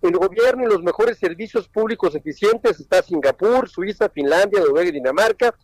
El 0.00 0.12
gobierno 0.12 0.64
y 0.64 0.66
los 0.66 0.82
mejores 0.82 1.18
servicios 1.18 1.68
públicos 1.68 2.14
eficientes 2.14 2.80
está 2.80 3.02
Singapur, 3.02 3.68
Suiza, 3.68 4.08
Finlandia, 4.08 4.60
Noruega 4.60 4.88
y 4.88 4.92
Dinamarca. 4.92 5.54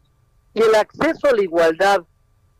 Y 0.54 0.62
el 0.62 0.74
acceso 0.74 1.28
a 1.28 1.32
la 1.32 1.42
igualdad 1.42 2.02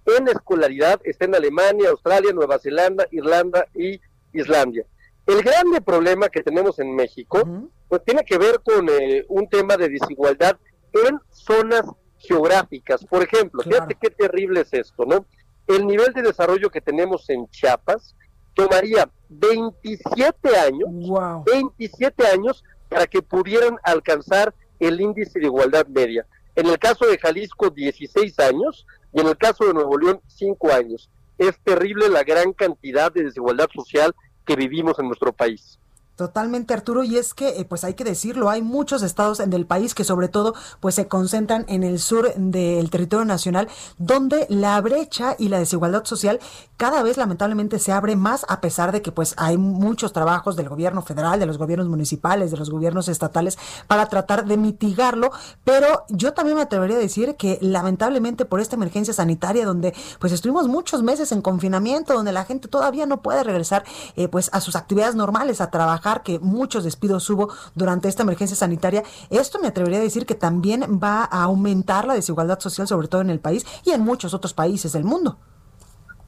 en 0.06 0.28
escolaridad 0.28 1.00
está 1.04 1.26
en 1.26 1.34
Alemania, 1.34 1.90
Australia, 1.90 2.32
Nueva 2.32 2.58
Zelanda, 2.58 3.06
Irlanda 3.10 3.66
y 3.74 4.00
Islandia. 4.32 4.84
El 5.26 5.42
grande 5.42 5.80
problema 5.82 6.28
que 6.28 6.42
tenemos 6.42 6.78
en 6.78 6.94
México, 6.94 7.42
pues 7.88 8.02
tiene 8.04 8.24
que 8.24 8.38
ver 8.38 8.60
con 8.64 8.88
eh, 8.88 9.26
un 9.28 9.48
tema 9.48 9.76
de 9.76 9.90
desigualdad 9.90 10.56
en 10.92 11.20
zonas 11.30 11.82
geográficas. 12.16 13.04
Por 13.04 13.22
ejemplo, 13.22 13.62
fíjate 13.62 13.94
qué 14.00 14.10
terrible 14.10 14.62
es 14.62 14.72
esto, 14.72 15.04
¿no? 15.04 15.26
El 15.68 15.86
nivel 15.86 16.12
de 16.12 16.22
desarrollo 16.22 16.70
que 16.70 16.80
tenemos 16.80 17.28
en 17.30 17.48
Chiapas 17.50 18.16
tomaría 18.54 19.08
27 19.28 20.56
años, 20.56 21.44
27 21.46 22.26
años 22.26 22.64
para 22.88 23.06
que 23.06 23.22
pudieran 23.22 23.76
alcanzar 23.82 24.54
el 24.80 25.00
índice 25.00 25.38
de 25.38 25.46
igualdad 25.46 25.86
media. 25.86 26.26
En 26.56 26.66
el 26.66 26.78
caso 26.78 27.06
de 27.06 27.18
Jalisco, 27.18 27.70
16 27.70 28.38
años 28.40 28.86
y 29.12 29.20
en 29.20 29.28
el 29.28 29.36
caso 29.36 29.66
de 29.66 29.74
Nuevo 29.74 29.96
León, 29.98 30.20
5 30.26 30.72
años. 30.72 31.10
Es 31.36 31.58
terrible 31.62 32.08
la 32.08 32.24
gran 32.24 32.52
cantidad 32.52 33.12
de 33.12 33.24
desigualdad 33.24 33.68
social 33.72 34.14
que 34.44 34.56
vivimos 34.56 34.98
en 34.98 35.06
nuestro 35.06 35.32
país. 35.32 35.78
Totalmente, 36.18 36.74
Arturo, 36.74 37.04
y 37.04 37.16
es 37.16 37.32
que, 37.32 37.60
eh, 37.60 37.64
pues 37.64 37.84
hay 37.84 37.94
que 37.94 38.02
decirlo, 38.02 38.50
hay 38.50 38.60
muchos 38.60 39.04
estados 39.04 39.38
en 39.38 39.52
el 39.52 39.66
país 39.66 39.94
que 39.94 40.02
sobre 40.02 40.26
todo, 40.26 40.52
pues 40.80 40.96
se 40.96 41.06
concentran 41.06 41.64
en 41.68 41.84
el 41.84 42.00
sur 42.00 42.34
del 42.34 42.90
territorio 42.90 43.24
nacional, 43.24 43.68
donde 43.98 44.44
la 44.48 44.80
brecha 44.80 45.36
y 45.38 45.48
la 45.48 45.60
desigualdad 45.60 46.04
social 46.06 46.40
cada 46.76 47.04
vez 47.04 47.18
lamentablemente 47.18 47.78
se 47.78 47.92
abre 47.92 48.16
más, 48.16 48.44
a 48.48 48.60
pesar 48.60 48.90
de 48.90 49.00
que, 49.00 49.12
pues 49.12 49.34
hay 49.36 49.58
muchos 49.58 50.12
trabajos 50.12 50.56
del 50.56 50.68
gobierno 50.68 51.02
federal, 51.02 51.38
de 51.38 51.46
los 51.46 51.56
gobiernos 51.56 51.86
municipales, 51.88 52.50
de 52.50 52.56
los 52.56 52.70
gobiernos 52.70 53.06
estatales, 53.06 53.56
para 53.86 54.06
tratar 54.06 54.44
de 54.44 54.56
mitigarlo, 54.56 55.30
pero 55.62 56.04
yo 56.08 56.34
también 56.34 56.56
me 56.56 56.62
atrevería 56.62 56.96
a 56.96 57.00
decir 57.00 57.36
que 57.36 57.58
lamentablemente 57.60 58.44
por 58.44 58.58
esta 58.58 58.74
emergencia 58.74 59.14
sanitaria, 59.14 59.64
donde 59.64 59.94
pues 60.18 60.32
estuvimos 60.32 60.66
muchos 60.66 61.04
meses 61.04 61.30
en 61.30 61.42
confinamiento, 61.42 62.12
donde 62.12 62.32
la 62.32 62.44
gente 62.44 62.66
todavía 62.66 63.06
no 63.06 63.22
puede 63.22 63.44
regresar, 63.44 63.84
eh, 64.16 64.26
pues 64.26 64.50
a 64.52 64.60
sus 64.60 64.74
actividades 64.74 65.14
normales, 65.14 65.60
a 65.60 65.70
trabajar, 65.70 66.07
que 66.22 66.38
muchos 66.38 66.84
despidos 66.84 67.28
hubo 67.30 67.52
durante 67.74 68.08
esta 68.08 68.22
emergencia 68.22 68.56
sanitaria, 68.56 69.04
esto 69.30 69.58
me 69.60 69.68
atrevería 69.68 69.98
a 69.98 70.02
decir 70.02 70.26
que 70.26 70.34
también 70.34 71.00
va 71.02 71.24
a 71.24 71.44
aumentar 71.44 72.06
la 72.06 72.14
desigualdad 72.14 72.60
social, 72.60 72.88
sobre 72.88 73.08
todo 73.08 73.20
en 73.20 73.30
el 73.30 73.40
país 73.40 73.64
y 73.84 73.90
en 73.90 74.00
muchos 74.00 74.34
otros 74.34 74.54
países 74.54 74.92
del 74.92 75.04
mundo. 75.04 75.38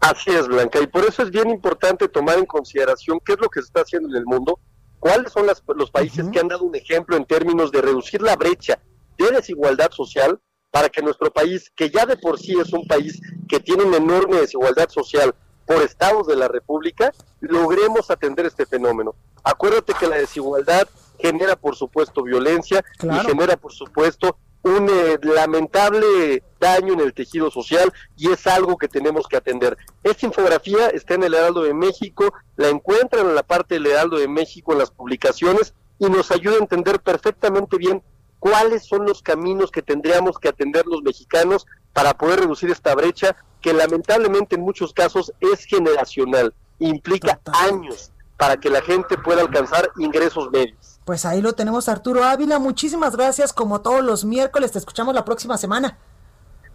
Así 0.01 0.31
es, 0.31 0.49
Blanca, 0.49 0.81
y 0.81 0.87
por 0.87 1.05
eso 1.05 1.23
es 1.23 1.31
bien 1.31 1.51
importante 1.51 2.09
tomar 2.09 2.39
en 2.39 2.47
consideración 2.47 3.21
qué 3.25 3.35
es 3.35 3.41
lo 3.41 3.49
que 3.49 3.61
se 3.61 3.67
está 3.67 3.83
haciendo 3.83 4.09
en 4.09 4.17
el 4.17 4.25
mundo, 4.25 4.59
cuáles 4.99 5.33
son 5.33 5.47
los 5.47 5.91
países 5.91 6.27
que 6.33 6.41
han 6.41 6.49
dado 6.49 6.65
un 6.65 6.75
ejemplo 6.75 7.17
en 7.17 7.27
términos 7.27 7.71
de 7.71 7.83
reducir 7.83 8.23
la 8.23 8.37
brecha 8.37 8.79
de 9.19 9.31
desigualdad 9.31 9.91
social 9.91 10.41
para 10.71 10.89
que 10.89 11.03
nuestro 11.03 11.31
país, 11.31 11.71
que 11.75 11.91
ya 11.91 12.07
de 12.07 12.17
por 12.17 12.39
sí 12.39 12.59
es 12.59 12.73
un 12.73 12.87
país 12.87 13.21
que 13.49 13.61
tiene 13.61 13.85
una 13.85 13.99
enorme 13.99 14.41
desigualdad 14.41 14.89
social 14.89 15.35
por 15.67 15.83
estados 15.83 16.27
de 16.27 16.37
la 16.37 16.49
República, 16.49 17.13
logremos 17.41 18.11
atender 18.11 18.47
este 18.47 18.67
fenómeno. 18.67 19.15
Acuérdate 19.43 19.95
que 19.95 20.07
la 20.07 20.17
desigualdad 20.17 20.89
genera, 21.19 21.57
por 21.57 21.77
supuesto, 21.77 22.23
violencia 22.23 22.85
y 23.03 23.27
genera, 23.27 23.57
por 23.57 23.73
supuesto, 23.73 24.37
un 24.63 24.89
eh, 24.91 25.19
lamentable 25.23 26.43
daño 26.59 26.93
en 26.93 27.01
el 27.01 27.15
tejido 27.15 27.51
social 27.51 27.93
y 28.17 28.31
es 28.31 28.47
algo 28.47 28.77
que 28.77 28.89
tenemos 28.89 29.27
que 29.27 29.37
atender. 29.37 29.77
Esta 30.03 30.27
infografía 30.27 30.89
está 30.89 31.15
en 31.15 31.23
el 31.23 31.35
Heraldo 31.35 31.63
de 31.63 31.73
México, 31.73 32.33
la 32.57 32.69
encuentran 32.69 33.27
en 33.27 33.35
la 33.35 33.43
parte 33.43 33.75
del 33.75 33.87
Heraldo 33.87 34.19
de 34.19 34.29
México 34.29 34.73
en 34.73 34.79
las 34.79 34.91
publicaciones 34.91 35.75
y 35.99 36.07
nos 36.07 36.31
ayuda 36.31 36.57
a 36.57 36.61
entender 36.61 37.01
perfectamente 37.01 37.79
bien 37.79 38.03
cuáles 38.39 38.87
son 38.87 39.07
los 39.07 39.23
caminos 39.23 39.71
que 39.71 39.83
tendríamos 39.83 40.39
que 40.39 40.49
atender 40.49 40.87
los 40.87 41.03
mexicanos 41.03 41.67
para 41.93 42.15
poder 42.15 42.41
reducir 42.41 42.71
esta 42.71 42.95
brecha 42.95 43.37
que 43.61 43.73
lamentablemente 43.73 44.57
en 44.57 44.63
muchos 44.63 44.93
casos 44.93 45.33
es 45.41 45.65
generacional, 45.65 46.55
implica 46.79 47.41
años 47.53 48.13
para 48.41 48.57
que 48.57 48.71
la 48.71 48.81
gente 48.81 49.19
pueda 49.19 49.43
alcanzar 49.43 49.91
ingresos 49.99 50.51
medios. 50.51 50.99
Pues 51.05 51.27
ahí 51.27 51.43
lo 51.43 51.53
tenemos 51.53 51.91
Arturo 51.91 52.25
Ávila, 52.25 52.59
muchísimas 52.59 53.15
gracias 53.15 53.53
como 53.53 53.83
todos 53.83 54.03
los 54.03 54.25
miércoles, 54.25 54.73
te 54.73 54.79
escuchamos 54.79 55.15
la 55.15 55.27
próxima 55.27 55.59
semana. 55.59 55.99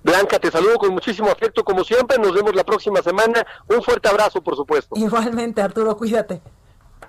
Blanca, 0.03 0.37
te 0.37 0.51
saludo 0.51 0.77
con 0.77 0.93
muchísimo 0.93 1.27
afecto 1.27 1.63
como 1.63 1.83
siempre, 1.83 2.19
nos 2.19 2.35
vemos 2.35 2.53
la 2.55 2.63
próxima 2.63 3.01
semana, 3.01 3.43
un 3.67 3.81
fuerte 3.81 4.07
abrazo 4.07 4.43
por 4.43 4.55
supuesto. 4.55 4.95
Igualmente 4.95 5.59
Arturo, 5.59 5.97
cuídate. 5.97 6.39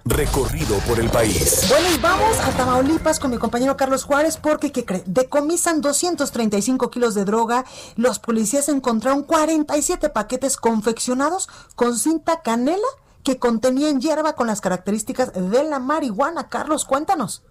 Recorrido 0.07 0.79
por 0.89 1.01
el 1.01 1.11
país. 1.11 1.67
Bueno, 1.69 1.89
y 1.95 1.99
vamos 1.99 2.39
a 2.39 2.51
Tamaulipas 2.53 3.21
con 3.21 3.33
mi 3.33 3.37
compañero 3.37 3.77
Carlos 3.77 4.05
Juárez 4.05 4.39
porque, 4.39 4.73
¿qué 4.73 4.87
cree? 4.87 5.03
Decomisan 5.05 5.83
235 5.83 6.91
kilos 6.91 7.15
de 7.15 7.27
droga. 7.27 7.67
Los 7.97 8.21
policías 8.21 8.71
encontraron 8.71 9.25
47 9.25 10.09
paquetes 10.09 10.57
confeccionados 10.57 11.49
con 11.75 11.99
cinta 11.99 12.41
canela 12.41 12.87
que 13.27 13.41
contenían 13.41 14.01
hierba 14.01 14.37
con 14.37 14.47
las 14.47 14.61
características 14.61 15.33
de 15.33 15.64
la 15.64 15.81
marihuana. 15.81 16.49
Carlos, 16.49 16.85
cuéntanos. 16.85 17.43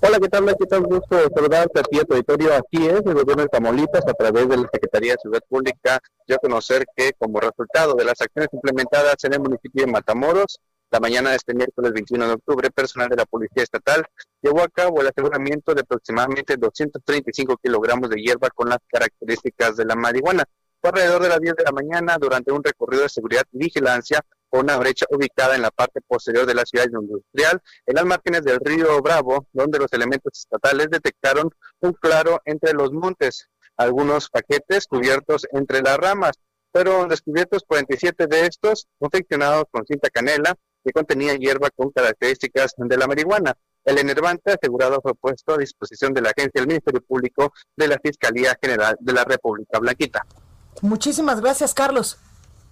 Hola, 0.00 0.18
¿qué 0.18 0.30
tal? 0.30 0.46
¿Qué 0.58 0.66
tal? 0.66 0.82
Gusto 0.84 1.28
saludarte 1.36 1.80
aquí 1.80 2.00
a 2.00 2.04
tu 2.04 2.14
auditorio. 2.14 2.54
Aquí 2.54 2.86
es 2.86 3.04
el 3.04 3.12
gobierno 3.12 3.42
de 3.42 3.48
Tamaulipas, 3.48 4.02
a 4.08 4.14
través 4.14 4.48
de 4.48 4.56
la 4.56 4.68
Secretaría 4.72 5.12
de 5.12 5.18
Ciudad 5.20 5.40
Pública, 5.46 6.00
yo 6.26 6.38
conocer 6.38 6.86
que 6.96 7.12
como 7.18 7.38
resultado 7.38 7.92
de 7.92 8.06
las 8.06 8.18
acciones 8.22 8.48
implementadas 8.50 9.22
en 9.24 9.34
el 9.34 9.40
municipio 9.40 9.84
de 9.84 9.92
Matamoros, 9.92 10.58
la 10.90 11.00
mañana 11.00 11.30
de 11.30 11.36
este 11.36 11.52
miércoles 11.52 11.92
21 11.92 12.26
de 12.26 12.32
octubre, 12.32 12.70
personal 12.70 13.10
de 13.10 13.16
la 13.16 13.26
Policía 13.26 13.62
Estatal 13.62 14.06
llevó 14.40 14.62
a 14.62 14.68
cabo 14.68 15.02
el 15.02 15.08
aseguramiento 15.08 15.74
de 15.74 15.82
aproximadamente 15.82 16.56
235 16.56 17.58
kilogramos 17.58 18.08
de 18.08 18.22
hierba 18.22 18.48
con 18.48 18.70
las 18.70 18.78
características 18.90 19.76
de 19.76 19.84
la 19.84 19.96
marihuana. 19.96 20.44
Fue 20.80 20.88
alrededor 20.88 21.22
de 21.22 21.28
las 21.28 21.40
10 21.40 21.56
de 21.56 21.64
la 21.64 21.72
mañana 21.72 22.16
durante 22.18 22.50
un 22.52 22.64
recorrido 22.64 23.02
de 23.02 23.10
seguridad 23.10 23.44
y 23.52 23.58
vigilancia 23.58 24.24
con 24.52 24.64
una 24.64 24.76
brecha 24.76 25.06
ubicada 25.08 25.56
en 25.56 25.62
la 25.62 25.70
parte 25.70 26.02
posterior 26.02 26.44
de 26.44 26.54
la 26.54 26.66
ciudad 26.66 26.84
industrial, 26.84 27.62
en 27.86 27.94
las 27.94 28.04
márgenes 28.04 28.44
del 28.44 28.58
río 28.60 29.00
Bravo, 29.00 29.46
donde 29.54 29.78
los 29.78 29.90
elementos 29.94 30.40
estatales 30.40 30.88
detectaron 30.90 31.48
un 31.80 31.94
claro 31.94 32.38
entre 32.44 32.74
los 32.74 32.92
montes, 32.92 33.48
algunos 33.78 34.28
paquetes 34.28 34.86
cubiertos 34.86 35.46
entre 35.52 35.80
las 35.80 35.96
ramas. 35.96 36.32
Fueron 36.70 37.08
descubiertos 37.08 37.64
47 37.66 38.26
de 38.26 38.46
estos 38.46 38.88
confeccionados 38.98 39.64
con 39.70 39.86
cinta 39.86 40.10
canela, 40.10 40.54
que 40.84 40.92
contenía 40.92 41.34
hierba 41.34 41.70
con 41.74 41.90
características 41.90 42.74
de 42.76 42.96
la 42.98 43.06
marihuana. 43.06 43.54
El 43.86 43.98
enervante 43.98 44.52
asegurado 44.52 45.00
fue 45.00 45.14
puesto 45.14 45.54
a 45.54 45.58
disposición 45.58 46.12
de 46.12 46.20
la 46.20 46.28
agencia 46.28 46.60
del 46.60 46.66
Ministerio 46.66 47.00
Público 47.00 47.54
de 47.74 47.88
la 47.88 47.98
Fiscalía 48.04 48.54
General 48.62 48.98
de 49.00 49.12
la 49.14 49.24
República 49.24 49.78
Blanquita. 49.78 50.26
Muchísimas 50.82 51.40
gracias, 51.40 51.72
Carlos. 51.72 52.18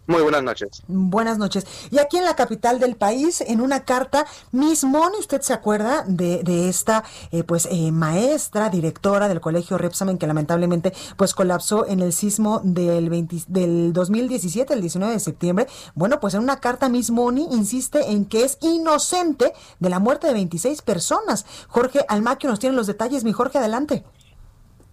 Muy 0.07 0.23
buenas 0.23 0.43
noches. 0.43 0.83
Buenas 0.89 1.39
noches. 1.39 1.67
Y 1.91 1.99
aquí 1.99 2.17
en 2.17 2.25
la 2.25 2.35
capital 2.35 2.81
del 2.81 2.97
país, 2.97 3.43
en 3.43 3.61
una 3.61 3.85
carta, 3.85 4.27
Miss 4.51 4.83
Moni, 4.83 5.17
¿usted 5.19 5.41
se 5.41 5.53
acuerda 5.53 6.05
de, 6.07 6.43
de 6.43 6.69
esta 6.69 7.05
eh, 7.31 7.45
pues 7.45 7.69
eh, 7.71 7.93
maestra, 7.93 8.71
directora 8.71 9.29
del 9.29 9.41
colegio 9.41 9.79
Repsamen 9.79 10.19
que 10.19 10.27
lamentablemente 10.27 10.93
pues 11.17 11.33
colapsó 11.33 11.87
en 11.87 12.01
el 12.01 12.13
sismo 12.13 12.61
del, 12.65 13.09
20, 13.09 13.45
del 13.47 13.93
2017, 13.93 14.75
el 14.75 14.81
19 14.81 15.13
de 15.13 15.21
septiembre? 15.21 15.67
Bueno, 15.95 16.19
pues 16.19 16.35
en 16.35 16.43
una 16.43 16.59
carta 16.59 16.89
Miss 16.89 17.11
Moni 17.11 17.47
insiste 17.53 18.11
en 18.11 18.25
que 18.25 18.45
es 18.45 18.59
inocente 18.63 19.53
de 19.79 19.89
la 19.91 20.01
muerte 20.01 20.27
de 20.27 20.33
26 20.33 20.83
personas. 20.83 21.47
Jorge 21.69 22.05
Almaquio 22.09 22.51
nos 22.51 22.59
tiene 22.59 22.75
los 22.75 22.89
detalles. 22.89 23.23
Mi 23.23 23.33
Jorge, 23.33 23.59
adelante. 23.59 24.05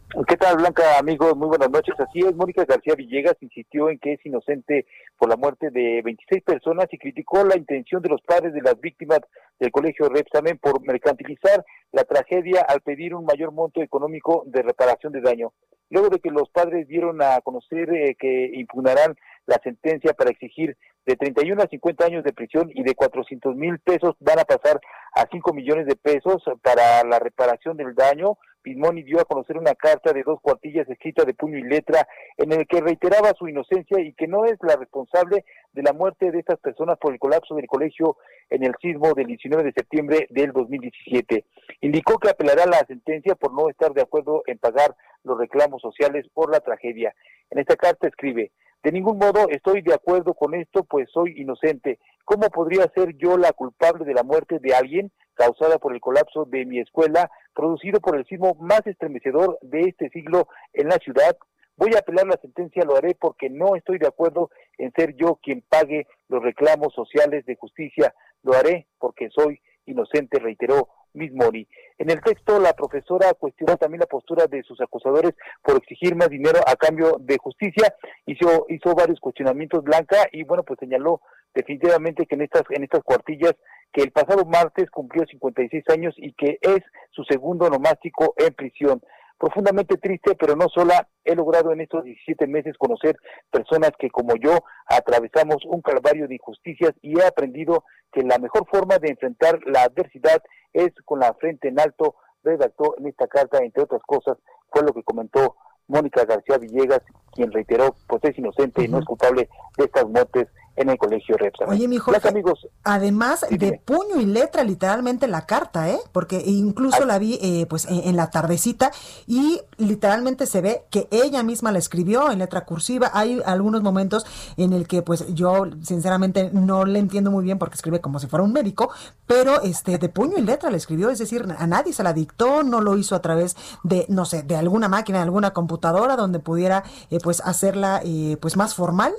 ¿Qué 0.10 0.38
tal, 0.38 0.56
Blanca, 0.56 0.98
amigos? 1.00 1.36
Muy 1.36 1.50
buenas 1.50 1.70
noches. 1.70 1.94
Así 2.00 2.20
es, 2.20 2.34
Mónica 2.34 2.64
García 2.64 2.96
Villegas 2.96 3.36
insistió 3.42 3.90
en 3.90 4.00
que 4.00 4.14
es 4.14 4.26
inocente 4.26 4.86
por 5.18 5.28
la 5.28 5.36
muerte 5.36 5.70
de 5.70 6.02
26 6.02 6.44
personas 6.44 6.88
y 6.92 6.98
criticó 6.98 7.44
la 7.44 7.58
intención 7.58 8.02
de 8.02 8.08
los 8.10 8.22
padres 8.22 8.54
de 8.54 8.62
las 8.62 8.80
víctimas 8.80 9.20
del 9.60 9.70
colegio 9.70 10.08
Repsamen 10.08 10.60
por 10.60 10.82
mercantilizar 10.82 11.66
la 11.92 12.06
tragedia 12.06 12.62
al 12.62 12.80
pedir 12.82 13.14
un 13.14 13.26
mayor 13.26 13.52
monto 13.52 13.82
económico 13.82 14.44
de 14.46 14.62
reparación 14.62 15.12
de 15.12 15.20
daño. 15.20 15.52
Luego 15.90 16.08
de 16.08 16.20
que 16.20 16.32
los 16.32 16.50
padres 16.50 16.88
dieron 16.88 17.22
a 17.22 17.42
conocer 17.42 17.90
eh, 17.94 18.16
que 18.18 18.52
impugnarán 18.54 19.14
la 19.46 19.60
sentencia 19.62 20.14
para 20.14 20.32
exigir 20.32 20.78
de 21.06 21.16
31 21.16 21.64
a 21.64 21.68
50 21.68 22.06
años 22.06 22.24
de 22.24 22.34
prisión 22.34 22.70
y 22.74 22.84
de 22.84 22.96
400 22.96 23.56
mil 23.56 23.80
pesos 23.80 24.16
van 24.20 24.40
a 24.40 24.46
pasar 24.46 24.80
a 25.16 25.26
5 25.30 25.54
millones 25.54 25.86
de 25.86 25.96
pesos 25.96 26.44
para 26.62 27.04
la 27.04 27.20
reparación 27.20 27.78
del 27.78 27.96
daño. 27.96 28.38
Pismoni 28.62 29.04
dio 29.04 29.20
a 29.20 29.26
conocer 29.26 29.58
una 29.58 29.76
carta 29.76 30.14
de 30.14 30.24
dos 30.24 30.40
cuartillas 30.42 30.90
escrita 30.90 31.24
de 31.26 31.34
puño 31.34 31.58
y 31.58 31.64
letra 31.64 32.08
en 32.38 32.52
el 32.52 32.68
que 32.68 32.82
reiteraba 32.82 33.34
su 33.38 33.48
inocencia 33.48 34.00
y 34.00 34.14
que 34.14 34.28
no 34.28 34.46
es 34.46 34.58
la 34.62 34.76
responsable 34.76 35.46
de 35.74 35.84
la 35.84 35.94
muerte 35.94 36.32
de 36.32 36.40
estas 36.40 36.60
personas 36.60 36.98
por 36.98 37.14
el 37.14 37.20
colapso 37.20 37.56
del 37.56 37.68
colegio 37.68 38.18
en 38.50 38.64
el 38.64 38.74
sismo 38.82 39.14
del 39.14 39.28
19 39.28 39.64
de 39.64 39.74
septiembre 39.74 40.28
del 40.30 40.52
2017. 40.52 41.46
Indicó 41.82 42.18
que 42.18 42.30
apelará 42.30 42.64
a 42.64 42.68
la 42.68 42.86
sentencia 42.88 43.36
por 43.36 43.54
no 43.54 43.70
estar 43.70 43.94
de 43.94 44.02
acuerdo 44.02 44.44
en 44.48 44.58
pagar 44.58 44.96
los 45.28 45.38
reclamos 45.38 45.82
sociales 45.82 46.26
por 46.34 46.52
la 46.52 46.60
tragedia. 46.60 47.14
En 47.50 47.60
esta 47.60 47.76
carta 47.76 48.08
escribe, 48.08 48.52
de 48.84 48.92
ningún 48.92 49.18
modo 49.18 49.50
estoy 49.50 49.82
de 49.82 49.94
acuerdo 49.94 50.34
con 50.34 50.56
esto, 50.56 50.84
pues 50.84 51.10
soy 51.12 51.34
inocente. 51.38 52.00
¿Cómo 52.24 52.50
podría 52.50 52.92
ser 52.96 53.16
yo 53.18 53.38
la 53.38 53.52
culpable 53.52 54.06
de 54.06 54.14
la 54.14 54.24
muerte 54.24 54.60
de 54.60 54.74
alguien 54.74 55.12
causada 55.34 55.78
por 55.78 55.94
el 55.94 56.02
colapso 56.02 56.46
de 56.46 56.66
mi 56.66 56.80
escuela, 56.80 57.30
producido 57.54 58.00
por 58.00 58.18
el 58.18 58.26
sismo 58.26 58.56
más 58.60 58.86
estremecedor 58.86 59.58
de 59.62 59.82
este 59.82 60.10
siglo 60.10 60.48
en 60.74 60.88
la 60.88 60.98
ciudad? 60.98 61.38
Voy 61.76 61.92
a 61.96 62.00
apelar 62.00 62.26
la 62.26 62.40
sentencia, 62.42 62.84
lo 62.86 62.96
haré 62.96 63.16
porque 63.20 63.50
no 63.50 63.76
estoy 63.76 64.00
de 64.00 64.08
acuerdo 64.08 64.50
en 64.78 64.92
ser 64.94 65.16
yo 65.16 65.40
quien 65.44 65.64
pague 65.68 66.08
los 66.28 66.42
reclamos 66.42 66.94
sociales 66.94 67.46
de 67.46 67.56
justicia. 67.56 68.16
Lo 68.42 68.54
haré 68.54 68.88
porque 69.00 69.30
soy 69.30 69.62
inocente, 69.86 70.40
reiteró 70.40 70.90
Miss 71.18 71.34
Mori. 71.34 71.68
En 71.98 72.10
el 72.10 72.22
texto, 72.22 72.60
la 72.60 72.74
profesora 72.74 73.34
cuestionó 73.34 73.76
también 73.76 74.02
la 74.02 74.06
postura 74.06 74.46
de 74.48 74.64
sus 74.64 74.80
acusadores 74.80 75.34
por 75.64 75.78
exigir 75.78 76.16
más 76.16 76.30
dinero 76.30 76.60
a 76.66 76.76
cambio 76.76 77.18
de 77.20 77.38
justicia. 77.38 77.94
Hizo, 78.26 78.66
hizo 78.70 78.94
varios 78.96 79.20
cuestionamientos 79.20 79.84
Blanca 79.84 80.28
y 80.32 80.44
bueno, 80.44 80.64
pues 80.64 80.80
señaló 80.80 81.22
definitivamente 81.54 82.26
que 82.26 82.36
en 82.36 82.44
estas, 82.44 82.64
en 82.70 82.84
estas 82.84 83.04
cuartillas 83.04 83.54
que 83.92 84.04
el 84.04 84.12
pasado 84.12 84.46
martes 84.46 84.90
cumplió 84.92 85.26
56 85.26 85.84
años 85.90 86.14
y 86.18 86.34
que 86.34 86.60
es 86.62 86.80
su 87.12 87.24
segundo 87.24 87.70
nomástico 87.70 88.34
en 88.38 88.54
prisión 88.54 89.02
profundamente 89.38 89.98
triste, 89.98 90.36
pero 90.36 90.56
no 90.56 90.68
sola, 90.70 91.08
he 91.24 91.36
logrado 91.36 91.72
en 91.72 91.82
estos 91.82 92.04
17 92.04 92.48
meses 92.48 92.78
conocer 92.78 93.18
personas 93.52 93.92
que 94.00 94.10
como 94.10 94.36
yo 94.36 94.60
atravesamos 94.88 95.64
un 95.66 95.82
calvario 95.82 96.28
de 96.28 96.36
injusticias 96.36 96.94
y 97.02 97.20
he 97.20 97.26
aprendido 97.26 97.84
que 98.12 98.24
la 98.24 98.40
mejor 98.40 98.68
forma 98.68 98.98
de 98.98 99.10
enfrentar 99.10 99.60
la 99.66 99.84
adversidad 99.84 100.42
es 100.74 100.92
con 101.06 101.20
la 101.20 101.34
frente 101.36 101.68
en 101.68 101.80
alto, 101.80 102.16
redactó 102.44 102.96
en 102.98 103.08
esta 103.08 103.28
carta, 103.28 103.60
entre 103.60 103.84
otras 103.84 104.02
cosas, 104.04 104.38
fue 104.70 104.84
lo 104.84 104.94
que 104.94 105.04
comentó 105.04 105.56
Mónica 105.88 106.26
García 106.26 106.58
Villegas, 106.58 107.02
quien 107.34 107.52
reiteró, 107.52 107.96
pues 108.08 108.24
es 108.24 108.38
inocente 108.38 108.84
y 108.84 108.88
no 108.88 109.00
es 109.00 109.06
culpable 109.06 109.50
de 109.78 109.86
estas 109.86 110.08
muertes 110.08 110.48
en 110.78 110.90
el 110.90 110.98
colegio 110.98 111.36
Repsamen. 111.38 111.76
Oye, 111.76 111.88
mi 111.88 111.98
Jorge, 111.98 112.28
amigos, 112.30 112.68
además 112.84 113.46
de 113.50 113.82
puño 113.84 114.22
y 114.22 114.26
letra, 114.26 114.64
literalmente 114.64 115.28
la 115.28 115.46
carta, 115.46 115.90
¿eh? 115.90 116.00
Porque 116.12 116.42
incluso 116.46 117.06
la 117.06 117.20
vi 117.20 117.40
eh, 117.42 117.66
pues 117.68 117.86
en, 117.90 118.16
la 118.16 118.30
tardecita 118.30 118.92
y 119.26 119.60
literalmente 119.78 120.46
se 120.46 120.62
ve 120.62 120.84
que 120.90 121.08
ella 121.12 121.44
misma 121.44 121.72
la 121.72 121.80
escribió 121.80 122.32
en 122.32 122.40
letra 122.40 122.64
cursiva. 122.66 123.12
Hay 123.14 123.42
algunos 123.46 123.82
momentos 123.82 124.26
en 124.56 124.72
el 124.72 124.88
que 124.88 125.02
pues 125.02 125.34
yo 125.34 125.66
sinceramente 125.82 126.52
no 126.54 126.86
le 126.86 127.00
entiendo 127.00 127.32
muy 127.32 127.44
bien 127.44 127.58
porque 127.58 127.76
escribe 127.76 128.00
como 128.00 128.20
si 128.20 128.28
fuera 128.28 128.44
un 128.44 128.54
médico, 128.54 128.92
pero 129.26 129.62
este 129.62 129.98
de 129.98 130.10
puño 130.10 130.38
y 130.38 130.42
letra 130.42 130.70
la 130.70 130.78
escribió, 130.78 131.10
es 131.10 131.20
decir, 131.20 131.46
a 131.58 131.68
nadie 131.68 131.92
se 131.92 132.04
la 132.04 132.14
dictó, 132.14 132.64
no 132.64 132.82
lo 132.82 132.98
hizo 132.98 133.16
a 133.16 133.22
través 133.22 133.56
de, 133.84 134.06
no 134.10 134.26
sé, 134.26 134.44
de 134.44 134.56
alguna 134.56 134.88
máquina, 134.88 135.18
de 135.18 135.24
alguna 135.24 135.54
computadora 135.54 136.16
donde 136.16 136.40
pudiera 136.40 136.84
eh, 137.10 137.20
pues 137.22 137.42
hacerla 137.42 138.02
eh, 138.04 138.38
pues 138.40 138.56
más 138.58 138.76
formal. 138.76 139.14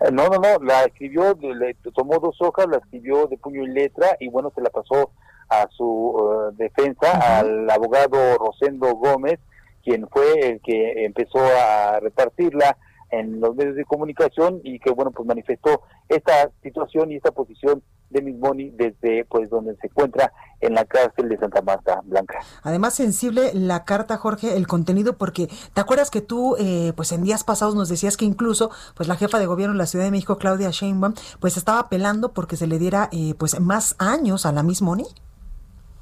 Eh, 0.00 0.10
no, 0.12 0.28
no, 0.28 0.38
no, 0.38 0.64
la 0.64 0.84
escribió, 0.84 1.36
le, 1.40 1.74
tomó 1.94 2.18
dos 2.18 2.36
hojas, 2.40 2.66
la 2.68 2.78
escribió 2.78 3.26
de 3.26 3.36
puño 3.36 3.62
y 3.62 3.68
letra 3.68 4.16
y 4.18 4.28
bueno, 4.28 4.50
se 4.54 4.62
la 4.62 4.70
pasó 4.70 5.10
a 5.48 5.68
su 5.70 6.50
eh, 6.50 6.54
defensa, 6.56 7.38
al 7.38 7.68
abogado 7.68 8.38
Rosendo 8.38 8.94
Gómez, 8.94 9.38
quien 9.84 10.08
fue 10.08 10.48
el 10.48 10.60
que 10.62 11.04
empezó 11.04 11.38
a 11.38 12.00
repartirla 12.00 12.76
en 13.10 13.40
los 13.40 13.54
medios 13.56 13.76
de 13.76 13.84
comunicación 13.84 14.60
y 14.62 14.78
que 14.78 14.90
bueno 14.90 15.10
pues 15.10 15.26
manifestó 15.26 15.82
esta 16.08 16.50
situación 16.62 17.10
y 17.10 17.16
esta 17.16 17.32
posición 17.32 17.82
de 18.10 18.22
Mismoni 18.22 18.70
desde 18.70 19.24
pues 19.24 19.48
donde 19.50 19.76
se 19.76 19.86
encuentra 19.86 20.32
en 20.60 20.74
la 20.74 20.84
cárcel 20.84 21.28
de 21.28 21.38
Santa 21.38 21.62
Marta 21.62 22.00
Blanca. 22.04 22.40
Además 22.62 22.94
sensible 22.94 23.52
la 23.54 23.84
carta 23.84 24.16
Jorge 24.16 24.56
el 24.56 24.66
contenido 24.66 25.16
porque 25.16 25.48
te 25.72 25.80
acuerdas 25.80 26.10
que 26.10 26.20
tú 26.20 26.56
eh, 26.58 26.92
pues 26.96 27.12
en 27.12 27.22
días 27.22 27.44
pasados 27.44 27.74
nos 27.74 27.88
decías 27.88 28.16
que 28.16 28.24
incluso 28.24 28.70
pues 28.94 29.08
la 29.08 29.16
jefa 29.16 29.38
de 29.38 29.46
gobierno 29.46 29.74
de 29.74 29.78
la 29.78 29.86
Ciudad 29.86 30.04
de 30.04 30.10
México 30.10 30.38
Claudia 30.38 30.70
Sheinbaum 30.70 31.14
pues 31.40 31.56
estaba 31.56 31.80
apelando 31.80 32.32
porque 32.32 32.56
se 32.56 32.66
le 32.66 32.78
diera 32.78 33.08
eh, 33.12 33.34
pues 33.38 33.58
más 33.60 33.96
años 33.98 34.46
a 34.46 34.52
la 34.52 34.62
Mismoni. 34.62 35.06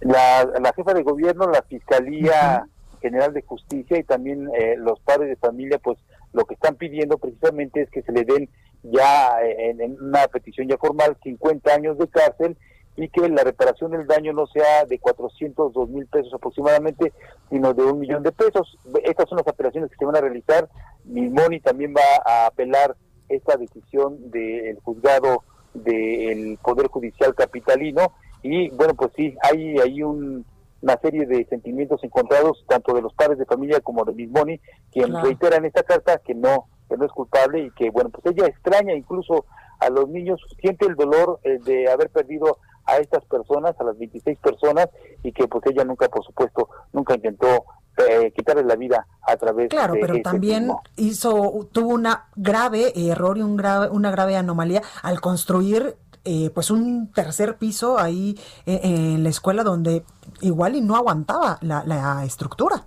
La, 0.01 0.45
la 0.45 0.73
jefa 0.75 0.95
de 0.95 1.03
gobierno, 1.03 1.49
la 1.49 1.63
Fiscalía 1.63 2.67
General 3.01 3.33
de 3.33 3.43
Justicia 3.43 3.99
y 3.99 4.05
también 4.05 4.49
eh, 4.59 4.77
los 4.77 5.01
padres 5.01 5.29
de 5.29 5.37
familia 5.37 5.79
pues 5.79 5.99
lo 6.33 6.45
que 6.45 6.55
están 6.55 6.77
pidiendo 6.77 7.19
precisamente 7.19 7.83
es 7.83 7.91
que 7.91 8.03
se 8.03 8.13
le 8.13 8.25
den 8.25 8.49
ya 8.83 9.43
eh, 9.43 9.71
en, 9.71 10.01
una 10.01 10.27
petición 10.29 10.69
ya 10.69 10.77
formal 10.77 11.17
50 11.23 11.73
años 11.73 11.99
de 11.99 12.09
cárcel 12.09 12.57
y 12.97 13.09
que 13.09 13.29
la 13.29 13.45
reparación 13.45 13.93
del 13.93 14.07
daño 14.07 14.33
no 14.33 14.47
sea 14.49 14.85
de 14.85 14.99
402 14.99 15.89
mil 15.89 16.07
pesos 16.07 16.35
aproximadamente, 16.35 17.13
sino 17.49 17.73
de 17.73 17.85
un 17.85 18.01
millón 18.01 18.25
de 18.25 18.33
pesos. 18.33 18.77
Estas 19.05 19.29
son 19.29 19.39
las 19.39 19.47
apelaciones 19.47 19.91
que 19.91 19.97
se 19.97 20.05
van 20.05 20.17
a 20.17 20.21
realizar. 20.21 20.69
Mimoni 21.05 21.61
también 21.61 21.95
va 21.95 22.03
a 22.25 22.47
apelar 22.47 22.97
esta 23.29 23.57
decisión 23.57 24.31
del 24.31 24.81
juzgado 24.81 25.45
del 25.75 26.59
Poder 26.61 26.89
Judicial 26.89 27.35
Capitalino 27.35 28.13
y 28.43 28.71
bueno, 28.71 28.95
pues 28.95 29.11
sí, 29.17 29.37
hay, 29.43 29.79
hay 29.79 30.03
un, 30.03 30.45
una 30.81 30.99
serie 31.01 31.27
de 31.27 31.45
sentimientos 31.47 32.03
encontrados 32.05 32.65
tanto 32.69 32.95
de 32.95 33.03
los 33.03 33.13
padres 33.15 33.39
de 33.39 33.47
familia 33.47 33.81
como 33.81 34.05
de 34.05 34.13
Mismoni, 34.13 34.61
quien 34.93 35.15
reitera 35.23 35.57
en 35.57 35.65
esta 35.65 35.83
carta 35.83 36.19
que 36.19 36.35
no, 36.35 36.69
que 36.89 36.97
no 36.97 37.05
es 37.05 37.13
culpable 37.13 37.65
y 37.65 37.71
que 37.73 37.91
bueno, 37.91 38.11
pues 38.11 38.35
ella 38.35 38.47
extraña 38.47 38.95
incluso 38.95 39.45
a 39.81 39.91
los 39.91 40.09
niños, 40.09 40.41
siente 40.61 40.87
el 40.87 40.97
dolor 40.97 41.39
eh, 41.45 41.59
de 41.65 41.91
haber 41.91 42.11
perdido 42.11 42.59
a 42.85 42.97
estas 42.97 43.25
personas, 43.27 43.79
a 43.79 43.85
las 43.85 43.99
26 43.99 44.39
personas, 44.39 44.89
y 45.23 45.31
que 45.33 45.47
pues 45.47 45.65
ella 45.67 45.85
nunca, 45.85 46.09
por 46.09 46.25
supuesto, 46.25 46.69
nunca 46.93 47.15
intentó 47.15 47.65
eh, 47.99 48.33
quitarle 48.35 48.65
la 48.65 48.77
vida 48.77 49.07
a 49.23 49.37
través 49.37 49.69
claro, 49.69 49.95
pero 50.01 50.21
también 50.23 50.71
hizo 50.97 51.69
tuvo 51.73 51.91
una 51.91 52.29
grave 52.37 52.93
error 52.95 53.37
y 53.37 53.43
un 53.43 53.57
grave 53.57 53.89
una 53.89 54.13
grave 54.13 54.37
anomalía 54.37 54.83
al 55.03 55.21
construir 55.21 55.97
eh, 56.25 56.51
pues 56.55 56.71
un 56.71 57.11
tercer 57.13 57.57
piso 57.57 57.99
ahí 57.99 58.39
eh, 58.67 58.81
en 58.83 59.25
la 59.25 59.31
escuela 59.31 59.65
donde 59.65 60.05
igual 60.41 60.77
y 60.77 60.81
no 60.81 60.95
aguantaba 60.95 61.59
la, 61.61 61.85
la 61.85 62.25
estructura. 62.25 62.85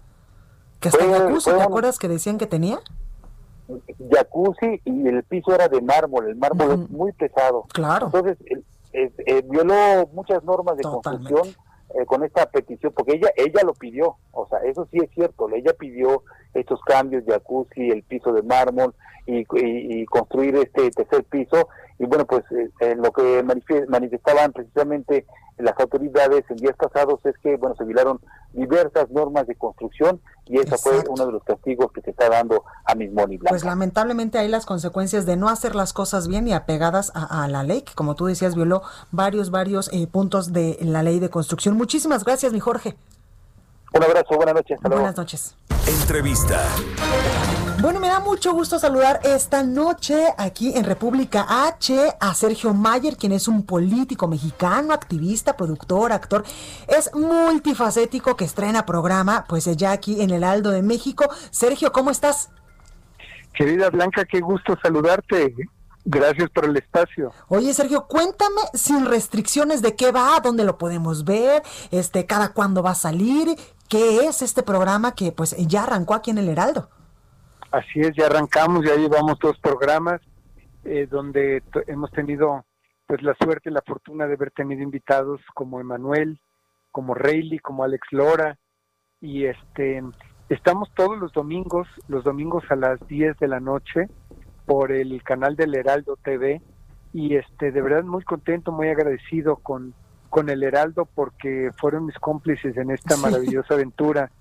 Que 0.79 0.89
hasta 0.89 1.03
jacuzzi, 1.03 1.51
¿te 1.51 1.61
acuerdas 1.61 1.97
que 1.97 2.07
decían 2.07 2.37
que 2.37 2.47
tenía? 2.47 2.79
Jacuzzi 4.09 4.81
y 4.85 5.07
el 5.07 5.23
piso 5.23 5.53
era 5.53 5.67
de 5.67 5.81
mármol, 5.81 6.27
el 6.27 6.35
mármol 6.35 6.71
es 6.71 6.89
muy 6.89 7.11
pesado. 7.13 7.65
Claro. 7.73 8.07
Entonces, 8.07 8.37
eh, 8.93 9.43
violó 9.49 10.07
muchas 10.13 10.43
normas 10.43 10.77
de 10.77 10.83
construcción 10.83 11.55
con 12.07 12.23
esta 12.23 12.45
petición, 12.45 12.93
porque 12.95 13.15
ella 13.15 13.29
ella 13.35 13.61
lo 13.65 13.73
pidió, 13.73 14.15
o 14.31 14.47
sea, 14.47 14.59
eso 14.59 14.87
sí 14.91 14.99
es 15.03 15.09
cierto, 15.11 15.49
ella 15.49 15.73
pidió 15.77 16.23
estos 16.53 16.81
cambios, 16.81 17.23
jacuzzi, 17.25 17.89
el 17.89 18.03
piso 18.03 18.33
de 18.33 18.43
mármol 18.43 18.93
y, 19.25 19.45
y 19.53 20.05
construir 20.05 20.55
este 20.55 20.89
tercer 20.91 21.23
piso, 21.25 21.67
y 22.01 22.05
bueno, 22.07 22.25
pues 22.25 22.43
eh, 22.79 22.95
lo 22.95 23.11
que 23.11 23.43
manifestaban 23.87 24.51
precisamente 24.53 25.27
las 25.59 25.79
autoridades 25.79 26.43
en 26.49 26.57
días 26.57 26.75
pasados 26.75 27.23
es 27.27 27.35
que, 27.43 27.57
bueno, 27.57 27.75
se 27.75 27.83
violaron 27.83 28.19
diversas 28.53 29.11
normas 29.11 29.45
de 29.45 29.53
construcción 29.53 30.19
y 30.47 30.57
ese 30.57 30.79
fue 30.79 31.03
uno 31.07 31.27
de 31.27 31.31
los 31.31 31.43
castigos 31.43 31.91
que 31.91 32.01
se 32.01 32.09
está 32.09 32.27
dando 32.27 32.63
a 32.85 32.95
Mismoni 32.95 33.37
Blanca. 33.37 33.51
Pues 33.51 33.63
lamentablemente 33.63 34.39
hay 34.39 34.47
las 34.47 34.65
consecuencias 34.65 35.27
de 35.27 35.37
no 35.37 35.47
hacer 35.47 35.75
las 35.75 35.93
cosas 35.93 36.27
bien 36.27 36.47
y 36.47 36.53
apegadas 36.53 37.11
a, 37.13 37.47
la 37.47 37.61
ley, 37.61 37.83
que 37.83 37.93
como 37.93 38.15
tú 38.15 38.25
decías, 38.25 38.55
violó 38.55 38.81
varios, 39.11 39.51
varios 39.51 39.93
eh, 39.93 40.07
puntos 40.07 40.51
de 40.51 40.79
la 40.81 41.03
ley 41.03 41.19
de 41.19 41.29
construcción. 41.29 41.77
Muchísimas 41.77 42.25
gracias, 42.25 42.51
mi 42.51 42.59
Jorge. 42.59 42.95
Un 43.93 44.03
abrazo, 44.03 44.35
buenas 44.35 44.55
noches. 44.55 44.79
Buenas 44.81 45.17
noches. 45.17 45.55
Entrevista. 45.85 46.63
Bueno, 47.81 47.99
me 47.99 48.07
da 48.07 48.19
mucho 48.19 48.53
gusto 48.53 48.79
saludar 48.79 49.19
esta 49.23 49.63
noche 49.63 50.27
aquí 50.37 50.77
en 50.77 50.85
República 50.85 51.45
H 51.67 52.15
a 52.19 52.33
Sergio 52.33 52.73
Mayer, 52.73 53.17
quien 53.17 53.31
es 53.31 53.47
un 53.47 53.65
político 53.65 54.27
mexicano, 54.27 54.93
activista, 54.93 55.57
productor, 55.57 56.13
actor. 56.13 56.43
Es 56.87 57.13
multifacético 57.13 58.37
que 58.37 58.45
estrena 58.45 58.85
programa, 58.85 59.45
pues 59.49 59.65
ya 59.75 59.91
aquí 59.91 60.21
en 60.21 60.29
el 60.29 60.43
Aldo 60.43 60.69
de 60.69 60.83
México. 60.83 61.25
Sergio, 61.49 61.91
¿cómo 61.91 62.11
estás? 62.11 62.49
Querida 63.53 63.89
Blanca, 63.89 64.23
qué 64.25 64.39
gusto 64.39 64.77
saludarte. 64.81 65.53
Gracias 66.05 66.49
por 66.49 66.65
el 66.65 66.77
espacio. 66.77 67.31
Oye, 67.47 67.73
Sergio, 67.73 68.07
cuéntame 68.07 68.61
sin 68.73 69.05
restricciones 69.05 69.81
de 69.81 69.95
qué 69.95 70.11
va, 70.11 70.39
dónde 70.39 70.63
lo 70.63 70.77
podemos 70.77 71.25
ver, 71.25 71.61
este, 71.91 72.25
cada 72.25 72.53
cuándo 72.53 72.81
va 72.81 72.91
a 72.91 72.95
salir, 72.95 73.55
qué 73.91 74.25
es 74.25 74.41
este 74.41 74.63
programa 74.63 75.13
que 75.13 75.33
pues 75.33 75.53
ya 75.67 75.83
arrancó 75.83 76.13
aquí 76.13 76.31
en 76.31 76.37
el 76.37 76.47
Heraldo. 76.47 76.89
Así 77.71 77.99
es, 77.99 78.15
ya 78.15 78.27
arrancamos, 78.27 78.85
ya 78.85 78.95
llevamos 78.95 79.37
dos 79.39 79.59
programas 79.59 80.21
eh, 80.85 81.07
donde 81.11 81.61
hemos 81.87 82.09
tenido 82.11 82.65
pues 83.05 83.21
la 83.21 83.35
suerte 83.35 83.69
y 83.69 83.73
la 83.73 83.83
fortuna 83.85 84.25
de 84.25 84.35
haber 84.35 84.51
tenido 84.51 84.81
invitados 84.81 85.41
como 85.53 85.81
Emanuel, 85.81 86.39
como 86.91 87.13
Rayleigh, 87.13 87.59
como 87.59 87.83
Alex 87.83 88.07
Lora 88.11 88.57
y 89.19 89.45
este 89.45 90.01
estamos 90.47 90.89
todos 90.95 91.17
los 91.17 91.33
domingos, 91.33 91.87
los 92.07 92.23
domingos 92.23 92.63
a 92.69 92.75
las 92.77 92.97
10 93.07 93.37
de 93.39 93.47
la 93.49 93.59
noche 93.59 94.07
por 94.65 94.93
el 94.93 95.21
canal 95.23 95.57
del 95.57 95.75
Heraldo 95.75 96.17
TV 96.23 96.61
y 97.11 97.35
este 97.35 97.71
de 97.73 97.81
verdad 97.81 98.03
muy 98.03 98.23
contento, 98.23 98.71
muy 98.71 98.87
agradecido 98.87 99.57
con 99.57 99.93
con 100.31 100.49
el 100.49 100.63
Heraldo 100.63 101.07
porque 101.13 101.69
fueron 101.77 102.07
mis 102.07 102.17
cómplices 102.17 102.75
en 102.77 102.89
esta 102.89 103.17
maravillosa 103.17 103.75
aventura 103.75 104.31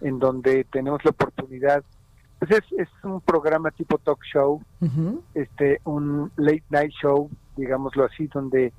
en 0.00 0.20
donde 0.20 0.64
tenemos 0.64 1.04
la 1.04 1.10
oportunidad. 1.10 1.82
Pues 2.38 2.52
es, 2.52 2.64
es 2.78 2.88
un 3.02 3.20
programa 3.20 3.72
tipo 3.72 3.98
talk 3.98 4.22
show, 4.32 4.62
este, 5.34 5.80
un 5.84 6.30
late 6.36 6.62
night 6.70 6.92
show, 7.02 7.28
digámoslo 7.56 8.04
así, 8.04 8.28
donde 8.28 8.72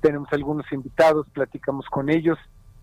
tenemos 0.00 0.26
algunos 0.32 0.70
invitados, 0.72 1.28
platicamos 1.32 1.86
con 1.86 2.10
ellos, 2.10 2.38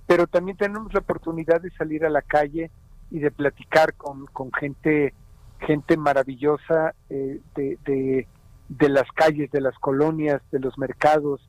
pero 0.08 0.28
también 0.28 0.56
tenemos 0.56 0.94
la 0.94 1.00
oportunidad 1.00 1.60
de 1.60 1.72
salir 1.72 2.06
a 2.06 2.10
la 2.10 2.22
calle 2.22 2.72
y 3.10 3.20
de 3.20 3.32
platicar 3.32 3.96
con, 3.96 4.26
con 4.28 4.54
gente, 4.54 5.14
gente 5.60 5.98
maravillosa 5.98 6.94
eh, 7.10 7.42
de, 7.56 7.78
de, 7.84 8.28
de 8.70 8.90
las 8.90 9.12
calles, 9.12 9.52
de 9.52 9.62
las 9.62 9.78
colonias, 9.80 10.42
de 10.52 10.60
los 10.60 10.78
mercados, 10.78 11.42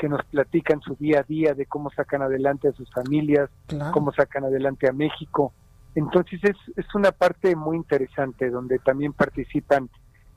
que 0.00 0.08
nos 0.08 0.24
platican 0.24 0.80
su 0.80 0.96
día 0.96 1.20
a 1.20 1.22
día 1.24 1.52
de 1.52 1.66
cómo 1.66 1.90
sacan 1.90 2.22
adelante 2.22 2.68
a 2.68 2.72
sus 2.72 2.90
familias, 2.90 3.50
cómo 3.92 4.12
sacan 4.12 4.44
adelante 4.44 4.88
a 4.88 4.92
México. 4.92 5.52
Entonces 5.94 6.40
es, 6.42 6.56
es 6.74 6.94
una 6.94 7.12
parte 7.12 7.54
muy 7.54 7.76
interesante 7.76 8.48
donde 8.48 8.78
también 8.78 9.12
participan 9.12 9.90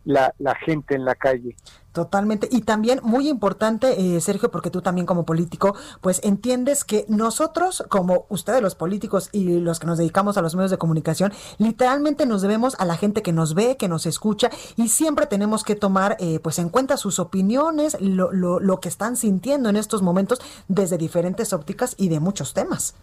la, 0.06 0.34
la, 0.40 0.56
gente 0.56 0.96
en 0.96 1.06
la 1.06 1.16
calle. 1.16 1.56
Totalmente. 1.92 2.48
Y 2.52 2.62
también 2.62 3.00
muy 3.04 3.30
importante, 3.30 4.16
eh, 4.16 4.20
Sergio, 4.20 4.50
porque 4.50 4.70
tú 4.70 4.82
también 4.82 5.06
como 5.06 5.26
político, 5.26 5.76
pues 6.02 6.22
entiendes 6.24 6.84
que 6.84 7.06
nosotros, 7.08 7.84
como 7.90 8.26
ustedes 8.30 8.62
los 8.62 8.76
políticos 8.76 9.30
y 9.32 9.60
los 9.60 9.80
que 9.80 9.88
nos 9.88 10.00
dedicamos 10.00 10.38
a 10.38 10.42
los 10.42 10.56
medios 10.56 10.72
de 10.72 10.78
comunicación, 10.78 11.32
literalmente 11.60 12.26
nos 12.26 12.42
debemos 12.42 12.80
a 12.80 12.86
la 12.86 12.98
gente 12.98 13.22
que 13.22 13.32
nos 13.32 13.54
ve, 13.54 13.78
que 13.78 13.88
nos 13.88 14.06
escucha 14.06 14.50
y 14.76 14.90
siempre 14.90 15.28
tenemos 15.28 15.64
que 15.64 15.76
tomar 15.76 16.18
eh, 16.20 16.40
pues 16.40 16.58
en 16.60 16.70
cuenta 16.70 16.98
sus 16.98 17.20
opiniones, 17.20 17.96
lo, 18.02 18.32
lo, 18.32 18.60
lo 18.60 18.80
que 18.80 18.90
están 18.90 19.16
sintiendo 19.16 19.70
en 19.70 19.76
estos 19.76 20.02
momentos 20.02 20.42
desde 20.68 20.98
diferentes 20.98 21.54
ópticas 21.54 21.96
y 21.98 22.10
de 22.10 22.20
muchos 22.20 22.54
temas. 22.54 22.96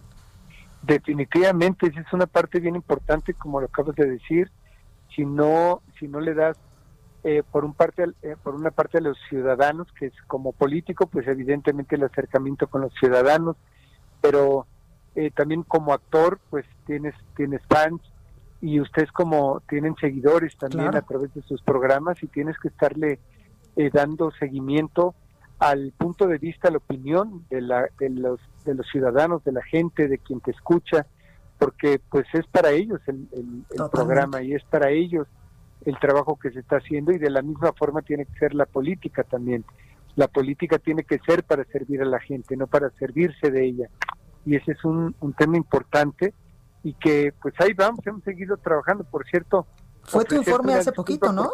Definitivamente, 0.83 1.89
esa 1.89 2.01
es 2.01 2.13
una 2.13 2.27
parte 2.27 2.59
bien 2.59 2.75
importante, 2.75 3.35
como 3.35 3.61
lo 3.61 3.67
acabas 3.67 3.95
de 3.97 4.07
decir. 4.07 4.51
Si 5.15 5.25
no, 5.25 5.83
si 5.99 6.09
no 6.09 6.21
le 6.21 6.35
das 6.35 6.57
eh, 7.23 7.43
por 7.51 7.64
un 7.64 7.75
parte, 7.75 8.05
eh, 8.23 8.37
por 8.43 8.55
una 8.55 8.71
parte 8.71 8.99
a 8.99 9.03
los 9.03 9.18
ciudadanos, 9.29 9.89
que 9.93 10.07
es 10.07 10.12
como 10.27 10.53
político, 10.53 11.07
pues 11.07 11.29
evidentemente 11.29 11.97
el 11.97 12.05
acercamiento 12.05 12.66
con 12.68 12.81
los 12.81 12.95
ciudadanos, 12.95 13.57
pero 14.23 14.66
eh, 15.14 15.31
también 15.31 15.62
como 15.62 15.93
actor, 15.93 16.39
pues 16.49 16.64
tienes 16.87 17.14
tienes 17.37 17.61
fans 17.68 18.01
y 18.62 18.81
ustedes 18.81 19.12
como 19.12 19.61
tienen 19.68 19.97
seguidores 19.97 20.57
también 20.57 20.95
a 20.95 21.03
través 21.03 21.33
de 21.35 21.43
sus 21.43 21.61
programas 21.62 22.23
y 22.23 22.27
tienes 22.27 22.59
que 22.59 22.68
estarle 22.68 23.18
dando 23.93 24.31
seguimiento 24.33 25.14
al 25.59 25.93
punto 25.97 26.27
de 26.27 26.39
vista, 26.39 26.71
la 26.71 26.79
opinión 26.79 27.45
de, 27.51 27.61
la, 27.61 27.89
de, 27.99 28.11
los, 28.11 28.41
de 28.64 28.75
los 28.75 28.87
ciudadanos, 28.89 29.45
de 29.45 29.53
la 29.53 29.62
gente, 29.62 30.09
de 30.09 30.18
quien 30.18 30.41
te 30.41 30.51
escucha, 30.51 31.07
porque 31.59 32.01
pues 32.11 32.27
es 32.33 32.47
para 32.47 32.71
ellos 32.71 33.01
el, 33.07 33.29
el, 33.33 33.64
programa 33.91 34.43
y 34.43 34.55
es 34.55 34.64
para 34.64 34.91
ellos 34.91 35.27
el 35.85 35.99
trabajo 35.99 36.39
que 36.39 36.51
se 36.51 36.61
está 36.61 36.76
haciendo 36.76 37.12
y 37.12 37.18
de 37.18 37.31
la 37.31 37.43
misma 37.43 37.72
forma 37.72 38.03
tiene 38.03 38.26
que 38.26 38.39
ser 38.39 38.55
la 38.55 38.66
política 38.66 39.24
también. 39.24 39.64
La 40.16 40.28
política 40.28 40.78
tiene 40.78 41.05
que 41.05 41.18
ser 41.20 41.45
para 41.45 41.64
servir 41.64 42.03
a 42.03 42.05
la 42.05 42.20
gente, 42.20 42.57
no 42.57 42.66
para 42.66 42.91
servirse 42.91 43.51
de 43.51 43.64
ella. 43.64 43.89
Y 44.45 44.57
ese 44.57 44.72
es 44.72 44.85
un, 44.85 45.14
un 45.20 45.33
tema 45.33 45.57
importante 45.57 46.35
y 46.83 46.95
que 46.95 47.33
pues 47.41 47.55
ahí 47.61 47.72
vamos, 47.74 48.07
hemos 48.07 48.22
seguido 48.24 48.57
trabajando. 48.57 49.05
Por 49.05 49.26
cierto, 49.26 49.66
fue 50.03 50.24
tu 50.24 50.35
informe 50.35 50.74
hace 50.74 50.93
poquito, 50.93 51.33
¿no? 51.33 51.51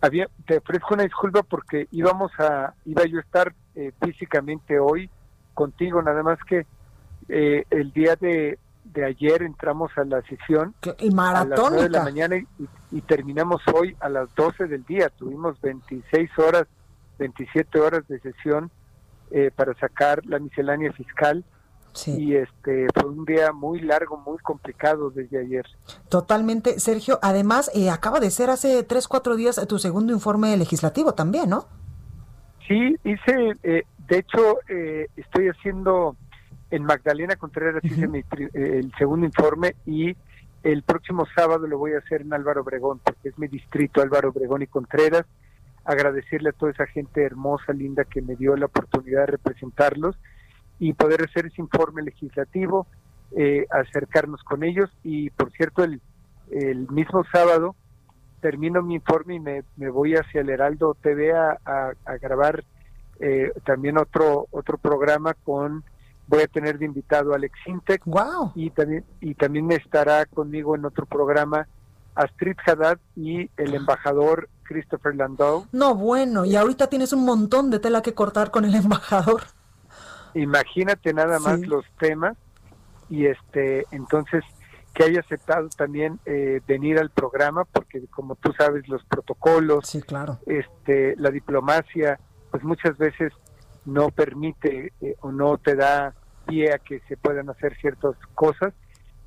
había, 0.00 0.28
te 0.46 0.58
ofrezco 0.58 0.94
una 0.94 1.02
disculpa 1.02 1.42
porque 1.42 1.86
íbamos 1.90 2.32
a, 2.38 2.74
iba 2.84 3.04
yo 3.04 3.18
a 3.18 3.22
estar 3.22 3.54
eh, 3.74 3.92
físicamente 4.02 4.78
hoy 4.78 5.10
contigo, 5.54 6.02
nada 6.02 6.22
más 6.22 6.38
que 6.48 6.66
eh, 7.28 7.64
el 7.70 7.92
día 7.92 8.16
de, 8.16 8.58
de 8.92 9.04
ayer 9.04 9.42
entramos 9.42 9.90
a 9.96 10.04
la 10.04 10.22
sesión 10.22 10.74
y 10.98 11.10
a 11.16 11.44
las 11.44 11.58
9 11.58 11.82
de 11.82 11.88
la 11.90 12.02
mañana 12.02 12.36
y, 12.36 12.46
y 12.90 13.00
terminamos 13.02 13.62
hoy 13.72 13.96
a 14.00 14.08
las 14.08 14.34
12 14.34 14.66
del 14.66 14.84
día. 14.84 15.10
Tuvimos 15.10 15.60
26 15.60 16.30
horas, 16.38 16.66
27 17.18 17.80
horas 17.80 18.06
de 18.08 18.20
sesión 18.20 18.70
eh, 19.32 19.52
para 19.54 19.74
sacar 19.74 20.26
la 20.26 20.40
miscelánea 20.40 20.92
fiscal. 20.92 21.44
Y 22.06 22.36
este 22.36 22.86
fue 22.94 23.10
un 23.10 23.24
día 23.24 23.52
muy 23.52 23.80
largo, 23.80 24.16
muy 24.16 24.38
complicado 24.38 25.10
desde 25.10 25.40
ayer. 25.40 25.66
Totalmente, 26.08 26.78
Sergio. 26.78 27.18
Además, 27.20 27.70
eh, 27.74 27.90
acaba 27.90 28.20
de 28.20 28.30
ser 28.30 28.48
hace 28.48 28.84
tres, 28.84 29.08
cuatro 29.08 29.34
días 29.34 29.60
tu 29.68 29.78
segundo 29.78 30.12
informe 30.12 30.56
legislativo 30.56 31.14
también, 31.14 31.50
¿no? 31.50 31.66
Sí, 32.66 32.96
hice, 33.02 33.56
eh, 33.64 33.82
de 34.06 34.18
hecho, 34.18 34.58
estoy 35.16 35.48
haciendo 35.48 36.16
en 36.70 36.84
Magdalena 36.84 37.36
Contreras, 37.36 37.84
hice 37.84 38.08
mi, 38.08 38.22
el 38.54 38.92
segundo 38.98 39.26
informe 39.26 39.74
y 39.86 40.16
el 40.62 40.82
próximo 40.82 41.26
sábado 41.34 41.66
lo 41.66 41.78
voy 41.78 41.94
a 41.94 41.98
hacer 41.98 42.22
en 42.22 42.32
Álvaro 42.32 42.62
Obregón, 42.62 43.00
porque 43.02 43.30
es 43.30 43.38
mi 43.38 43.48
distrito 43.48 44.02
Álvaro 44.02 44.28
Obregón 44.30 44.62
y 44.62 44.66
Contreras. 44.66 45.24
Agradecerle 45.84 46.50
a 46.50 46.52
toda 46.52 46.72
esa 46.72 46.86
gente 46.86 47.24
hermosa, 47.24 47.72
linda, 47.72 48.04
que 48.04 48.20
me 48.20 48.36
dio 48.36 48.54
la 48.56 48.66
oportunidad 48.66 49.20
de 49.20 49.26
representarlos 49.26 50.16
y 50.78 50.92
poder 50.92 51.24
hacer 51.24 51.46
ese 51.46 51.62
informe 51.62 52.02
legislativo, 52.02 52.86
eh, 53.36 53.66
acercarnos 53.70 54.42
con 54.42 54.62
ellos. 54.62 54.90
Y 55.02 55.30
por 55.30 55.50
cierto, 55.52 55.82
el, 55.82 56.00
el 56.50 56.88
mismo 56.90 57.24
sábado 57.32 57.74
termino 58.40 58.82
mi 58.82 58.96
informe 58.96 59.36
y 59.36 59.40
me, 59.40 59.62
me 59.76 59.90
voy 59.90 60.14
hacia 60.14 60.40
el 60.40 60.50
Heraldo 60.50 60.96
TV 61.00 61.32
a, 61.32 61.58
a, 61.64 62.16
grabar 62.16 62.64
eh, 63.20 63.52
también 63.64 63.98
otro, 63.98 64.46
otro 64.50 64.78
programa 64.78 65.34
con 65.34 65.84
voy 66.30 66.42
a 66.42 66.46
tener 66.46 66.78
de 66.78 66.86
invitado 66.86 67.32
a 67.32 67.36
Alex 67.36 67.58
Intec. 67.66 68.04
Wow. 68.06 68.52
Y 68.54 68.70
también, 68.70 69.04
y 69.20 69.34
también 69.34 69.70
estará 69.72 70.24
conmigo 70.26 70.76
en 70.76 70.84
otro 70.84 71.04
programa 71.04 71.66
Astrid 72.14 72.56
Haddad 72.64 72.98
y 73.16 73.50
el 73.56 73.74
embajador 73.74 74.48
Christopher 74.62 75.16
Landau. 75.16 75.66
No, 75.72 75.96
bueno, 75.96 76.44
y 76.44 76.54
ahorita 76.54 76.86
tienes 76.86 77.12
un 77.12 77.24
montón 77.24 77.70
de 77.70 77.80
tela 77.80 78.00
que 78.00 78.14
cortar 78.14 78.52
con 78.52 78.64
el 78.64 78.74
embajador. 78.76 79.42
Imagínate 80.34 81.12
nada 81.12 81.40
más 81.40 81.58
los 81.66 81.84
temas 81.98 82.36
y 83.08 83.26
este, 83.26 83.84
entonces 83.90 84.44
que 84.94 85.04
haya 85.04 85.20
aceptado 85.20 85.68
también 85.70 86.20
eh, 86.24 86.60
venir 86.66 86.98
al 86.98 87.10
programa 87.10 87.64
porque 87.64 88.06
como 88.10 88.36
tú 88.36 88.52
sabes 88.56 88.88
los 88.88 89.04
protocolos, 89.04 89.88
sí, 89.88 90.00
claro. 90.00 90.38
este, 90.46 91.16
la 91.16 91.30
diplomacia, 91.30 92.20
pues 92.52 92.62
muchas 92.62 92.96
veces 92.98 93.32
no 93.84 94.10
permite 94.10 94.92
eh, 95.00 95.16
o 95.20 95.32
no 95.32 95.58
te 95.58 95.74
da 95.74 96.14
pie 96.50 96.74
a 96.74 96.78
que 96.78 97.00
se 97.08 97.16
puedan 97.16 97.48
hacer 97.48 97.76
ciertas 97.80 98.14
cosas 98.34 98.74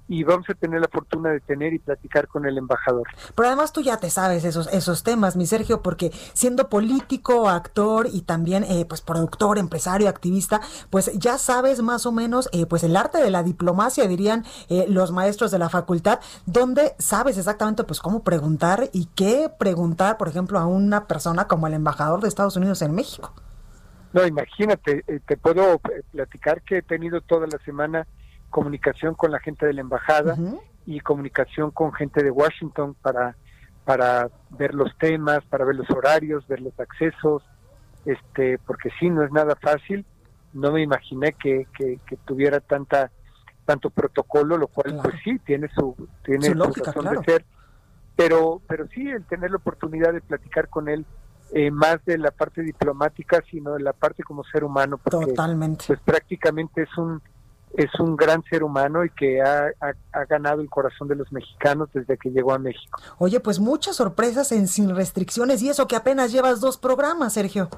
y 0.08 0.24
vamos 0.24 0.50
a 0.50 0.54
tener 0.54 0.82
la 0.82 0.88
fortuna 0.88 1.32
de 1.32 1.40
tener 1.40 1.74
y 1.74 1.80
platicar 1.80 2.28
con 2.28 2.46
el 2.46 2.58
embajador. 2.58 3.08
Pero 3.36 3.48
además 3.48 3.72
tú 3.72 3.82
ya 3.82 3.98
te 3.98 4.10
sabes 4.10 4.44
esos 4.44 4.68
esos 4.74 5.04
temas, 5.04 5.36
mi 5.36 5.46
Sergio, 5.46 5.82
porque 5.82 6.12
siendo 6.34 6.70
político, 6.70 7.50
actor 7.50 8.08
y 8.12 8.22
también 8.22 8.64
eh, 8.66 8.86
pues 8.86 9.02
productor, 9.02 9.58
empresario, 9.58 10.10
activista, 10.10 10.62
pues 10.90 11.12
ya 11.18 11.38
sabes 11.38 11.82
más 11.82 12.06
o 12.06 12.12
menos 12.12 12.50
eh, 12.52 12.66
pues 12.66 12.84
el 12.84 12.96
arte 12.96 13.20
de 13.20 13.30
la 13.30 13.44
diplomacia, 13.44 14.08
dirían 14.08 14.46
eh, 14.70 14.86
los 14.90 15.12
maestros 15.12 15.52
de 15.52 15.60
la 15.60 15.70
facultad, 15.70 16.20
donde 16.46 16.96
sabes 17.00 17.38
exactamente 17.38 17.84
pues 17.84 18.00
cómo 18.00 18.24
preguntar 18.24 18.90
y 18.92 19.06
qué 19.16 19.50
preguntar, 19.58 20.18
por 20.18 20.28
ejemplo, 20.28 20.60
a 20.60 20.66
una 20.66 21.08
persona 21.08 21.48
como 21.48 21.68
el 21.68 21.74
embajador 21.74 22.22
de 22.22 22.28
Estados 22.28 22.56
Unidos 22.56 22.82
en 22.82 22.94
México. 22.94 23.34
No, 24.14 24.26
imagínate, 24.26 25.04
eh, 25.08 25.20
te 25.26 25.38
puedo 25.38 25.76
eh, 25.76 26.04
platicar 26.12 26.62
que 26.62 26.78
he 26.78 26.82
tenido 26.84 27.22
toda 27.22 27.48
la 27.48 27.58
semana 27.66 28.08
comunicación 28.50 29.16
con 29.16 29.32
la 29.32 29.40
gente 29.40 29.66
de 29.66 29.74
la 29.74 29.82
embajada 29.82 30.38
y 30.86 31.00
comunicación 31.00 31.72
con 31.72 31.92
gente 31.94 32.24
de 32.24 32.30
Washington 32.30 32.96
para 33.02 33.36
para 33.86 34.30
ver 34.52 34.74
los 34.74 34.98
temas, 34.98 35.44
para 35.46 35.66
ver 35.66 35.76
los 35.76 35.90
horarios, 35.90 36.48
ver 36.48 36.62
los 36.62 36.78
accesos, 36.80 37.44
este, 38.06 38.58
porque 38.60 38.90
sí, 39.00 39.10
no 39.10 39.24
es 39.24 39.32
nada 39.32 39.56
fácil. 39.56 40.06
No 40.54 40.72
me 40.72 40.82
imaginé 40.82 41.34
que, 41.34 41.68
que, 41.76 42.00
tuviera 42.26 42.60
tanta 42.60 43.12
tanto 43.66 43.90
protocolo, 43.90 44.58
lo 44.58 44.68
cual 44.68 45.00
pues 45.02 45.16
sí 45.24 45.40
tiene 45.40 45.70
su 45.70 45.96
tiene 46.24 46.48
su, 46.48 46.54
razón 46.54 47.06
de 47.06 47.24
ser. 47.24 47.46
Pero 48.16 48.62
pero 48.68 48.88
sí 48.88 49.10
el 49.10 49.26
tener 49.26 49.50
la 49.50 49.58
oportunidad 49.58 50.14
de 50.14 50.22
platicar 50.22 50.70
con 50.70 50.90
él 50.90 51.06
eh, 51.56 51.70
más 51.70 52.04
de 52.06 52.18
la 52.18 52.32
parte 52.32 52.64
diplomática, 52.64 53.44
sino 53.52 53.74
de 53.74 53.82
la 53.82 53.94
parte 53.94 54.24
como 54.24 54.44
ser 54.44 54.64
humano. 54.64 54.98
Porque, 54.98 55.28
Totalmente. 55.28 55.86
Pues 55.86 56.00
prácticamente 56.04 56.82
es 56.82 56.98
un 56.98 57.22
es 57.76 57.90
un 58.00 58.16
gran 58.16 58.44
ser 58.44 58.64
humano 58.64 59.04
y 59.04 59.10
que 59.10 59.42
ha, 59.42 59.72
ha, 59.80 60.26
ganado 60.26 60.62
el 60.62 60.70
corazón 60.70 61.08
de 61.08 61.16
los 61.16 61.32
mexicanos 61.32 61.90
desde 61.92 62.18
que 62.18 62.30
llegó 62.30 62.54
a 62.54 62.60
México. 62.60 63.02
Oye, 63.18 63.40
pues 63.40 63.60
muchas 63.60 63.96
sorpresas 63.96 64.52
en 64.52 64.68
Sin 64.68 64.96
Restricciones 64.96 65.62
y 65.64 65.70
eso 65.70 65.88
que 65.88 65.96
apenas 65.96 66.32
llevas 66.32 66.62
dos 66.62 66.78
programas, 66.78 67.34
Sergio. 67.34 67.70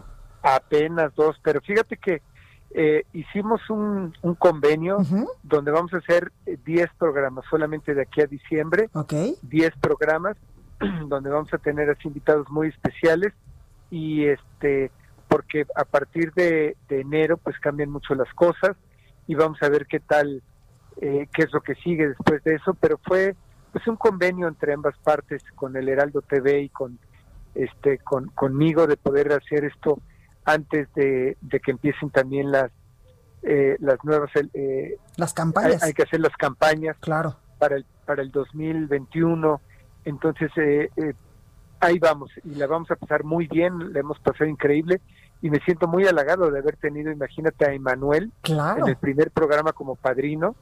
Apenas 0.41 1.15
dos, 1.15 1.37
pero 1.41 1.61
fíjate 1.61 1.95
que 1.95 2.21
eh, 2.71 3.05
hicimos 3.13 3.61
un, 3.69 4.13
un 4.21 4.35
convenio 4.35 4.97
donde 5.43 5.71
vamos 5.71 5.93
a 5.93 5.97
hacer 5.97 6.33
10 6.45 6.89
programas 6.99 7.45
solamente 7.49 7.93
de 7.93 8.01
aquí 8.01 8.19
a 8.19 8.27
diciembre. 8.27 8.89
Ok. 8.93 9.13
10 9.43 9.75
programas 9.79 10.35
donde 11.07 11.29
vamos 11.29 11.53
a 11.53 11.57
tener 11.57 11.89
así 11.89 12.09
invitados 12.09 12.49
muy 12.49 12.67
especiales 12.67 13.33
y 13.95 14.25
este 14.25 14.91
porque 15.29 15.65
a 15.73 15.85
partir 15.85 16.33
de, 16.33 16.75
enero 16.89 17.37
pues 17.37 17.57
cambian 17.59 17.89
mucho 17.89 18.13
las 18.13 18.31
cosas 18.33 18.75
y 19.25 19.35
vamos 19.35 19.57
a 19.61 19.69
ver 19.69 19.87
qué 19.87 20.01
tal 20.01 20.43
eh, 21.01 21.27
qué 21.33 21.43
es 21.43 21.53
lo 21.53 21.61
que 21.61 21.75
sigue 21.75 22.09
después 22.09 22.43
de 22.43 22.55
eso 22.55 22.73
pero 22.73 22.99
fue 23.05 23.35
pues 23.71 23.87
un 23.87 23.95
convenio 23.95 24.49
entre 24.49 24.73
ambas 24.73 24.97
partes 24.97 25.41
con 25.55 25.77
el 25.77 25.87
Heraldo 25.87 26.21
TV 26.21 26.63
y 26.63 26.69
con 26.69 26.99
este 27.55 27.99
con 27.99 28.27
conmigo 28.31 28.85
de 28.85 28.97
poder 28.97 29.31
hacer 29.31 29.63
esto 29.63 29.97
antes 30.43 30.93
de, 30.93 31.37
que 31.63 31.71
empiecen 31.71 32.09
también 32.09 32.51
las 32.51 32.69
eh, 33.43 33.77
las 33.79 34.03
nuevas 34.03 34.29
eh, 34.53 34.97
las 35.15 35.33
campañas. 35.33 35.81
hay, 35.83 35.93
que 35.93 36.03
hacer 36.03 36.19
las 36.19 36.35
campañas 36.35 36.97
claro. 36.99 37.37
para 37.59 37.77
el 37.77 37.85
para 38.05 38.21
el 38.21 38.31
2021 38.31 39.61
entonces 40.03 40.51
eh, 40.57 40.89
ahí 41.85 41.99
vamos 41.99 42.31
y 42.43 42.55
la 42.55 42.67
vamos 42.67 42.89
a 42.91 42.95
pasar 42.95 43.23
muy 43.23 43.47
bien, 43.47 43.93
la 43.93 43.99
hemos 43.99 44.19
pasado 44.19 44.49
increíble 44.49 45.01
y 45.41 45.49
me 45.49 45.59
siento 45.59 45.87
muy 45.87 46.05
halagado 46.05 46.49
de 46.51 46.59
haber 46.59 46.77
tenido, 46.77 47.11
imagínate 47.11 47.65
a 47.65 47.73
Emanuel 47.73 48.31
en 48.43 48.87
el 48.87 48.95
primer 48.97 49.31
programa 49.31 49.73
como 49.73 49.95
padrino, 49.95 50.55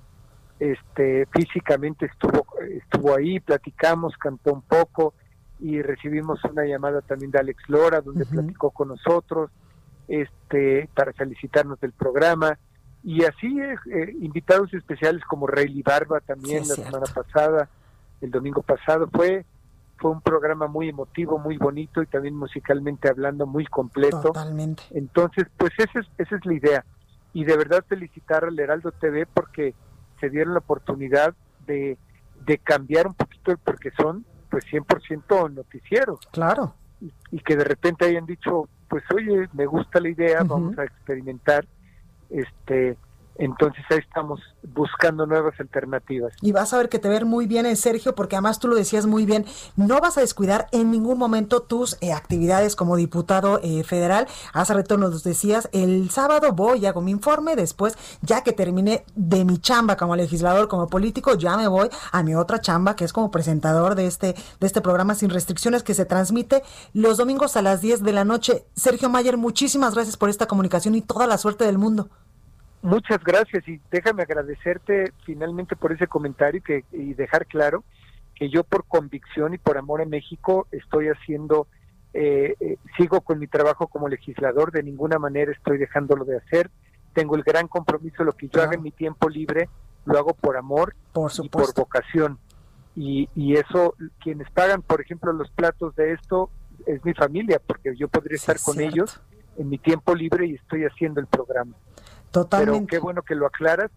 este 0.59 1.25
físicamente 1.27 2.05
estuvo 2.05 2.45
estuvo 2.59 3.15
ahí, 3.15 3.39
platicamos, 3.39 4.15
cantó 4.17 4.53
un 4.53 4.61
poco 4.61 5.13
y 5.59 5.81
recibimos 5.81 6.43
una 6.43 6.65
llamada 6.65 7.01
también 7.01 7.31
de 7.31 7.39
Alex 7.39 7.63
Lora 7.67 8.01
donde 8.01 8.25
platicó 8.25 8.71
con 8.71 8.89
nosotros 8.89 9.49
este 10.07 10.89
para 10.93 11.13
felicitarnos 11.13 11.79
del 11.79 11.91
programa. 11.91 12.57
Y 13.03 13.23
así 13.25 13.59
eh, 13.59 14.15
invitados 14.21 14.73
especiales 14.73 15.23
como 15.25 15.47
Rayleigh 15.47 15.83
Barba 15.83 16.21
también 16.21 16.67
la 16.67 16.75
semana 16.75 17.05
pasada, 17.13 17.69
el 18.21 18.31
domingo 18.31 18.61
pasado. 18.61 19.09
Fue 19.11 19.45
fue 20.03 20.11
un 20.11 20.19
programa 20.19 20.67
muy 20.67 20.89
emotivo, 20.89 21.39
muy 21.39 21.55
bonito 21.57 22.01
y 22.01 22.07
también 22.07 22.35
musicalmente 22.35 23.07
hablando 23.07 23.47
muy 23.47 23.65
completo. 23.65 24.19
Totalmente. 24.19 24.83
Entonces, 24.91 25.45
pues 25.55 25.71
esa 25.77 26.01
es, 26.01 26.07
esa 26.17 26.35
es 26.35 26.45
la 26.45 26.53
idea. 26.53 26.85
Y 27.31 27.45
de 27.45 27.55
verdad 27.55 27.85
felicitar 27.87 28.43
al 28.43 28.59
Heraldo 28.59 28.91
TV 28.91 29.25
porque 29.25 29.73
se 30.19 30.29
dieron 30.29 30.55
la 30.55 30.59
oportunidad 30.59 31.33
de, 31.65 31.97
de 32.45 32.57
cambiar 32.57 33.07
un 33.07 33.13
poquito 33.13 33.51
el 33.51 33.57
porque 33.59 33.91
son 33.91 34.25
pues 34.49 34.65
100% 34.65 35.53
noticieros. 35.53 36.19
Claro. 36.33 36.75
Y, 37.31 37.39
que 37.39 37.55
de 37.55 37.63
repente 37.63 38.03
hayan 38.03 38.25
dicho, 38.25 38.67
pues 38.89 39.05
oye, 39.15 39.47
me 39.53 39.65
gusta 39.67 40.01
la 40.01 40.09
idea, 40.09 40.43
vamos 40.43 40.77
a 40.79 40.83
experimentar 40.83 41.65
este 42.29 42.97
entonces 43.35 43.83
ahí 43.89 43.99
estamos 43.99 44.39
buscando 44.61 45.25
nuevas 45.25 45.59
alternativas. 45.59 46.33
Y 46.41 46.51
vas 46.51 46.73
a 46.73 46.77
ver 46.77 46.89
que 46.89 46.99
te 46.99 47.09
ver 47.09 47.25
muy 47.25 47.47
bien, 47.47 47.65
en 47.65 47.73
eh, 47.73 47.75
Sergio, 47.75 48.15
porque 48.15 48.35
además 48.35 48.59
tú 48.59 48.67
lo 48.67 48.75
decías 48.75 49.05
muy 49.05 49.25
bien, 49.25 49.45
no 49.75 49.99
vas 49.99 50.17
a 50.17 50.21
descuidar 50.21 50.67
en 50.71 50.91
ningún 50.91 51.17
momento 51.17 51.61
tus 51.61 51.97
eh, 52.01 52.13
actividades 52.13 52.75
como 52.75 52.95
diputado 52.95 53.59
eh, 53.63 53.83
federal. 53.83 54.27
Hace 54.53 54.73
rato 54.73 54.97
nos 54.97 55.23
decías, 55.23 55.69
el 55.71 56.09
sábado 56.09 56.51
voy, 56.53 56.85
hago 56.85 57.01
mi 57.01 57.11
informe, 57.11 57.55
después, 57.55 57.97
ya 58.21 58.41
que 58.41 58.53
terminé 58.53 59.03
de 59.15 59.45
mi 59.45 59.57
chamba 59.57 59.97
como 59.97 60.15
legislador, 60.15 60.67
como 60.67 60.87
político, 60.87 61.35
ya 61.35 61.57
me 61.57 61.67
voy 61.67 61.89
a 62.11 62.23
mi 62.23 62.35
otra 62.35 62.61
chamba, 62.61 62.95
que 62.95 63.05
es 63.05 63.13
como 63.13 63.31
presentador 63.31 63.95
de 63.95 64.07
este, 64.07 64.35
de 64.59 64.67
este 64.67 64.81
programa 64.81 65.15
Sin 65.15 65.29
Restricciones, 65.29 65.83
que 65.83 65.93
se 65.93 66.05
transmite 66.05 66.63
los 66.93 67.17
domingos 67.17 67.57
a 67.57 67.61
las 67.61 67.81
10 67.81 68.03
de 68.03 68.13
la 68.13 68.25
noche. 68.25 68.65
Sergio 68.75 69.09
Mayer, 69.09 69.37
muchísimas 69.37 69.93
gracias 69.93 70.17
por 70.17 70.29
esta 70.29 70.47
comunicación 70.47 70.95
y 70.95 71.01
toda 71.01 71.27
la 71.27 71.37
suerte 71.37 71.65
del 71.65 71.77
mundo. 71.77 72.09
Muchas 72.83 73.23
gracias 73.23 73.65
y 73.65 73.79
déjame 73.89 74.23
agradecerte 74.23 75.13
finalmente 75.25 75.77
por 75.77 75.93
ese 75.93 76.05
comentario 76.07 76.61
que, 76.61 76.83
y 76.91 77.13
dejar 77.13 77.45
claro 77.45 77.85
que 78.35 78.49
yo 78.49 78.65
por 78.65 78.83
convicción 78.85 79.53
y 79.53 79.57
por 79.57 79.77
amor 79.77 80.01
a 80.01 80.05
México 80.05 80.67
estoy 80.69 81.07
haciendo 81.07 81.67
eh, 82.13 82.55
eh, 82.59 82.77
sigo 82.97 83.21
con 83.21 83.39
mi 83.39 83.47
trabajo 83.47 83.87
como 83.87 84.09
legislador, 84.09 84.73
de 84.73 84.83
ninguna 84.83 85.17
manera 85.17 85.53
estoy 85.53 85.77
dejándolo 85.77 86.25
de 86.25 86.37
hacer. 86.37 86.69
Tengo 87.13 87.37
el 87.37 87.43
gran 87.43 87.69
compromiso, 87.69 88.25
lo 88.25 88.33
que 88.33 88.49
yo 88.49 88.61
haga 88.61 88.75
en 88.75 88.83
mi 88.83 88.91
tiempo 88.91 89.29
libre, 89.29 89.69
lo 90.03 90.17
hago 90.17 90.33
por 90.33 90.57
amor 90.57 90.93
y 91.41 91.49
por 91.49 91.73
vocación. 91.73 92.37
Y, 92.97 93.29
y 93.33 93.55
eso, 93.55 93.95
quienes 94.21 94.49
pagan, 94.51 94.81
por 94.81 94.99
ejemplo, 94.99 95.31
los 95.31 95.49
platos 95.51 95.95
de 95.95 96.11
esto, 96.11 96.49
es 96.85 97.03
mi 97.05 97.13
familia, 97.13 97.61
porque 97.65 97.95
yo 97.95 98.09
podría 98.09 98.35
estar 98.35 98.57
con 98.59 98.81
ellos 98.81 99.21
en 99.57 99.69
mi 99.69 99.77
tiempo 99.77 100.13
libre 100.13 100.47
y 100.47 100.55
estoy 100.55 100.83
haciendo 100.83 101.21
el 101.21 101.27
programa. 101.27 101.73
Totalmente. 102.33 102.87
Pero 102.87 102.87
qué 102.87 102.97
bueno 102.97 103.21
que 103.21 103.35
lo 103.35 103.45
aclaras 103.45 103.91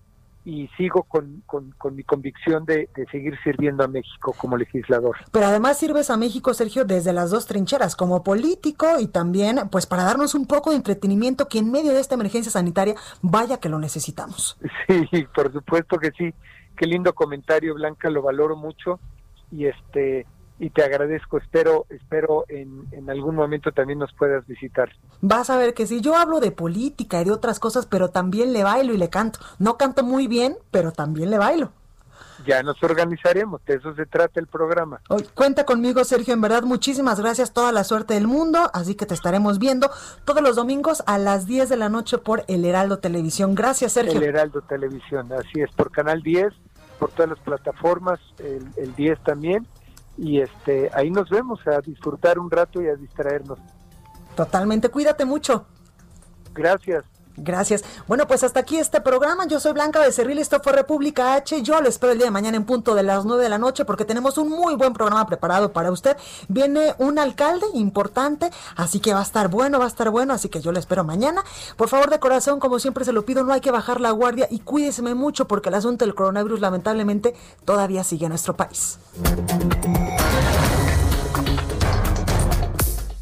y 0.44 0.68
sigo 0.76 1.02
con, 1.04 1.42
con, 1.46 1.96
mi 1.96 2.04
convicción 2.04 2.66
de, 2.66 2.88
de, 2.94 3.06
seguir 3.06 3.36
sirviendo 3.42 3.82
a 3.82 3.88
México 3.88 4.32
como 4.38 4.56
legislador. 4.56 5.16
Pero 5.32 5.46
además 5.46 5.78
sirves 5.78 6.10
a 6.10 6.16
México, 6.16 6.54
Sergio, 6.54 6.84
desde 6.84 7.12
las 7.12 7.30
dos 7.30 7.46
trincheras, 7.46 7.96
como 7.96 8.22
político 8.22 9.00
y 9.00 9.08
también 9.08 9.68
pues 9.72 9.86
para 9.86 10.04
darnos 10.04 10.36
un 10.36 10.46
poco 10.46 10.70
de 10.70 10.76
entretenimiento 10.76 11.48
que 11.48 11.58
en 11.58 11.72
medio 11.72 11.92
de 11.92 12.00
esta 12.00 12.14
emergencia 12.14 12.52
sanitaria 12.52 12.94
vaya 13.22 13.58
que 13.58 13.68
lo 13.68 13.78
necesitamos. 13.78 14.56
Sí, 14.86 15.26
por 15.34 15.52
supuesto 15.52 15.98
que 15.98 16.12
sí. 16.12 16.32
Qué 16.76 16.86
lindo 16.86 17.14
comentario, 17.14 17.74
Blanca, 17.74 18.10
lo 18.10 18.22
valoro 18.22 18.54
mucho 18.54 19.00
y 19.50 19.66
este 19.66 20.26
y 20.58 20.70
te 20.70 20.82
agradezco. 20.82 21.38
Espero, 21.38 21.86
espero 21.90 22.44
en, 22.48 22.86
en, 22.92 23.10
algún 23.10 23.34
momento 23.34 23.72
también 23.72 23.98
nos 23.98 24.12
puedas 24.12 24.46
visitar. 24.46 24.90
Vas 25.20 25.50
a 25.50 25.56
ver 25.56 25.74
que 25.74 25.86
si 25.86 26.00
yo 26.00 26.16
hablo 26.16 26.40
de 26.40 26.50
política 26.50 27.20
y 27.20 27.24
de 27.24 27.32
otras 27.32 27.58
cosas, 27.58 27.86
pero 27.86 28.08
también 28.08 28.52
le 28.52 28.64
bailo 28.64 28.94
y 28.94 28.98
le 28.98 29.10
canto. 29.10 29.38
No 29.58 29.76
canto 29.76 30.02
muy 30.02 30.26
bien, 30.26 30.56
pero 30.70 30.92
también 30.92 31.30
le 31.30 31.38
bailo. 31.38 31.72
Ya 32.46 32.62
nos 32.62 32.82
organizaremos, 32.82 33.64
de 33.64 33.74
eso 33.74 33.94
se 33.94 34.04
trata 34.04 34.40
el 34.40 34.46
programa. 34.46 35.00
Hoy, 35.08 35.26
cuenta 35.34 35.64
conmigo, 35.64 36.04
Sergio, 36.04 36.34
en 36.34 36.40
verdad, 36.40 36.62
muchísimas 36.62 37.18
gracias, 37.18 37.52
toda 37.52 37.72
la 37.72 37.82
suerte 37.82 38.14
del 38.14 38.26
mundo, 38.26 38.70
así 38.74 38.94
que 38.94 39.06
te 39.06 39.14
estaremos 39.14 39.58
viendo 39.58 39.90
todos 40.24 40.42
los 40.42 40.54
domingos 40.54 41.02
a 41.06 41.16
las 41.16 41.46
10 41.46 41.70
de 41.70 41.76
la 41.76 41.88
noche 41.88 42.18
por 42.18 42.44
El 42.46 42.64
Heraldo 42.64 42.98
Televisión. 42.98 43.54
Gracias, 43.54 43.92
Sergio. 43.92 44.18
El 44.18 44.24
Heraldo 44.24 44.60
Televisión, 44.62 45.32
así 45.32 45.62
es, 45.62 45.70
por 45.72 45.90
Canal 45.90 46.22
10, 46.22 46.52
por 46.98 47.10
todas 47.10 47.30
las 47.30 47.40
plataformas, 47.40 48.20
el, 48.38 48.68
el 48.76 48.94
10 48.94 49.18
también 49.24 49.66
y 50.16 50.40
este 50.40 50.90
ahí 50.94 51.10
nos 51.10 51.28
vemos 51.28 51.60
a 51.66 51.80
disfrutar 51.80 52.38
un 52.38 52.50
rato 52.50 52.82
y 52.82 52.88
a 52.88 52.94
distraernos. 52.94 53.58
Totalmente, 54.34 54.88
cuídate 54.88 55.24
mucho. 55.24 55.66
Gracias. 56.54 57.04
Gracias. 57.36 57.84
Bueno, 58.06 58.26
pues 58.26 58.42
hasta 58.42 58.60
aquí 58.60 58.78
este 58.78 59.00
programa. 59.00 59.46
Yo 59.46 59.60
soy 59.60 59.72
Blanca 59.72 60.00
Becerril, 60.00 60.38
esto 60.38 60.60
fue 60.60 60.72
República 60.72 61.34
H. 61.34 61.62
Yo 61.62 61.80
lo 61.80 61.88
espero 61.88 62.12
el 62.12 62.18
día 62.18 62.26
de 62.26 62.30
mañana 62.30 62.56
en 62.56 62.64
punto 62.64 62.94
de 62.94 63.02
las 63.02 63.24
9 63.24 63.42
de 63.42 63.48
la 63.48 63.58
noche 63.58 63.84
porque 63.84 64.04
tenemos 64.04 64.38
un 64.38 64.48
muy 64.48 64.74
buen 64.74 64.92
programa 64.92 65.26
preparado 65.26 65.72
para 65.72 65.90
usted. 65.90 66.16
Viene 66.48 66.94
un 66.98 67.18
alcalde 67.18 67.66
importante, 67.74 68.50
así 68.76 69.00
que 69.00 69.12
va 69.12 69.20
a 69.20 69.24
estar 69.24 69.48
bueno, 69.48 69.78
va 69.78 69.84
a 69.84 69.88
estar 69.88 70.10
bueno, 70.10 70.32
así 70.32 70.48
que 70.48 70.60
yo 70.60 70.72
lo 70.72 70.78
espero 70.78 71.04
mañana. 71.04 71.44
Por 71.76 71.88
favor, 71.88 72.10
de 72.10 72.18
corazón, 72.18 72.60
como 72.60 72.78
siempre 72.78 73.04
se 73.04 73.12
lo 73.12 73.24
pido, 73.24 73.44
no 73.44 73.52
hay 73.52 73.60
que 73.60 73.70
bajar 73.70 74.00
la 74.00 74.10
guardia 74.10 74.48
y 74.50 74.60
cuídeseme 74.60 75.14
mucho 75.14 75.46
porque 75.46 75.68
el 75.68 75.74
asunto 75.74 76.04
del 76.04 76.14
coronavirus 76.14 76.60
lamentablemente 76.60 77.34
todavía 77.64 78.04
sigue 78.04 78.26
en 78.26 78.30
nuestro 78.30 78.56
país. 78.56 78.98